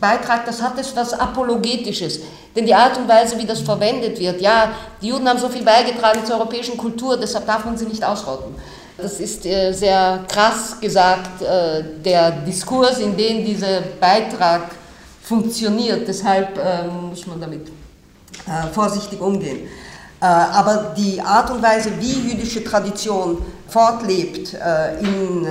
Beitrag, 0.00 0.46
das 0.46 0.62
hat 0.62 0.78
etwas 0.78 1.12
Apologetisches. 1.12 2.20
Denn 2.54 2.64
die 2.64 2.74
Art 2.74 2.96
und 2.96 3.08
Weise, 3.08 3.36
wie 3.38 3.44
das 3.44 3.60
verwendet 3.60 4.20
wird, 4.20 4.40
ja, 4.40 4.70
die 5.02 5.08
Juden 5.08 5.28
haben 5.28 5.38
so 5.38 5.48
viel 5.48 5.64
beigetragen 5.64 6.24
zur 6.24 6.36
europäischen 6.36 6.76
Kultur, 6.78 7.16
deshalb 7.16 7.46
darf 7.46 7.64
man 7.64 7.76
sie 7.76 7.86
nicht 7.86 8.04
ausrotten. 8.04 8.54
Das 9.00 9.20
ist 9.20 9.46
äh, 9.46 9.70
sehr 9.70 10.24
krass 10.26 10.74
gesagt, 10.80 11.40
äh, 11.40 11.84
der 12.04 12.32
Diskurs, 12.32 12.98
in 12.98 13.16
dem 13.16 13.44
dieser 13.44 13.80
Beitrag 14.00 14.62
funktioniert. 15.22 16.08
Deshalb 16.08 16.58
äh, 16.58 16.88
muss 16.88 17.24
man 17.24 17.40
damit 17.40 17.68
vorsichtig 18.72 19.20
umgehen. 19.20 19.68
Aber 20.20 20.94
die 20.96 21.20
Art 21.20 21.50
und 21.50 21.62
Weise, 21.62 21.90
wie 22.00 22.30
jüdische 22.30 22.64
Tradition 22.64 23.42
fortlebt 23.68 24.54
in, 25.00 25.46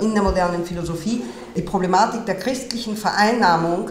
in 0.00 0.14
der 0.14 0.22
modernen 0.22 0.64
Philosophie, 0.64 1.22
die 1.54 1.62
Problematik 1.62 2.26
der 2.26 2.36
christlichen 2.36 2.96
Vereinnahmung, 2.96 3.90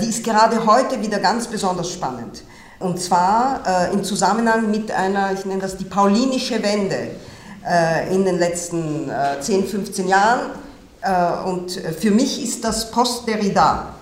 die 0.00 0.08
ist 0.08 0.22
gerade 0.22 0.64
heute 0.64 1.02
wieder 1.02 1.18
ganz 1.18 1.48
besonders 1.48 1.90
spannend. 1.90 2.42
Und 2.78 3.00
zwar 3.00 3.90
im 3.92 4.04
Zusammenhang 4.04 4.70
mit 4.70 4.92
einer, 4.92 5.32
ich 5.32 5.44
nenne 5.44 5.62
das 5.62 5.76
die 5.76 5.86
paulinische 5.86 6.62
Wende 6.62 6.94
äh, 6.94 7.10
in 8.10 8.24
den 8.24 8.38
letzten 8.38 9.10
10, 9.40 9.66
15 9.66 10.08
Jahren. 10.08 10.50
Und 11.44 11.72
für 11.72 12.10
mich 12.10 12.42
ist 12.42 12.64
das 12.64 12.90
Post-Derrida. 12.90 13.94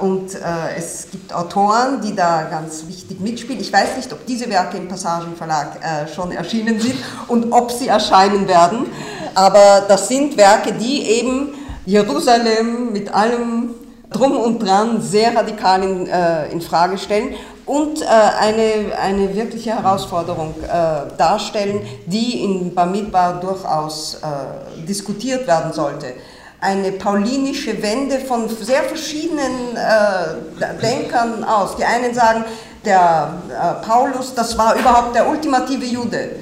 Und 0.00 0.34
äh, 0.34 0.38
es 0.78 1.08
gibt 1.10 1.32
Autoren, 1.34 2.00
die 2.00 2.14
da 2.14 2.44
ganz 2.44 2.86
wichtig 2.88 3.20
mitspielen. 3.20 3.60
Ich 3.60 3.72
weiß 3.72 3.96
nicht, 3.98 4.10
ob 4.12 4.24
diese 4.24 4.48
Werke 4.48 4.78
im 4.78 4.88
Passagenverlag 4.88 5.78
äh, 5.82 6.08
schon 6.08 6.32
erschienen 6.32 6.80
sind 6.80 6.94
und 7.28 7.52
ob 7.52 7.70
sie 7.70 7.88
erscheinen 7.88 8.48
werden. 8.48 8.86
Aber 9.34 9.84
das 9.86 10.08
sind 10.08 10.36
Werke, 10.38 10.72
die 10.72 11.02
eben 11.02 11.50
Jerusalem 11.84 12.92
mit 12.92 13.12
allem 13.12 13.74
Drum 14.10 14.36
und 14.36 14.60
Dran 14.60 15.02
sehr 15.02 15.36
radikal 15.36 15.82
in, 15.82 16.06
äh, 16.06 16.50
in 16.50 16.60
Frage 16.60 16.96
stellen 16.96 17.34
und 17.70 18.02
äh, 18.02 18.06
eine, 18.06 18.98
eine 19.00 19.32
wirkliche 19.32 19.70
Herausforderung 19.70 20.56
äh, 20.60 21.16
darstellen, 21.16 21.86
die 22.04 22.42
in 22.42 22.74
Bamidbar 22.74 23.38
durchaus 23.38 24.14
äh, 24.14 24.84
diskutiert 24.84 25.46
werden 25.46 25.72
sollte 25.72 26.14
eine 26.62 26.92
paulinische 26.92 27.82
Wende 27.82 28.18
von 28.18 28.46
sehr 28.46 28.82
verschiedenen 28.82 29.74
äh, 29.74 30.76
Denkern 30.82 31.42
aus. 31.42 31.74
Die 31.76 31.84
einen 31.86 32.12
sagen, 32.12 32.44
der 32.84 33.32
äh, 33.48 33.86
Paulus, 33.86 34.34
das 34.34 34.58
war 34.58 34.74
überhaupt 34.74 35.14
der 35.14 35.26
ultimative 35.26 35.86
Jude. 35.86 36.32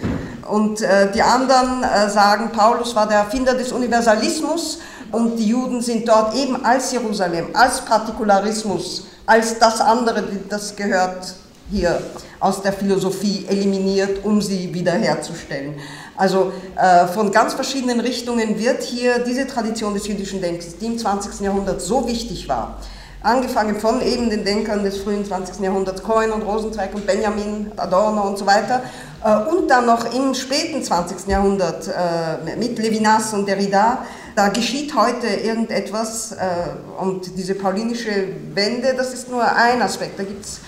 Und 0.50 0.80
äh, 0.80 1.12
die 1.12 1.22
anderen 1.22 1.84
sagen, 2.08 2.50
Paulus 2.50 2.96
war 2.96 3.06
der 3.06 3.18
Erfinder 3.18 3.54
des 3.54 3.70
Universalismus 3.70 4.80
und 5.12 5.36
die 5.36 5.48
Juden 5.48 5.80
sind 5.80 6.08
dort 6.08 6.34
eben 6.34 6.64
als 6.64 6.92
Jerusalem, 6.92 7.48
als 7.54 7.80
Partikularismus, 7.84 9.06
als 9.26 9.58
das 9.58 9.80
andere, 9.80 10.24
das 10.48 10.74
gehört 10.74 11.34
hier 11.70 12.00
aus 12.40 12.62
der 12.62 12.72
Philosophie 12.72 13.44
eliminiert, 13.48 14.24
um 14.24 14.40
sie 14.40 14.72
wiederherzustellen. 14.72 15.74
Also 16.16 16.52
äh, 16.76 17.06
von 17.08 17.30
ganz 17.30 17.54
verschiedenen 17.54 18.00
Richtungen 18.00 18.58
wird 18.58 18.82
hier 18.82 19.18
diese 19.20 19.46
Tradition 19.46 19.94
des 19.94 20.06
jüdischen 20.06 20.40
Denkens, 20.40 20.78
die 20.78 20.86
im 20.86 20.98
20. 20.98 21.40
Jahrhundert 21.40 21.80
so 21.80 22.06
wichtig 22.06 22.48
war, 22.48 22.78
angefangen 23.22 23.80
von 23.80 24.00
eben 24.00 24.30
den 24.30 24.44
Denkern 24.44 24.84
des 24.84 24.98
frühen 24.98 25.24
20. 25.24 25.60
Jahrhunderts, 25.60 26.02
Cohen 26.02 26.30
und 26.30 26.42
Rosenzweig 26.42 26.94
und 26.94 27.06
Benjamin, 27.06 27.72
Adorno 27.76 28.22
und 28.22 28.38
so 28.38 28.46
weiter, 28.46 28.82
äh, 29.24 29.50
und 29.50 29.68
dann 29.68 29.86
noch 29.86 30.12
im 30.14 30.34
späten 30.34 30.82
20. 30.82 31.26
Jahrhundert 31.26 31.88
äh, 31.88 32.56
mit 32.56 32.78
Levinas 32.78 33.32
und 33.34 33.48
Derrida, 33.48 33.98
da 34.36 34.48
geschieht 34.48 34.94
heute 34.94 35.26
irgendetwas 35.26 36.32
äh, 36.32 37.02
und 37.02 37.36
diese 37.36 37.56
paulinische 37.56 38.28
Wende, 38.54 38.94
das 38.96 39.12
ist 39.12 39.28
nur 39.28 39.42
ein 39.42 39.82
Aspekt, 39.82 40.18
da 40.18 40.22
gibt 40.22 40.44
es 40.44 40.60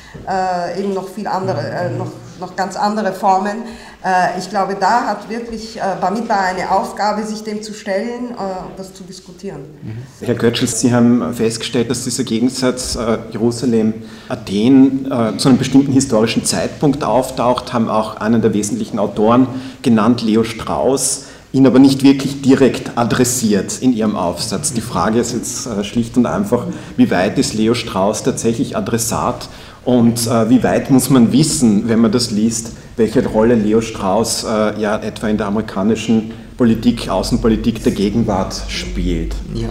eben 0.77 0.93
noch 0.93 1.09
viel 1.09 1.29
andere, 1.29 1.93
noch, 1.97 2.11
noch 2.41 2.57
ganz 2.57 2.77
andere 2.77 3.13
Formen. 3.13 3.63
Äh, 4.05 4.39
ich 4.39 4.49
glaube, 4.49 4.77
da 4.79 5.05
hat 5.07 5.29
wirklich 5.29 5.77
äh, 5.77 5.81
Bamidbar 6.01 6.41
eine 6.41 6.71
Aufgabe, 6.71 7.23
sich 7.23 7.43
dem 7.43 7.63
zu 7.63 7.75
stellen 7.75 8.31
äh, 8.31 8.67
und 8.67 8.79
das 8.79 8.95
zu 8.95 9.05
diskutieren. 9.05 9.61
Mhm. 9.83 10.27
Herr 10.27 10.35
Götschel, 10.35 10.69
Sie 10.69 10.93
haben 10.93 11.35
festgestellt, 11.35 11.91
dass 11.91 12.05
dieser 12.05 12.25
Gegensatz 12.25 12.97
Jerusalem-Athen 13.31 15.11
zu 15.37 15.49
einem 15.49 15.59
bestimmten 15.59 15.93
historischen 15.93 16.45
Zeitpunkt 16.45 17.05
auftaucht, 17.05 17.73
haben 17.73 17.89
auch 17.89 18.17
einen 18.17 18.43
der 18.43 18.55
wesentlichen 18.55 18.99
Autoren 18.99 19.47
genannt, 19.83 20.23
Leo 20.23 20.45
Strauss 20.45 21.25
ihn 21.53 21.67
aber 21.67 21.81
nicht 21.81 22.05
wirklich 22.05 22.43
direkt 22.43 22.97
adressiert 22.97 23.79
in 23.81 23.93
ihrem 23.93 24.15
Aufsatz. 24.15 24.73
Die 24.73 24.81
Frage 24.81 25.19
ist 25.19 25.33
jetzt 25.33 25.85
schlicht 25.85 26.17
und 26.17 26.27
einfach, 26.27 26.67
wie 26.97 27.11
weit 27.11 27.39
ist 27.39 27.55
Leo 27.55 27.75
Strauss 27.75 28.23
tatsächlich 28.23 28.77
Adressat 28.77 29.49
und 29.85 30.27
wie 30.27 30.63
weit 30.63 30.91
muss 30.91 31.11
man 31.11 31.33
wissen, 31.33 31.89
wenn 31.89 31.99
man 31.99 32.13
das 32.13 32.31
liest, 32.31 32.73
welche 33.01 33.27
Rolle 33.27 33.55
Leo 33.55 33.81
Strauss 33.81 34.45
äh, 34.45 34.79
ja 34.79 34.99
etwa 34.99 35.29
in 35.29 35.39
der 35.39 35.47
amerikanischen 35.47 36.33
Politik, 36.59 37.09
Außenpolitik 37.09 37.83
der 37.83 37.93
Gegenwart 37.93 38.63
spielt. 38.69 39.35
Ja, 39.55 39.71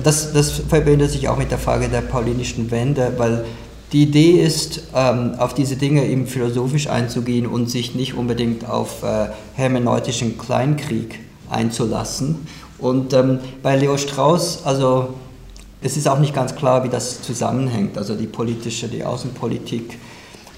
das, 0.00 0.32
das 0.32 0.52
verbindet 0.52 1.10
sich 1.10 1.28
auch 1.28 1.36
mit 1.36 1.50
der 1.50 1.58
Frage 1.58 1.88
der 1.88 2.00
paulinischen 2.00 2.70
Wende, 2.70 3.12
weil 3.18 3.44
die 3.92 4.04
Idee 4.04 4.40
ist, 4.40 4.84
ähm, 4.94 5.34
auf 5.38 5.54
diese 5.54 5.74
Dinge 5.74 6.06
eben 6.06 6.28
philosophisch 6.28 6.88
einzugehen 6.88 7.46
und 7.46 7.68
sich 7.68 7.96
nicht 7.96 8.14
unbedingt 8.14 8.68
auf 8.68 9.02
äh, 9.02 9.26
hermeneutischen 9.54 10.38
Kleinkrieg 10.38 11.18
einzulassen. 11.50 12.46
Und 12.78 13.12
ähm, 13.12 13.40
bei 13.64 13.76
Leo 13.76 13.96
Strauss, 13.96 14.62
also 14.64 15.14
es 15.82 15.96
ist 15.96 16.08
auch 16.08 16.20
nicht 16.20 16.34
ganz 16.34 16.54
klar, 16.54 16.84
wie 16.84 16.88
das 16.88 17.20
zusammenhängt, 17.20 17.98
also 17.98 18.14
die 18.14 18.26
politische, 18.26 18.86
die 18.86 19.04
Außenpolitik 19.04 19.98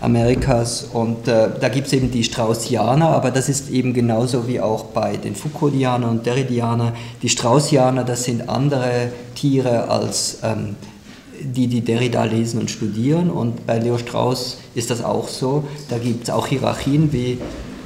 Amerikas. 0.01 0.89
Und 0.93 1.27
äh, 1.27 1.49
da 1.61 1.69
gibt 1.69 1.87
es 1.87 1.93
eben 1.93 2.11
die 2.11 2.25
Straussianer, 2.25 3.09
aber 3.09 3.31
das 3.31 3.49
ist 3.49 3.71
eben 3.71 3.95
genauso 3.95 4.47
wie 4.47 4.61
auch 4.61 4.85
bei 4.85 5.17
den 5.17 5.35
Foucauldianern 5.35 6.11
und 6.11 6.27
Derridianern. 6.27 6.93
Die 7.23 7.29
Straussianer, 7.29 8.05
das 8.05 8.25
sind 8.25 8.49
andere 8.49 9.11
Tiere 9.35 9.89
als 9.89 10.39
ähm, 10.43 10.77
die, 11.41 11.67
die 11.67 11.81
Derrida 11.81 12.25
lesen 12.25 12.61
und 12.61 12.71
studieren. 12.71 13.31
Und 13.31 13.67
bei 13.67 13.79
Leo 13.79 13.99
Strauss 13.99 14.59
ist 14.75 14.91
das 14.91 15.03
auch 15.03 15.29
so. 15.29 15.65
Da 15.89 15.99
gibt 15.99 16.25
es 16.25 16.31
auch 16.31 16.47
Hierarchien, 16.47 17.13
wie, 17.13 17.39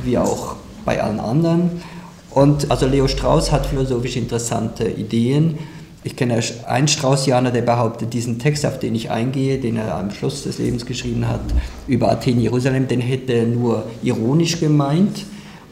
wie 0.05 0.19
auch 0.19 0.57
bei 0.85 1.03
allen 1.03 1.21
anderen. 1.21 1.83
Und 2.31 2.71
also 2.71 2.87
Leo 2.87 3.09
Strauss 3.09 3.51
hat 3.51 3.67
philosophisch 3.67 4.17
interessante 4.17 4.89
Ideen 4.89 5.59
ich 6.03 6.17
kenne 6.17 6.41
einen 6.67 6.89
Straußianer, 6.89 7.51
der 7.51 7.63
behauptet, 7.63 8.15
diesen 8.15 8.39
Text, 8.39 8.65
auf 8.65 8.79
den 8.79 8.95
ich 8.95 9.11
eingehe, 9.11 9.59
den 9.59 9.77
er 9.77 9.97
am 9.97 10.11
Schluss 10.11 10.45
des 10.45 10.59
Lebens 10.59 10.87
geschrieben 10.87 11.29
hat, 11.29 11.41
über 11.87 12.11
Athen, 12.11 12.41
Jerusalem, 12.41 12.89
den 12.89 13.01
hätte 13.01 13.33
er 13.35 13.47
nur 13.47 13.85
ironisch 14.03 14.59
gemeint, 14.61 15.19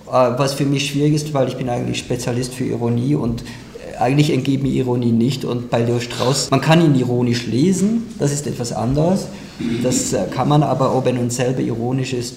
äh, 0.06 0.10
was 0.10 0.52
für 0.54 0.66
mich 0.66 0.86
schwierig 0.86 1.14
ist, 1.14 1.32
weil 1.32 1.48
ich 1.48 1.56
bin 1.56 1.70
eigentlich 1.70 1.98
Spezialist 1.98 2.52
für 2.52 2.64
Ironie 2.64 3.14
und 3.14 3.42
äh, 3.42 3.96
eigentlich 3.98 4.30
entgeht 4.30 4.62
mir 4.62 4.72
Ironie 4.72 5.12
nicht. 5.12 5.46
Und 5.46 5.70
bei 5.70 5.82
Leo 5.82 5.98
Strauss, 5.98 6.50
man 6.50 6.60
kann 6.60 6.84
ihn 6.84 6.94
ironisch 6.94 7.46
lesen, 7.46 8.14
das 8.18 8.32
ist 8.32 8.46
etwas 8.46 8.72
anderes, 8.72 9.28
das 9.82 10.12
äh, 10.12 10.26
kann 10.30 10.48
man, 10.48 10.62
aber 10.62 10.94
ob 10.94 11.06
er 11.06 11.14
nun 11.14 11.30
selber 11.30 11.60
ironisch 11.60 12.12
ist, 12.12 12.34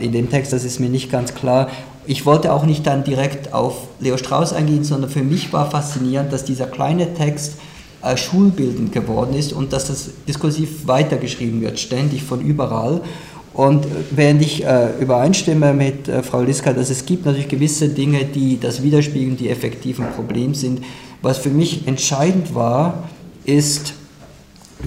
in 0.00 0.12
dem 0.12 0.30
Text, 0.30 0.54
das 0.54 0.64
ist 0.64 0.80
mir 0.80 0.88
nicht 0.88 1.12
ganz 1.12 1.34
klar 1.34 1.68
ich 2.10 2.26
wollte 2.26 2.52
auch 2.52 2.64
nicht 2.64 2.86
dann 2.86 3.04
direkt 3.04 3.52
auf 3.52 3.86
Leo 4.00 4.16
Strauss 4.16 4.52
eingehen, 4.52 4.82
sondern 4.82 5.10
für 5.10 5.22
mich 5.22 5.52
war 5.52 5.70
faszinierend, 5.70 6.32
dass 6.32 6.44
dieser 6.44 6.66
kleine 6.66 7.14
Text 7.14 7.54
äh, 8.02 8.16
schulbildend 8.16 8.92
geworden 8.92 9.34
ist 9.34 9.52
und 9.52 9.72
dass 9.72 9.86
das 9.86 10.10
diskursiv 10.26 10.88
weitergeschrieben 10.88 11.60
wird, 11.60 11.78
ständig 11.78 12.24
von 12.24 12.40
überall. 12.40 13.02
Und 13.52 13.86
während 14.10 14.42
ich 14.42 14.64
äh, 14.64 14.88
übereinstimme 15.00 15.72
mit 15.72 16.08
äh, 16.08 16.22
Frau 16.22 16.40
Liska, 16.40 16.72
dass 16.72 16.88
es 16.90 17.06
gibt 17.06 17.26
natürlich 17.26 17.48
gewisse 17.48 17.88
Dinge, 17.88 18.24
die 18.24 18.58
das 18.58 18.82
widerspiegeln, 18.82 19.36
die 19.36 19.48
effektiv 19.48 20.00
ein 20.00 20.10
Problem 20.12 20.54
sind, 20.54 20.82
was 21.22 21.38
für 21.38 21.50
mich 21.50 21.86
entscheidend 21.86 22.54
war, 22.56 23.04
ist, 23.44 23.92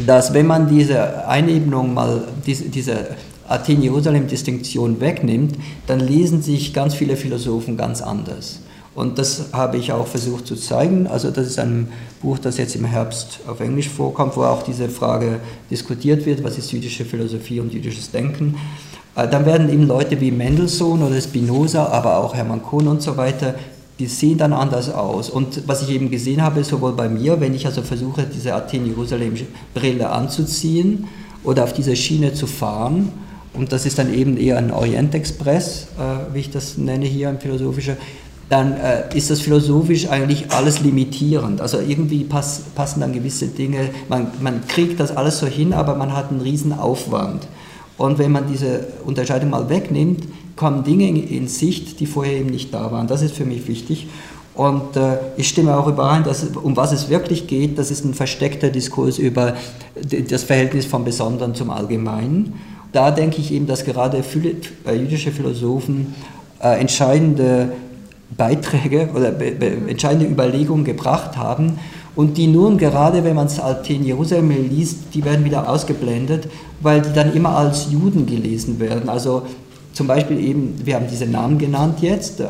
dass 0.07 0.34
wenn 0.34 0.47
man 0.47 0.67
diese 0.67 1.28
Einebnung 1.28 1.93
mal, 1.93 2.28
diese, 2.45 2.65
diese 2.65 3.09
Athen-Jerusalem-Distinktion 3.47 4.99
wegnimmt, 4.99 5.55
dann 5.87 5.99
lesen 5.99 6.41
sich 6.41 6.73
ganz 6.73 6.95
viele 6.95 7.17
Philosophen 7.17 7.77
ganz 7.77 8.01
anders. 8.01 8.59
Und 8.95 9.17
das 9.17 9.45
habe 9.53 9.77
ich 9.77 9.91
auch 9.91 10.05
versucht 10.05 10.45
zu 10.45 10.55
zeigen. 10.55 11.07
Also 11.07 11.31
das 11.31 11.47
ist 11.47 11.59
ein 11.59 11.87
Buch, 12.21 12.37
das 12.37 12.57
jetzt 12.57 12.75
im 12.75 12.85
Herbst 12.85 13.39
auf 13.47 13.59
Englisch 13.59 13.89
vorkommt, 13.89 14.37
wo 14.37 14.43
auch 14.43 14.61
diese 14.63 14.87
Frage 14.87 15.39
diskutiert 15.71 16.25
wird, 16.25 16.43
was 16.43 16.57
ist 16.57 16.71
jüdische 16.71 17.03
Philosophie 17.03 17.59
und 17.59 17.73
jüdisches 17.73 18.11
Denken. 18.11 18.55
Äh, 19.15 19.27
dann 19.27 19.45
werden 19.45 19.69
eben 19.69 19.87
Leute 19.87 20.21
wie 20.21 20.31
Mendelssohn 20.31 21.01
oder 21.01 21.19
Spinoza, 21.19 21.87
aber 21.87 22.17
auch 22.17 22.35
Hermann 22.35 22.61
Kohn 22.61 22.87
und 22.87 23.01
so 23.01 23.17
weiter, 23.17 23.55
die 23.97 24.07
sehen 24.07 24.37
dann 24.37 24.53
anders 24.53 24.91
aus. 24.91 25.29
Und 25.29 25.67
was 25.67 25.81
ich 25.81 25.89
eben 25.89 26.11
gesehen 26.11 26.41
habe, 26.43 26.63
sowohl 26.63 26.93
bei 26.93 27.09
mir, 27.09 27.39
wenn 27.39 27.53
ich 27.53 27.65
also 27.65 27.81
versuche, 27.81 28.23
diese 28.23 28.53
Athen-Jerusalem-Brille 28.53 30.09
anzuziehen 30.09 31.07
oder 31.43 31.63
auf 31.63 31.73
diese 31.73 31.95
Schiene 31.95 32.33
zu 32.33 32.47
fahren, 32.47 33.11
und 33.53 33.71
das 33.71 33.85
ist 33.85 33.99
dann 33.99 34.13
eben 34.13 34.37
eher 34.37 34.57
ein 34.57 34.71
Orient-Express, 34.71 35.87
äh, 35.99 36.33
wie 36.33 36.39
ich 36.39 36.49
das 36.49 36.77
nenne 36.77 37.05
hier 37.05 37.29
im 37.29 37.39
Philosophischen, 37.39 37.97
dann 38.49 38.73
äh, 38.73 39.15
ist 39.15 39.29
das 39.29 39.41
philosophisch 39.41 40.09
eigentlich 40.09 40.51
alles 40.51 40.81
limitierend. 40.81 41.61
Also 41.61 41.79
irgendwie 41.79 42.23
pass, 42.23 42.61
passen 42.75 42.99
dann 43.01 43.13
gewisse 43.13 43.47
Dinge, 43.47 43.89
man, 44.09 44.27
man 44.41 44.67
kriegt 44.67 44.99
das 44.99 45.15
alles 45.15 45.39
so 45.39 45.47
hin, 45.47 45.73
aber 45.73 45.95
man 45.95 46.15
hat 46.15 46.31
einen 46.31 46.41
riesen 46.41 46.73
Aufwand. 46.73 47.47
Und 47.97 48.17
wenn 48.17 48.31
man 48.31 48.47
diese 48.51 48.87
Unterscheidung 49.05 49.51
mal 49.51 49.69
wegnimmt, 49.69 50.25
kommen 50.55 50.83
Dinge 50.83 51.07
in, 51.07 51.27
in 51.27 51.47
Sicht, 51.47 51.99
die 51.99 52.05
vorher 52.05 52.33
eben 52.33 52.49
nicht 52.49 52.73
da 52.73 52.91
waren. 52.91 53.07
Das 53.07 53.21
ist 53.21 53.35
für 53.35 53.45
mich 53.45 53.67
wichtig. 53.67 54.07
Und 54.55 54.95
äh, 54.95 55.17
ich 55.37 55.47
stimme 55.47 55.77
auch 55.77 55.87
überein, 55.87 56.23
dass 56.23 56.43
um 56.43 56.75
was 56.75 56.91
es 56.91 57.09
wirklich 57.09 57.47
geht, 57.47 57.79
das 57.79 57.91
ist 57.91 58.03
ein 58.03 58.13
versteckter 58.13 58.69
Diskurs 58.69 59.17
über 59.17 59.55
das 60.29 60.43
Verhältnis 60.43 60.85
vom 60.85 61.05
Besonderen 61.05 61.55
zum 61.55 61.69
Allgemeinen 61.69 62.53
da 62.93 63.11
denke 63.11 63.41
ich 63.41 63.51
eben, 63.51 63.67
dass 63.67 63.83
gerade 63.83 64.23
äh, 64.85 64.95
jüdische 64.95 65.31
Philosophen 65.31 66.15
äh, 66.61 66.79
entscheidende 66.79 67.73
Beiträge 68.37 69.09
oder 69.13 69.39
entscheidende 69.87 70.27
Überlegungen 70.27 70.85
gebracht 70.85 71.35
haben 71.37 71.79
und 72.15 72.37
die 72.37 72.47
nun 72.47 72.77
gerade, 72.77 73.23
wenn 73.23 73.35
man 73.35 73.47
es 73.47 73.59
Athen 73.59 74.05
Jerusalem 74.05 74.49
liest, 74.69 75.13
die 75.13 75.25
werden 75.25 75.43
wieder 75.43 75.67
ausgeblendet, 75.67 76.47
weil 76.81 77.01
die 77.01 77.13
dann 77.13 77.33
immer 77.33 77.57
als 77.57 77.91
Juden 77.91 78.25
gelesen 78.25 78.79
werden. 78.79 79.09
Also 79.09 79.43
zum 79.93 80.07
Beispiel 80.07 80.39
eben, 80.39 80.75
wir 80.83 80.95
haben 80.95 81.07
diese 81.09 81.25
Namen 81.25 81.57
genannt 81.57 81.99
jetzt, 82.01 82.41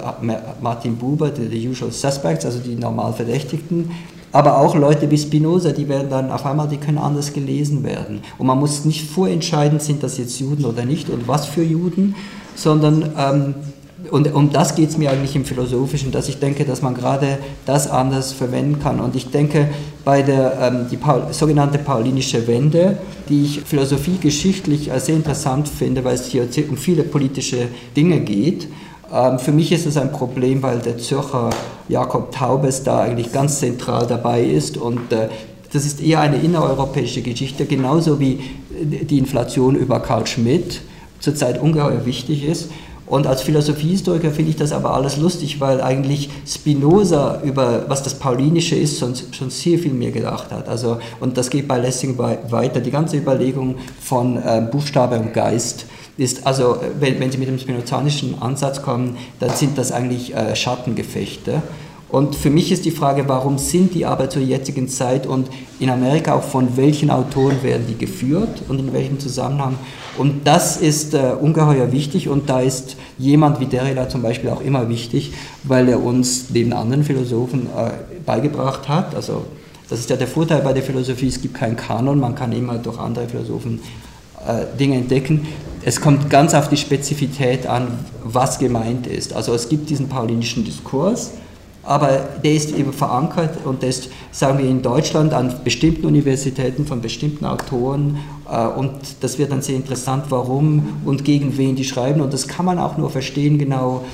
Martin 0.61 0.97
Buber, 0.97 1.31
The 1.35 1.69
Usual 1.69 1.91
Suspects, 1.91 2.45
also 2.45 2.59
die 2.59 2.75
normal 2.75 3.13
Verdächtigten, 3.13 3.91
aber 4.33 4.57
auch 4.57 4.75
Leute 4.75 5.09
wie 5.09 5.17
Spinoza, 5.17 5.71
die 5.71 5.87
werden 5.87 6.09
dann 6.09 6.31
auf 6.31 6.45
einmal, 6.45 6.67
die 6.67 6.77
können 6.77 6.97
anders 6.97 7.31
gelesen 7.31 7.83
werden. 7.83 8.21
Und 8.37 8.47
man 8.47 8.59
muss 8.59 8.83
nicht 8.83 9.09
vorentscheiden, 9.09 9.79
sind 9.79 10.03
das 10.03 10.17
jetzt 10.17 10.39
Juden 10.39 10.65
oder 10.65 10.85
nicht 10.85 11.09
und 11.09 11.27
was 11.27 11.45
für 11.45 11.63
Juden, 11.63 12.15
sondern 12.55 13.11
ähm, 13.17 13.55
und 14.11 14.33
um 14.33 14.51
das 14.51 14.75
geht 14.75 14.89
es 14.89 14.97
mir 14.97 15.11
eigentlich 15.11 15.35
im 15.35 15.45
Philosophischen, 15.45 16.11
dass 16.11 16.27
ich 16.27 16.39
denke, 16.39 16.65
dass 16.65 16.81
man 16.81 16.93
gerade 16.93 17.37
das 17.65 17.89
anders 17.89 18.33
verwenden 18.33 18.79
kann. 18.79 18.99
Und 18.99 19.15
ich 19.15 19.31
denke, 19.31 19.69
bei 20.03 20.21
der 20.21 20.59
ähm, 20.59 20.87
die 20.91 20.97
Paul, 20.97 21.27
sogenannte 21.31 21.77
paulinische 21.77 22.45
Wende, 22.45 22.97
die 23.29 23.43
ich 23.45 23.61
philosophiegeschichtlich 23.61 24.91
sehr 24.97 25.15
interessant 25.15 25.69
finde, 25.69 26.03
weil 26.03 26.15
es 26.15 26.27
hier 26.27 26.47
um 26.69 26.75
viele 26.75 27.03
politische 27.03 27.69
Dinge 27.95 28.19
geht, 28.19 28.67
ähm, 29.13 29.39
für 29.39 29.51
mich 29.51 29.71
ist 29.71 29.85
es 29.85 29.95
ein 29.95 30.11
Problem, 30.11 30.61
weil 30.61 30.79
der 30.79 30.97
Zürcher 30.97 31.51
Jakob 31.89 32.31
Taubes 32.31 32.83
da 32.83 33.01
eigentlich 33.01 33.31
ganz 33.31 33.59
zentral 33.59 34.07
dabei 34.07 34.43
ist 34.43 34.77
und 34.77 35.11
äh, 35.11 35.29
das 35.73 35.85
ist 35.85 36.01
eher 36.01 36.21
eine 36.21 36.37
innereuropäische 36.37 37.21
Geschichte, 37.23 37.65
genauso 37.65 38.19
wie 38.19 38.39
die 38.69 39.17
Inflation 39.17 39.75
über 39.75 39.99
Karl 39.99 40.27
Schmidt 40.27 40.81
zurzeit 41.19 41.59
ungeheuer 41.59 42.05
wichtig 42.05 42.45
ist. 42.45 42.69
Und 43.05 43.27
als 43.27 43.41
Philosophiehistoriker 43.41 44.31
finde 44.31 44.51
ich 44.51 44.55
das 44.55 44.71
aber 44.71 44.93
alles 44.93 45.17
lustig, 45.17 45.59
weil 45.59 45.81
eigentlich 45.81 46.29
Spinoza 46.47 47.41
über 47.43 47.85
was 47.87 48.01
das 48.01 48.15
Paulinische 48.15 48.75
ist 48.75 48.99
schon, 48.99 49.13
schon 49.31 49.49
sehr 49.49 49.77
viel 49.77 49.93
mehr 49.93 50.11
gedacht 50.11 50.51
hat. 50.51 50.69
Also, 50.69 50.99
und 51.19 51.37
das 51.37 51.49
geht 51.49 51.67
bei 51.67 51.77
Lessing 51.79 52.17
weiter. 52.17 52.79
Die 52.79 52.91
ganze 52.91 53.17
Überlegung 53.17 53.75
von 53.99 54.37
äh, 54.37 54.65
Buchstabe 54.71 55.19
und 55.19 55.33
Geist 55.33 55.85
ist, 56.17 56.45
also 56.45 56.77
wenn, 56.99 57.19
wenn 57.19 57.31
Sie 57.31 57.37
mit 57.37 57.47
dem 57.47 57.59
spinozanischen 57.59 58.41
Ansatz 58.41 58.81
kommen, 58.81 59.17
dann 59.39 59.51
sind 59.51 59.77
das 59.77 59.91
eigentlich 59.91 60.35
äh, 60.35 60.55
Schattengefechte. 60.55 61.61
Und 62.13 62.35
für 62.35 62.51
mich 62.51 62.71
ist 62.71 62.85
die 62.85 62.91
Frage, 62.91 63.27
warum 63.27 63.57
sind 63.57 63.95
die 63.95 64.05
aber 64.05 64.29
zur 64.29 64.43
jetzigen 64.43 64.87
Zeit 64.87 65.25
und 65.25 65.47
in 65.79 65.89
Amerika 65.89 66.35
auch 66.35 66.43
von 66.43 66.77
welchen 66.77 67.09
Autoren 67.09 67.63
werden 67.63 67.87
die 67.89 67.97
geführt 67.97 68.61
und 68.69 68.77
in 68.77 68.93
welchem 68.93 69.19
Zusammenhang? 69.19 69.79
Und 70.19 70.45
das 70.45 70.77
ist 70.77 71.15
äh, 71.15 71.33
ungeheuer 71.41 71.91
wichtig 71.91 72.29
und 72.29 72.47
da 72.51 72.61
ist 72.61 72.97
jemand 73.17 73.59
wie 73.59 73.65
Derrida 73.65 74.09
zum 74.09 74.21
Beispiel 74.21 74.51
auch 74.51 74.61
immer 74.61 74.89
wichtig, 74.89 75.33
weil 75.63 75.89
er 75.89 76.03
uns 76.03 76.51
neben 76.51 76.71
anderen 76.73 77.03
Philosophen 77.03 77.65
äh, 77.75 77.89
beigebracht 78.23 78.87
hat. 78.87 79.15
Also 79.15 79.45
das 79.89 79.97
ist 79.99 80.11
ja 80.11 80.15
der 80.15 80.27
Vorteil 80.27 80.61
bei 80.61 80.73
der 80.73 80.83
Philosophie, 80.83 81.29
es 81.29 81.41
gibt 81.41 81.55
keinen 81.55 81.77
Kanon, 81.77 82.19
man 82.19 82.35
kann 82.35 82.51
immer 82.51 82.77
durch 82.77 82.99
andere 82.99 83.27
Philosophen 83.27 83.79
äh, 84.47 84.77
Dinge 84.77 84.97
entdecken. 84.97 85.47
Es 85.85 85.99
kommt 85.99 86.29
ganz 86.29 86.53
auf 86.53 86.69
die 86.69 86.77
Spezifität 86.77 87.67
an, 87.67 87.99
was 88.23 88.57
gemeint 88.57 89.05
ist. 89.05 89.33
Also 89.33 89.53
es 89.53 89.67
gibt 89.67 89.89
diesen 89.89 90.07
paulinischen 90.07 90.63
Diskurs, 90.63 91.31
aber 91.83 92.29
der 92.41 92.53
ist 92.53 92.71
eben 92.71 92.93
verankert 92.93 93.57
und 93.65 93.81
der 93.81 93.89
ist, 93.89 94.09
sagen 94.31 94.59
wir, 94.59 94.69
in 94.69 94.81
Deutschland 94.81 95.33
an 95.33 95.53
bestimmten 95.65 96.05
Universitäten 96.05 96.85
von 96.85 97.01
bestimmten 97.01 97.43
Autoren 97.43 98.17
äh, 98.49 98.65
und 98.65 98.93
das 99.19 99.37
wird 99.37 99.51
dann 99.51 99.61
sehr 99.61 99.75
interessant, 99.75 100.25
warum 100.29 101.01
und 101.03 101.25
gegen 101.25 101.57
wen 101.57 101.75
die 101.75 101.83
schreiben 101.83 102.21
und 102.21 102.31
das 102.31 102.47
kann 102.47 102.65
man 102.65 102.79
auch 102.79 102.97
nur 102.97 103.09
verstehen 103.09 103.57
genau, 103.57 104.05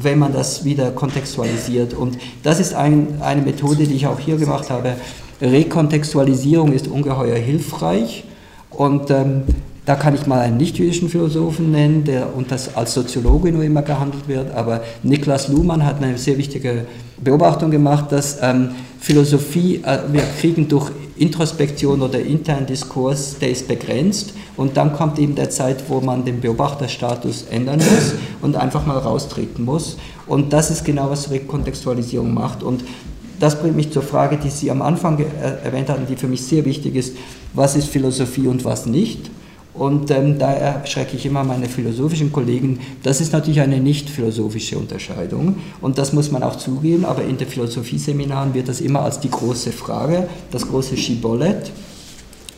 wenn 0.00 0.18
man 0.18 0.32
das 0.32 0.64
wieder 0.64 0.90
kontextualisiert 0.90 1.94
und 1.94 2.18
das 2.42 2.58
ist 2.58 2.74
ein, 2.74 3.22
eine 3.22 3.42
Methode, 3.42 3.86
die 3.86 3.94
ich 3.94 4.08
auch 4.08 4.18
hier 4.18 4.38
gemacht 4.38 4.70
habe. 4.70 4.96
Rekontextualisierung 5.40 6.72
ist 6.72 6.88
ungeheuer 6.88 7.36
hilfreich 7.36 8.24
und 8.70 9.10
ähm, 9.10 9.42
da 9.84 9.96
kann 9.96 10.14
ich 10.14 10.26
mal 10.26 10.40
einen 10.40 10.58
nicht-jüdischen 10.58 11.08
Philosophen 11.08 11.72
nennen, 11.72 12.04
der 12.04 12.34
und 12.36 12.52
das 12.52 12.76
als 12.76 12.94
Soziologe 12.94 13.50
nur 13.50 13.64
immer 13.64 13.82
gehandelt 13.82 14.28
wird, 14.28 14.54
aber 14.54 14.82
Niklas 15.02 15.48
Luhmann 15.48 15.84
hat 15.84 16.02
eine 16.02 16.16
sehr 16.18 16.38
wichtige 16.38 16.86
Beobachtung 17.22 17.70
gemacht, 17.70 18.12
dass 18.12 18.38
ähm, 18.40 18.70
Philosophie, 19.00 19.82
äh, 19.84 19.98
wir 20.12 20.22
kriegen 20.40 20.68
durch 20.68 20.92
Introspektion 21.16 22.00
oder 22.02 22.20
internen 22.20 22.66
Diskurs, 22.66 23.36
der 23.40 23.50
ist 23.50 23.66
begrenzt 23.66 24.34
und 24.56 24.76
dann 24.76 24.92
kommt 24.92 25.18
eben 25.18 25.34
der 25.34 25.50
Zeit, 25.50 25.82
wo 25.88 26.00
man 26.00 26.24
den 26.24 26.40
Beobachterstatus 26.40 27.46
ändern 27.50 27.78
muss 27.78 28.14
und 28.40 28.56
einfach 28.56 28.86
mal 28.86 28.98
raustreten 28.98 29.64
muss. 29.64 29.96
Und 30.26 30.52
das 30.52 30.70
ist 30.70 30.84
genau, 30.84 31.10
was 31.10 31.30
Rekontextualisierung 31.30 32.32
macht. 32.32 32.62
Und 32.62 32.84
das 33.40 33.60
bringt 33.60 33.76
mich 33.76 33.90
zur 33.92 34.02
Frage, 34.02 34.36
die 34.36 34.50
Sie 34.50 34.70
am 34.70 34.82
Anfang 34.82 35.18
äh, 35.18 35.24
erwähnt 35.64 35.88
hatten, 35.88 36.06
die 36.06 36.16
für 36.16 36.28
mich 36.28 36.42
sehr 36.42 36.64
wichtig 36.64 36.94
ist, 36.94 37.16
was 37.54 37.74
ist 37.74 37.88
Philosophie 37.88 38.46
und 38.46 38.64
was 38.64 38.86
nicht? 38.86 39.30
Und 39.74 40.10
ähm, 40.10 40.38
da 40.38 40.52
erschrecke 40.52 41.16
ich 41.16 41.24
immer 41.24 41.44
meine 41.44 41.66
philosophischen 41.66 42.30
Kollegen. 42.30 42.78
Das 43.02 43.20
ist 43.22 43.32
natürlich 43.32 43.60
eine 43.60 43.80
nicht 43.80 44.10
philosophische 44.10 44.76
Unterscheidung 44.76 45.56
und 45.80 45.96
das 45.96 46.12
muss 46.12 46.30
man 46.30 46.42
auch 46.42 46.56
zugeben, 46.56 47.06
aber 47.06 47.24
in 47.24 47.38
den 47.38 47.48
Philosophieseminaren 47.48 48.52
wird 48.52 48.68
das 48.68 48.82
immer 48.82 49.00
als 49.00 49.20
die 49.20 49.30
große 49.30 49.72
Frage, 49.72 50.28
das 50.50 50.68
große 50.68 50.96
Schibolett, 50.98 51.70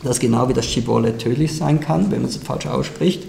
das 0.03 0.19
genau 0.19 0.49
wie 0.49 0.55
das 0.55 0.67
Schibolett 0.67 1.21
tödlich 1.21 1.57
sein 1.57 1.79
kann, 1.79 2.11
wenn 2.11 2.23
man 2.23 2.31
es 2.31 2.37
falsch 2.37 2.67
ausspricht. 2.67 3.23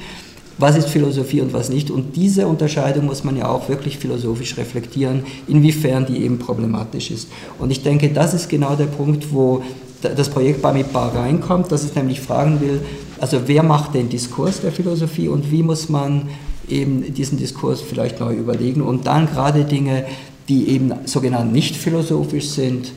Was 0.57 0.77
ist 0.77 0.87
Philosophie 0.87 1.41
und 1.41 1.53
was 1.53 1.69
nicht? 1.69 1.91
Und 1.91 2.15
diese 2.15 2.47
Unterscheidung 2.47 3.05
muss 3.05 3.25
man 3.25 3.35
ja 3.35 3.49
auch 3.49 3.67
wirklich 3.67 3.97
philosophisch 3.97 4.57
reflektieren, 4.57 5.23
inwiefern 5.47 6.05
die 6.05 6.23
eben 6.23 6.39
problematisch 6.39 7.11
ist. 7.11 7.27
Und 7.59 7.71
ich 7.71 7.83
denke, 7.83 8.09
das 8.09 8.33
ist 8.33 8.47
genau 8.47 8.75
der 8.75 8.85
Punkt, 8.85 9.33
wo 9.33 9.63
das 10.01 10.29
Projekt 10.29 10.61
Bamidbar 10.61 11.13
reinkommt, 11.15 11.71
dass 11.71 11.83
es 11.83 11.95
nämlich 11.95 12.21
fragen 12.21 12.61
will, 12.61 12.79
also 13.19 13.41
wer 13.45 13.63
macht 13.63 13.93
den 13.93 14.09
Diskurs 14.09 14.61
der 14.61 14.71
Philosophie 14.71 15.27
und 15.27 15.51
wie 15.51 15.63
muss 15.63 15.89
man 15.89 16.29
eben 16.67 17.13
diesen 17.13 17.37
Diskurs 17.37 17.81
vielleicht 17.81 18.19
neu 18.19 18.33
überlegen 18.33 18.81
und 18.81 19.07
dann 19.07 19.27
gerade 19.27 19.63
Dinge, 19.63 20.05
die 20.49 20.69
eben 20.69 20.93
sogenannt 21.05 21.51
nicht 21.51 21.75
philosophisch 21.75 22.49
sind, 22.49 22.91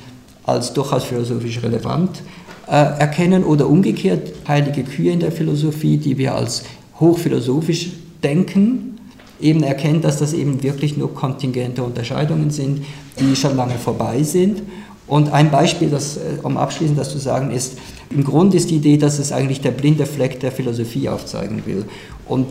als 0.44 0.72
durchaus 0.72 1.04
philosophisch 1.04 1.62
relevant 1.62 2.22
äh, 2.66 2.72
erkennen 2.72 3.44
oder 3.44 3.68
umgekehrt 3.68 4.32
heilige 4.46 4.82
Kühe 4.82 5.12
in 5.12 5.20
der 5.20 5.32
Philosophie, 5.32 5.98
die 5.98 6.16
wir 6.18 6.34
als 6.34 6.64
hochphilosophisch 6.98 7.90
denken, 8.22 8.98
eben 9.40 9.62
erkennen, 9.62 10.00
dass 10.00 10.18
das 10.18 10.32
eben 10.32 10.62
wirklich 10.62 10.96
nur 10.96 11.14
kontingente 11.14 11.82
Unterscheidungen 11.82 12.50
sind, 12.50 12.84
die 13.20 13.36
schon 13.36 13.56
lange 13.56 13.74
vorbei 13.74 14.22
sind. 14.22 14.62
Und 15.08 15.32
ein 15.32 15.50
Beispiel, 15.50 15.88
das, 15.88 16.16
äh, 16.16 16.20
um 16.42 16.56
abschließend 16.56 16.98
das 16.98 17.10
zu 17.10 17.18
sagen, 17.18 17.50
ist, 17.50 17.78
im 18.10 18.24
Grunde 18.24 18.56
ist 18.56 18.70
die 18.70 18.76
Idee, 18.76 18.98
dass 18.98 19.18
es 19.18 19.32
eigentlich 19.32 19.60
der 19.60 19.70
blinde 19.70 20.06
Fleck 20.06 20.40
der 20.40 20.52
Philosophie 20.52 21.08
aufzeigen 21.08 21.62
will. 21.66 21.84
Und 22.26 22.46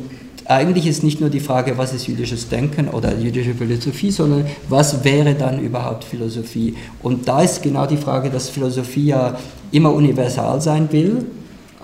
eigentlich 0.46 0.88
ist 0.88 1.04
nicht 1.04 1.20
nur 1.20 1.30
die 1.30 1.40
Frage, 1.40 1.78
was 1.78 1.94
ist 1.94 2.08
jüdisches 2.08 2.48
Denken 2.50 2.88
oder 2.88 3.16
jüdische 3.18 3.54
Philosophie, 3.54 4.12
sondern 4.12 4.46
was 4.70 5.04
wäre 5.04 5.36
dann 5.36 5.60
überhaupt 5.60 6.04
Philosophie? 6.04 6.76
Und 7.04 7.28
da 7.28 7.42
ist 7.42 7.62
genau 7.62 7.86
die 7.86 7.98
Frage, 7.98 8.30
dass 8.30 8.50
Philosophie 8.50 9.08
ja 9.08 9.38
immer 9.72 9.94
universal 9.94 10.62
sein 10.62 10.88
will, 10.92 11.26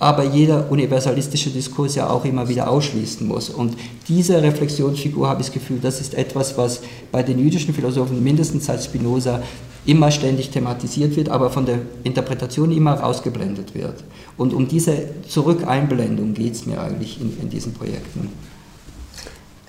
aber 0.04 0.26
jeder 0.26 0.70
universalistische 0.70 1.50
Diskurs 1.50 1.96
ja 1.96 2.10
auch 2.10 2.26
immer 2.26 2.50
wieder 2.50 2.70
ausschließen 2.70 3.26
muss. 3.26 3.50
Und 3.50 3.78
diese 4.10 4.44
Reflexionsfigur, 4.44 5.30
habe 5.30 5.40
ich 5.40 5.48
das 5.48 5.54
Gefühl, 5.54 5.80
das 5.82 6.02
ist 6.02 6.14
etwas, 6.14 6.58
was 6.58 6.82
bei 7.10 7.24
den 7.24 7.40
jüdischen 7.40 7.74
Philosophen 7.74 8.22
mindestens 8.22 8.66
seit 8.66 8.84
Spinoza 8.84 9.42
immer 9.86 10.12
ständig 10.12 10.50
thematisiert 10.50 11.16
wird, 11.16 11.30
aber 11.30 11.50
von 11.50 11.66
der 11.66 11.80
Interpretation 12.04 12.74
immer 12.74 12.96
rausgeblendet 12.96 13.76
wird. 13.76 14.04
Und 14.36 14.54
um 14.54 14.68
diese 14.68 14.94
Zurückeinblendung 15.28 16.34
geht 16.34 16.56
es 16.56 16.66
mir 16.66 16.82
eigentlich 16.82 17.22
in, 17.22 17.38
in, 17.42 17.50
diesen 17.50 17.74
Projekten. 17.74 18.28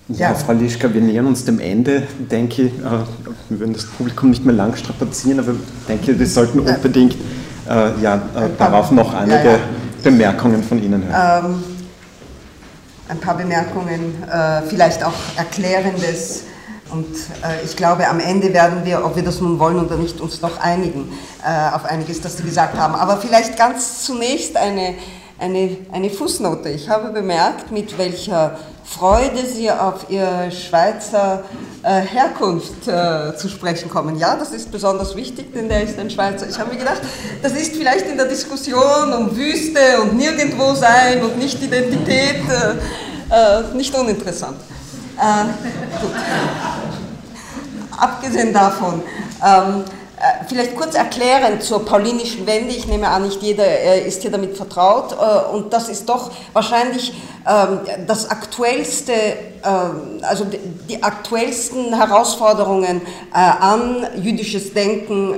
Ja, 0.08 0.30
ja, 0.30 0.34
Frau 0.34 0.52
Lischka, 0.52 0.92
wir 0.92 1.00
nähern 1.00 1.26
uns 1.26 1.44
dem 1.44 1.60
Ende, 1.60 2.08
denke 2.18 2.62
ich. 2.62 2.72
Äh, 2.72 3.04
wir 3.50 3.60
würden 3.60 3.72
das 3.72 3.86
Publikum 3.86 4.30
nicht 4.30 4.44
mehr 4.44 4.54
lang 4.54 4.74
strapazieren, 4.74 5.38
aber 5.38 5.52
ich 5.52 5.86
denke, 5.86 6.18
wir 6.18 6.26
sollten 6.26 6.58
unbedingt 6.58 7.14
äh, 7.68 8.02
ja, 8.02 8.16
äh, 8.16 8.48
darauf 8.58 8.90
noch 8.90 9.14
einige 9.14 9.36
ja, 9.36 9.52
ja. 9.52 9.60
Bemerkungen 10.04 10.62
von 10.62 10.82
Ihnen 10.82 11.02
hören. 11.04 11.44
Ähm, 11.46 11.64
ein 13.08 13.18
paar 13.18 13.36
Bemerkungen, 13.36 14.22
äh, 14.30 14.62
vielleicht 14.62 15.02
auch 15.02 15.14
Erklärendes 15.36 16.44
und 16.90 17.06
äh, 17.42 17.64
ich 17.64 17.76
glaube, 17.76 18.06
am 18.06 18.20
Ende 18.20 18.52
werden 18.52 18.84
wir, 18.84 19.04
ob 19.04 19.16
wir 19.16 19.24
das 19.24 19.40
nun 19.40 19.58
wollen 19.58 19.84
oder 19.84 19.96
nicht, 19.96 20.20
uns 20.20 20.40
noch 20.42 20.60
einigen 20.60 21.12
äh, 21.44 21.74
auf 21.74 21.84
einiges, 21.86 22.20
das 22.20 22.36
Sie 22.36 22.44
gesagt 22.44 22.78
haben. 22.78 22.94
Aber 22.94 23.16
vielleicht 23.16 23.56
ganz 23.56 24.04
zunächst 24.04 24.56
eine, 24.56 24.94
eine, 25.38 25.76
eine 25.90 26.10
Fußnote. 26.10 26.68
Ich 26.68 26.88
habe 26.88 27.10
bemerkt, 27.10 27.72
mit 27.72 27.98
welcher 27.98 28.58
Freude 28.84 29.46
Sie 29.46 29.70
auf 29.70 30.10
Ihre 30.10 30.52
Schweizer 30.52 31.44
äh, 31.82 32.00
Herkunft 32.00 32.86
äh, 32.86 33.34
zu 33.36 33.48
sprechen 33.48 33.88
kommen. 33.88 34.18
Ja, 34.18 34.36
das 34.36 34.52
ist 34.52 34.70
besonders 34.70 35.16
wichtig, 35.16 35.54
denn 35.54 35.68
der 35.68 35.82
ist 35.82 35.98
ein 35.98 36.10
Schweizer. 36.10 36.48
Ich 36.48 36.58
habe 36.58 36.70
mir 36.72 36.78
gedacht, 36.78 37.00
das 37.42 37.52
ist 37.52 37.74
vielleicht 37.74 38.06
in 38.06 38.16
der 38.16 38.26
Diskussion 38.26 39.12
um 39.16 39.34
Wüste 39.36 40.00
und 40.02 40.16
nirgendwo 40.16 40.74
sein 40.74 41.22
und 41.22 41.38
nicht 41.38 41.62
Identität 41.62 42.42
äh, 42.48 42.74
äh, 43.30 43.74
nicht 43.74 43.94
uninteressant. 43.94 44.58
Äh, 45.18 45.44
gut. 46.00 46.12
Abgesehen 47.96 48.52
davon, 48.52 49.02
ähm, 49.42 49.84
äh, 49.84 50.03
vielleicht 50.48 50.76
kurz 50.76 50.94
erklären 50.94 51.60
zur 51.60 51.84
paulinischen 51.84 52.46
Wende. 52.46 52.70
Ich 52.70 52.86
nehme 52.86 53.08
an, 53.08 53.24
nicht 53.24 53.42
jeder 53.42 53.66
äh, 53.66 54.06
ist 54.06 54.22
hier 54.22 54.30
damit 54.30 54.56
vertraut. 54.56 55.12
Äh, 55.12 55.54
und 55.54 55.72
das 55.72 55.88
ist 55.88 56.08
doch 56.08 56.30
wahrscheinlich 56.52 57.12
ähm, 57.46 57.80
das 58.06 58.30
aktuellste, 58.30 59.12
ähm, 59.12 60.20
also 60.22 60.46
die 60.88 61.02
aktuellsten 61.02 61.94
Herausforderungen 61.94 63.00
äh, 63.32 63.36
an 63.38 64.06
jüdisches 64.16 64.72
Denken, 64.72 65.34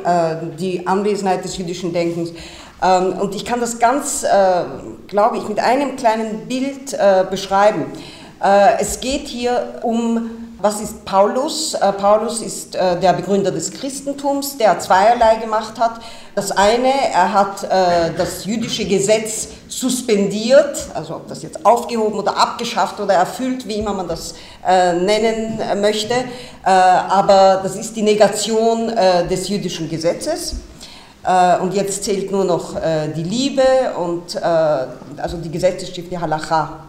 die 0.59 0.86
Anwesenheit 0.86 1.44
des 1.44 1.57
jüdischen 1.57 1.92
Denkens. 1.92 2.30
Ähm, 2.82 3.14
und 3.20 3.34
ich 3.34 3.44
kann 3.44 3.61
das 3.61 3.78
ganz, 3.78 4.24
glaube 5.09 5.38
ich, 5.38 5.48
mit 5.48 5.59
einem 5.59 5.96
kleinen 5.96 6.46
Bild 6.46 6.96
beschreiben. 7.30 7.86
Es 8.78 9.00
geht 9.00 9.28
hier 9.28 9.80
um 9.82 10.30
was 10.59 10.80
ist 10.80 11.04
Paulus? 11.04 11.74
Äh, 11.74 11.92
Paulus 11.92 12.40
ist 12.40 12.74
äh, 12.74 12.98
der 12.98 13.12
Begründer 13.12 13.50
des 13.50 13.70
Christentums, 13.70 14.57
der 14.57 14.78
zweierlei 14.78 15.36
gemacht 15.36 15.78
hat. 15.78 16.00
Das 16.34 16.50
eine, 16.50 16.92
er 17.12 17.32
hat 17.32 17.64
äh, 17.64 18.12
das 18.16 18.44
jüdische 18.44 18.86
Gesetz 18.86 19.48
suspendiert, 19.68 20.86
also 20.94 21.16
ob 21.16 21.28
das 21.28 21.42
jetzt 21.42 21.66
aufgehoben 21.66 22.18
oder 22.18 22.36
abgeschafft 22.36 22.98
oder 23.00 23.14
erfüllt, 23.14 23.66
wie 23.68 23.74
immer 23.74 23.92
man 23.92 24.09
das 24.09 24.34
nennen 24.64 25.61
möchte, 25.80 26.14
aber 26.62 27.61
das 27.62 27.74
ist 27.76 27.94
die 27.94 28.02
Negation 28.02 28.92
des 29.28 29.48
jüdischen 29.48 29.90
Gesetzes. 29.90 30.54
Und 31.61 31.74
jetzt 31.74 32.04
zählt 32.04 32.30
nur 32.30 32.44
noch 32.44 32.74
die 33.14 33.22
Liebe 33.22 33.62
und 33.98 34.40
also 34.42 35.36
die 35.36 35.50
Gesetzesstift, 35.50 36.11
die 36.11 36.18
Halacha 36.18 36.86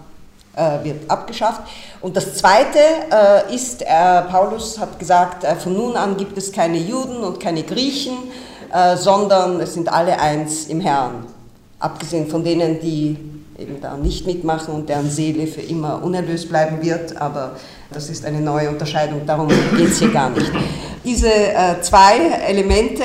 wird 0.84 1.10
abgeschafft. 1.10 1.62
Und 2.01 2.16
das 2.18 2.36
Zweite 2.36 2.80
äh, 3.12 3.53
ist, 3.53 3.82
äh, 3.82 4.22
Paulus 4.30 4.80
hat 4.80 4.97
gesagt, 4.97 5.45
von 5.62 5.74
nun 5.74 5.95
an 5.95 6.18
gibt 6.18 6.38
es 6.38 6.51
keine 6.51 6.78
Juden 6.78 7.18
und 7.18 7.39
keine 7.39 7.64
Griechen, 7.64 8.18
sondern 8.97 9.62
es 9.62 9.76
sind 9.76 9.88
alle 9.88 10.20
eins 10.20 10.66
im 10.66 10.82
Herrn. 10.82 11.26
Abgesehen 11.80 12.28
von 12.28 12.43
denen, 12.43 12.82
die 12.82 13.18
eben 13.58 13.82
da 13.82 13.97
nicht 13.97 14.28
mitmachen 14.28 14.74
und 14.74 14.89
deren 14.89 15.10
Seele 15.10 15.47
für 15.47 15.62
immer 15.62 16.03
unerlöst 16.03 16.49
bleiben 16.49 16.82
wird, 16.82 17.16
aber 17.18 17.51
das 17.91 18.10
ist 18.10 18.26
eine 18.26 18.41
neue 18.41 18.70
Unterscheidung, 18.70 19.26
darum 19.26 19.47
geht 19.47 19.89
es 19.89 19.99
hier 19.99 20.12
gar 20.12 20.30
nicht. 20.30 20.51
Diese 21.03 21.30
äh, 21.30 21.82
zwei 21.82 22.18
Elemente, 22.47 23.03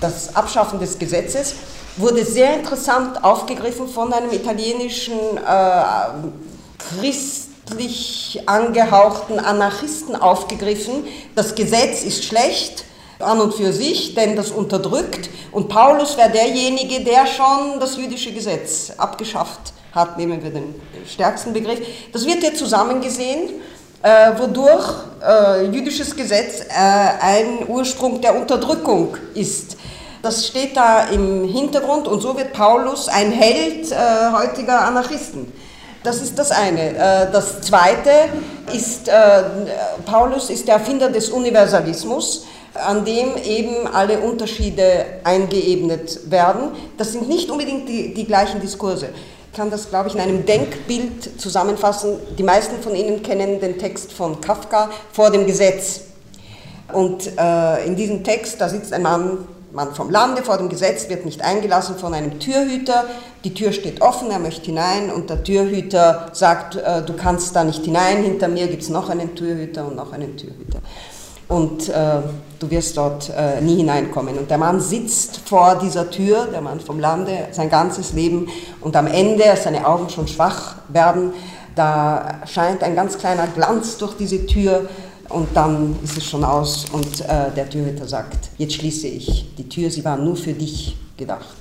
das 0.00 0.34
Abschaffen 0.34 0.80
des 0.80 0.98
Gesetzes, 0.98 1.54
wurde 1.96 2.24
sehr 2.24 2.54
interessant 2.54 3.22
aufgegriffen 3.22 3.86
von 3.86 4.12
einem 4.12 4.32
italienischen 4.32 5.12
äh, 5.36 5.82
christlich 6.90 8.40
angehauchten 8.46 9.38
Anarchisten 9.38 10.16
aufgegriffen. 10.16 11.04
Das 11.34 11.54
Gesetz 11.54 12.02
ist 12.02 12.24
schlecht 12.24 12.84
an 13.18 13.40
und 13.40 13.54
für 13.54 13.72
sich, 13.72 14.14
denn 14.14 14.36
das 14.36 14.50
unterdrückt. 14.50 15.30
Und 15.52 15.68
Paulus 15.68 16.16
wäre 16.16 16.30
derjenige, 16.30 17.04
der 17.04 17.26
schon 17.26 17.78
das 17.80 17.96
jüdische 17.96 18.32
Gesetz 18.32 18.92
abgeschafft 18.96 19.72
hat, 19.94 20.18
nehmen 20.18 20.42
wir 20.42 20.50
den 20.50 20.74
stärksten 21.06 21.52
Begriff. 21.52 21.80
Das 22.12 22.24
wird 22.26 22.40
hier 22.40 22.54
zusammengesehen, 22.54 23.50
äh, 24.02 24.32
wodurch 24.38 25.04
äh, 25.22 25.66
jüdisches 25.66 26.16
Gesetz 26.16 26.60
äh, 26.60 26.72
ein 26.72 27.68
Ursprung 27.68 28.20
der 28.20 28.34
Unterdrückung 28.36 29.16
ist. 29.34 29.76
Das 30.22 30.46
steht 30.46 30.76
da 30.76 31.08
im 31.08 31.48
Hintergrund 31.48 32.06
und 32.06 32.20
so 32.20 32.36
wird 32.36 32.52
Paulus 32.52 33.08
ein 33.08 33.32
Held 33.32 33.90
äh, 33.90 33.96
heutiger 34.32 34.82
Anarchisten. 34.82 35.52
Das 36.02 36.20
ist 36.20 36.38
das 36.38 36.50
eine. 36.50 36.96
Äh, 36.96 37.32
das 37.32 37.60
zweite 37.60 38.10
ist, 38.72 39.08
äh, 39.08 39.12
Paulus 40.04 40.50
ist 40.50 40.66
der 40.66 40.76
Erfinder 40.76 41.10
des 41.10 41.30
Universalismus, 41.30 42.46
an 42.74 43.04
dem 43.04 43.36
eben 43.44 43.86
alle 43.86 44.18
Unterschiede 44.20 45.04
eingeebnet 45.24 46.30
werden. 46.30 46.70
Das 46.96 47.12
sind 47.12 47.28
nicht 47.28 47.50
unbedingt 47.50 47.88
die, 47.88 48.14
die 48.14 48.24
gleichen 48.24 48.60
Diskurse. 48.60 49.10
Ich 49.50 49.56
kann 49.56 49.70
das, 49.70 49.90
glaube 49.90 50.08
ich, 50.08 50.14
in 50.14 50.20
einem 50.20 50.46
Denkbild 50.46 51.40
zusammenfassen. 51.40 52.16
Die 52.38 52.42
meisten 52.42 52.82
von 52.82 52.94
Ihnen 52.94 53.22
kennen 53.22 53.60
den 53.60 53.78
Text 53.78 54.12
von 54.12 54.40
Kafka 54.40 54.90
vor 55.12 55.30
dem 55.30 55.46
Gesetz. 55.46 56.00
Und 56.92 57.38
äh, 57.38 57.86
in 57.86 57.94
diesem 57.94 58.24
Text, 58.24 58.60
da 58.60 58.68
sitzt 58.68 58.92
ein 58.92 59.02
Mann 59.02 59.46
man 59.72 59.94
vom 59.94 60.10
Lande 60.10 60.42
vor 60.42 60.58
dem 60.58 60.68
Gesetz 60.68 61.08
wird 61.08 61.24
nicht 61.24 61.42
eingelassen 61.42 61.96
von 61.96 62.14
einem 62.14 62.38
Türhüter. 62.38 63.04
Die 63.44 63.54
Tür 63.54 63.72
steht 63.72 64.02
offen, 64.02 64.30
er 64.30 64.38
möchte 64.38 64.66
hinein 64.66 65.10
und 65.10 65.30
der 65.30 65.42
Türhüter 65.42 66.28
sagt, 66.32 66.76
äh, 66.76 67.02
du 67.02 67.14
kannst 67.14 67.56
da 67.56 67.64
nicht 67.64 67.84
hinein, 67.84 68.22
hinter 68.22 68.48
mir 68.48 68.68
gibt 68.68 68.82
es 68.82 68.88
noch 68.88 69.08
einen 69.08 69.34
Türhüter 69.34 69.86
und 69.86 69.96
noch 69.96 70.12
einen 70.12 70.36
Türhüter. 70.36 70.80
Und 71.48 71.88
äh, 71.88 72.20
du 72.60 72.70
wirst 72.70 72.96
dort 72.96 73.30
äh, 73.30 73.60
nie 73.60 73.76
hineinkommen. 73.76 74.38
Und 74.38 74.50
der 74.50 74.58
Mann 74.58 74.80
sitzt 74.80 75.40
vor 75.44 75.78
dieser 75.82 76.10
Tür, 76.10 76.46
der 76.46 76.60
Mann 76.60 76.80
vom 76.80 76.98
Lande, 77.00 77.48
sein 77.50 77.68
ganzes 77.68 78.12
Leben 78.12 78.48
und 78.80 78.96
am 78.96 79.06
Ende, 79.06 79.50
als 79.50 79.64
seine 79.64 79.86
Augen 79.86 80.08
schon 80.08 80.28
schwach 80.28 80.76
werden, 80.88 81.32
da 81.74 82.40
scheint 82.46 82.82
ein 82.82 82.94
ganz 82.94 83.18
kleiner 83.18 83.46
Glanz 83.46 83.96
durch 83.96 84.14
diese 84.16 84.46
Tür 84.46 84.88
und 85.28 85.48
dann 85.54 85.96
ist 86.02 86.16
es 86.16 86.24
schon 86.24 86.44
aus 86.44 86.86
und 86.92 87.20
äh, 87.20 87.50
der 87.54 87.68
Türhüter 87.68 88.06
sagt, 88.06 88.50
jetzt 88.58 88.74
schließe 88.74 89.06
ich 89.06 89.54
die 89.56 89.68
Tür, 89.68 89.90
sie 89.90 90.04
war 90.04 90.16
nur 90.16 90.36
für 90.36 90.52
dich 90.52 90.96
gedacht. 91.16 91.56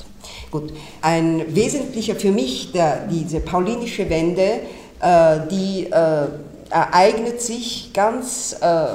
Gut, 0.50 0.74
ein 1.02 1.44
wesentlicher 1.50 2.16
für 2.16 2.32
mich, 2.32 2.72
der, 2.72 3.08
diese 3.08 3.40
paulinische 3.40 4.10
Wende, 4.10 4.60
äh, 5.00 5.40
die 5.50 5.88
äh, 5.92 6.28
ereignet 6.70 7.42
sich 7.42 7.92
ganz 7.94 8.56
äh, 8.62 8.86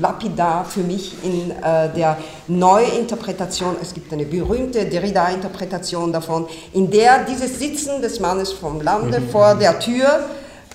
lapidar 0.00 0.64
für 0.64 0.80
mich 0.80 1.14
in 1.22 1.50
äh, 1.50 1.92
der 1.94 2.18
Neuinterpretation. 2.48 3.76
Es 3.80 3.94
gibt 3.94 4.12
eine 4.12 4.24
berühmte 4.24 4.84
Derrida-Interpretation 4.84 6.12
davon, 6.12 6.46
in 6.72 6.90
der 6.90 7.24
dieses 7.24 7.58
Sitzen 7.58 8.00
des 8.02 8.20
Mannes 8.20 8.52
vom 8.52 8.80
Lande 8.80 9.20
mhm. 9.20 9.28
vor 9.30 9.54
der 9.54 9.78
Tür, 9.78 10.24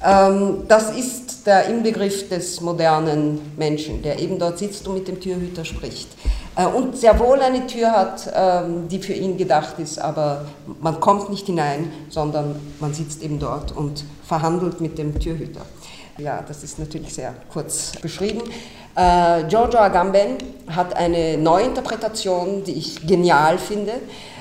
ähm, 0.03 0.63
das 0.67 0.95
ist 0.95 1.26
der 1.47 1.65
Inbegriff 1.67 2.27
des 2.27 2.59
modernen 2.59 3.53
Menschen, 3.57 4.01
der 4.03 4.19
eben 4.19 4.37
dort 4.37 4.59
sitzt 4.59 4.85
und 4.87 4.95
mit 4.95 5.07
dem 5.07 5.19
Türhüter 5.21 5.63
spricht. 5.63 6.09
Äh, 6.57 6.65
und 6.65 6.97
sehr 6.97 7.17
wohl 7.19 7.39
eine 7.39 7.65
Tür 7.65 7.91
hat, 7.91 8.31
ähm, 8.35 8.89
die 8.89 8.99
für 8.99 9.13
ihn 9.13 9.37
gedacht 9.37 9.79
ist, 9.79 9.97
aber 9.97 10.45
man 10.81 10.99
kommt 10.99 11.29
nicht 11.29 11.45
hinein, 11.45 11.89
sondern 12.09 12.59
man 12.81 12.93
sitzt 12.93 13.23
eben 13.23 13.39
dort 13.39 13.75
und 13.75 14.03
verhandelt 14.27 14.81
mit 14.81 14.97
dem 14.97 15.17
Türhüter. 15.19 15.61
Ja, 16.17 16.43
das 16.45 16.63
ist 16.63 16.79
natürlich 16.79 17.13
sehr 17.13 17.33
kurz 17.53 17.93
beschrieben. 18.01 18.41
Äh, 18.95 19.43
Giorgio 19.47 19.79
Agamben 19.79 20.37
hat 20.67 20.97
eine 20.97 21.37
Neuinterpretation, 21.37 22.63
die 22.65 22.73
ich 22.73 23.07
genial 23.07 23.57
finde. 23.57 23.93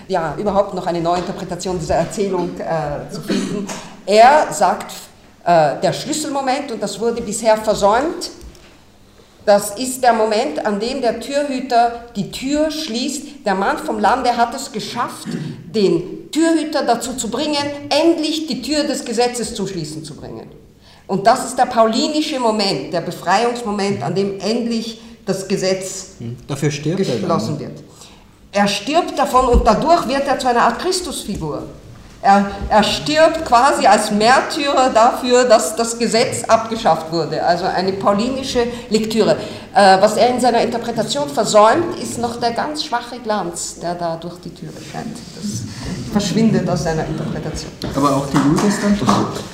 Ja, 0.09 0.35
überhaupt 0.39 0.75
noch 0.75 0.87
eine 0.87 1.01
Neuinterpretation 1.01 1.79
dieser 1.79 1.97
Erzählung 1.97 2.51
äh, 2.59 3.13
zu 3.13 3.21
finden. 3.21 3.69
Er 4.07 4.53
sagt 4.53 4.93
äh, 5.47 5.81
der 5.81 5.93
Schlüsselmoment 5.93 6.73
und 6.73 6.83
das 6.83 6.99
wurde 6.99 7.23
bisher 7.23 7.57
versäumt. 7.57 8.31
Das 9.45 9.79
ist 9.79 10.03
der 10.03 10.13
Moment, 10.13 10.67
an 10.67 10.81
dem 10.81 11.01
der 11.01 11.21
Türhüter 11.21 12.07
die 12.17 12.33
Tür 12.33 12.69
schließt. 12.73 13.47
Der 13.47 13.55
Mann 13.55 13.79
vom 13.79 14.01
Lande 14.01 14.37
hat 14.37 14.53
es 14.57 14.73
geschafft, 14.73 15.29
den 15.73 16.33
Türhüter 16.33 16.83
dazu 16.83 17.15
zu 17.15 17.31
bringen, 17.31 17.65
endlich 17.89 18.49
die 18.49 18.61
Tür 18.61 18.83
des 18.83 19.05
Gesetzes 19.05 19.55
zum 19.55 19.69
Schließen 19.69 20.05
zu 20.05 20.17
bringen. 20.17 20.51
Und 21.07 21.29
das 21.29 21.47
ist 21.47 21.57
der 21.57 21.67
paulinische 21.67 22.41
Moment, 22.41 22.93
der 22.93 23.03
Befreiungsmoment, 23.03 24.03
an 24.03 24.17
dem 24.17 24.41
endlich 24.41 25.01
das 25.25 25.47
Gesetz 25.47 26.15
hm. 26.19 26.37
Dafür 26.49 26.73
stirbt 26.73 26.99
geschlossen 26.99 27.55
er 27.55 27.61
wird. 27.61 27.83
Er 28.51 28.67
stirbt 28.67 29.17
davon 29.17 29.47
und 29.47 29.65
dadurch 29.65 30.09
wird 30.09 30.27
er 30.27 30.41
zu 30.41 30.49
einer 30.49 30.63
Art 30.63 30.81
Christusfigur. 30.81 31.63
Er, 32.27 32.51
er 32.69 32.83
stirbt 32.83 33.45
quasi 33.45 33.87
als 33.87 34.11
Märtyrer 34.11 34.91
dafür, 34.91 35.45
dass 35.45 35.77
das 35.77 35.97
Gesetz 35.97 36.43
abgeschafft 36.43 37.13
wurde. 37.13 37.41
Also 37.45 37.67
eine 37.67 37.93
paulinische 37.93 38.67
Lektüre. 38.91 39.37
Äh, 39.73 40.01
was 40.01 40.17
er 40.17 40.31
in 40.31 40.41
seiner 40.41 40.61
Interpretation 40.61 41.29
versäumt, 41.29 41.97
ist 42.03 42.19
noch 42.19 42.41
der 42.41 42.51
ganz 42.51 42.85
schwache 42.85 43.21
Glanz, 43.21 43.79
der 43.81 43.95
da 43.95 44.17
durch 44.17 44.41
die 44.41 44.53
Türe 44.53 44.73
scheint. 44.91 45.17
Das 45.37 45.63
verschwindet 46.11 46.69
aus 46.69 46.83
seiner 46.83 47.07
Interpretation. 47.07 47.71
Aber 47.95 48.17
auch 48.17 48.27
der 48.27 48.41
Jude 48.41 48.67
ist 48.67 48.83
dann 48.83 48.99
tot. 48.99 49.45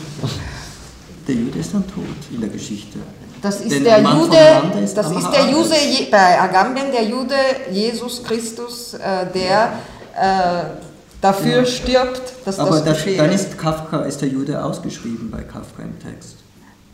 Der 1.29 1.35
Jude 1.35 1.59
ist 1.59 1.75
dann 1.75 1.87
tot 1.87 2.05
in 2.31 2.41
der 2.41 2.49
Geschichte. 2.49 2.99
Das 3.43 3.61
ist 3.61 3.71
Denn 3.73 3.85
der 3.85 4.01
Jude, 4.01 4.83
ist 4.83 4.97
das 4.97 5.11
ist 5.11 5.31
der 5.31 5.51
Jude 5.51 5.75
bei 6.11 6.41
Agamben, 6.41 6.91
der 6.91 7.05
Jude 7.05 7.35
Jesus 7.71 8.23
Christus, 8.23 8.95
äh, 8.95 9.27
der 9.35 9.73
äh, 10.15 10.92
dafür 11.23 11.61
ja. 11.61 11.65
stirbt, 11.65 12.21
dass 12.45 12.59
Aber 12.59 12.81
das 12.81 12.99
geschieht. 12.99 13.19
dann 13.19 13.33
ist 13.33 13.57
Kafka, 13.57 14.03
ist 14.03 14.21
der 14.21 14.29
Jude 14.29 14.63
ausgeschrieben 14.63 15.31
bei 15.31 15.41
Kafka 15.43 15.83
im 15.83 15.99
Text. 15.99 16.37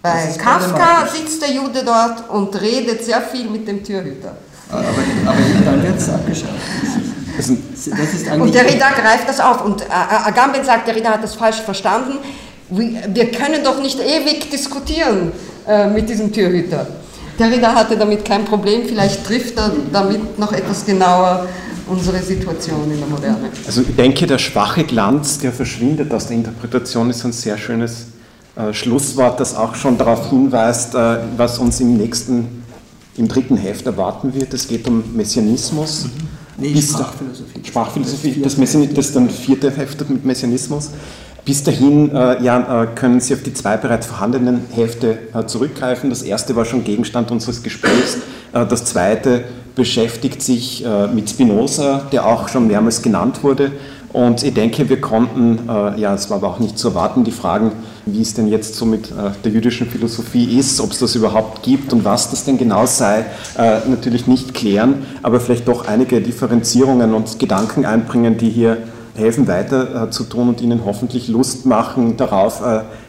Bei 0.02 0.32
Kafka 0.38 1.08
sitzt 1.12 1.42
der 1.42 1.50
Jude 1.50 1.82
dort 1.84 2.30
und 2.30 2.60
redet 2.60 3.04
sehr 3.04 3.20
viel 3.20 3.50
mit 3.50 3.66
dem 3.66 3.82
Türhüter. 3.82 4.36
Aber, 4.70 4.80
aber 4.80 5.38
dann 5.64 5.82
wird 5.82 5.96
es 5.96 6.08
abgeschafft. 6.08 6.54
Das 7.36 7.48
ist 7.48 8.30
und 8.32 8.54
der 8.54 8.64
Ritter 8.64 8.90
greift 9.00 9.28
das 9.28 9.40
auf. 9.40 9.64
Und 9.64 9.82
äh, 9.82 9.84
äh, 9.86 10.28
Agamben 10.28 10.62
sagt, 10.64 10.86
der 10.86 10.96
Ritter 10.96 11.10
hat 11.10 11.22
das 11.22 11.34
falsch 11.34 11.60
verstanden. 11.60 12.18
Wir 12.68 13.30
können 13.30 13.64
doch 13.64 13.80
nicht 13.80 13.98
ewig 13.98 14.50
diskutieren 14.50 15.32
äh, 15.66 15.86
mit 15.88 16.08
diesem 16.08 16.32
Türhüter. 16.32 16.86
Der 17.38 17.50
Ritter 17.50 17.74
hatte 17.74 17.96
damit 17.96 18.24
kein 18.24 18.44
Problem, 18.44 18.86
vielleicht 18.86 19.24
trifft 19.24 19.56
er 19.56 19.70
damit 19.92 20.38
noch 20.38 20.52
etwas 20.52 20.84
genauer 20.84 21.46
unsere 21.88 22.22
Situation 22.22 22.90
in 22.90 22.98
der 22.98 23.08
Moderne. 23.08 23.48
Also 23.66 23.82
ich 23.82 23.96
denke, 23.96 24.26
der 24.26 24.38
schwache 24.38 24.84
Glanz, 24.84 25.38
der 25.38 25.52
verschwindet 25.52 26.12
aus 26.12 26.26
der 26.26 26.36
Interpretation, 26.36 27.10
ist 27.10 27.24
ein 27.24 27.32
sehr 27.32 27.58
schönes 27.58 28.06
äh, 28.56 28.72
Schlusswort, 28.72 29.40
das 29.40 29.54
auch 29.54 29.74
schon 29.74 29.98
darauf 29.98 30.30
hinweist, 30.30 30.94
äh, 30.94 31.18
was 31.36 31.58
uns 31.58 31.80
im 31.80 31.96
nächsten, 31.96 32.62
im 33.16 33.28
dritten 33.28 33.56
Heft 33.56 33.86
erwarten 33.86 34.34
wird. 34.34 34.54
Es 34.54 34.68
geht 34.68 34.86
um 34.86 35.02
Messianismus. 35.14 36.04
Mhm. 36.04 36.10
Nee, 36.60 36.82
Sprachphilosophie. 36.82 37.60
Sprachphilosophie, 37.64 38.40
das, 38.42 38.56
Messin 38.56 38.92
das 38.92 39.12
dann 39.12 39.30
vierte 39.30 39.70
Heft 39.70 40.08
mit 40.10 40.24
Messianismus. 40.24 40.90
Bis 41.44 41.62
dahin 41.62 42.10
äh, 42.10 42.42
ja, 42.42 42.82
äh, 42.82 42.86
können 42.94 43.20
Sie 43.20 43.32
auf 43.32 43.42
die 43.42 43.54
zwei 43.54 43.76
bereits 43.76 44.06
vorhandenen 44.06 44.62
Hefte 44.72 45.18
äh, 45.32 45.46
zurückgreifen. 45.46 46.10
Das 46.10 46.22
erste 46.22 46.56
war 46.56 46.64
schon 46.64 46.84
Gegenstand 46.84 47.30
unseres 47.30 47.62
Gesprächs. 47.62 48.18
Äh, 48.52 48.66
das 48.66 48.84
zweite 48.84 49.44
beschäftigt 49.78 50.42
sich 50.42 50.84
äh, 50.84 51.06
mit 51.06 51.30
Spinoza, 51.30 52.02
der 52.12 52.26
auch 52.26 52.48
schon 52.48 52.66
mehrmals 52.66 53.00
genannt 53.00 53.42
wurde. 53.42 53.72
Und 54.12 54.42
ich 54.42 54.52
denke, 54.52 54.88
wir 54.88 55.00
konnten, 55.00 55.68
äh, 55.68 56.00
ja, 56.00 56.14
es 56.14 56.28
war 56.28 56.38
aber 56.38 56.48
auch 56.48 56.58
nicht 56.58 56.76
zu 56.76 56.88
erwarten, 56.88 57.24
die 57.24 57.30
Fragen, 57.30 57.72
wie 58.04 58.20
es 58.20 58.34
denn 58.34 58.48
jetzt 58.48 58.74
so 58.74 58.84
mit 58.84 59.10
der 59.44 59.52
jüdischen 59.52 59.86
Philosophie 59.86 60.58
ist, 60.58 60.80
ob 60.80 60.92
es 60.92 60.98
das 60.98 61.14
überhaupt 61.14 61.62
gibt 61.62 61.92
und 61.92 62.06
was 62.06 62.30
das 62.30 62.44
denn 62.44 62.56
genau 62.56 62.86
sei, 62.86 63.26
natürlich 63.86 64.26
nicht 64.26 64.54
klären, 64.54 65.04
aber 65.22 65.40
vielleicht 65.40 65.68
doch 65.68 65.86
einige 65.86 66.22
Differenzierungen 66.22 67.12
und 67.12 67.38
Gedanken 67.38 67.84
einbringen, 67.84 68.38
die 68.38 68.48
hier 68.48 68.78
helfen 69.14 69.46
weiter 69.46 70.10
zu 70.10 70.24
tun 70.24 70.48
und 70.48 70.62
Ihnen 70.62 70.86
hoffentlich 70.86 71.28
Lust 71.28 71.66
machen 71.66 72.16
darauf, 72.16 72.62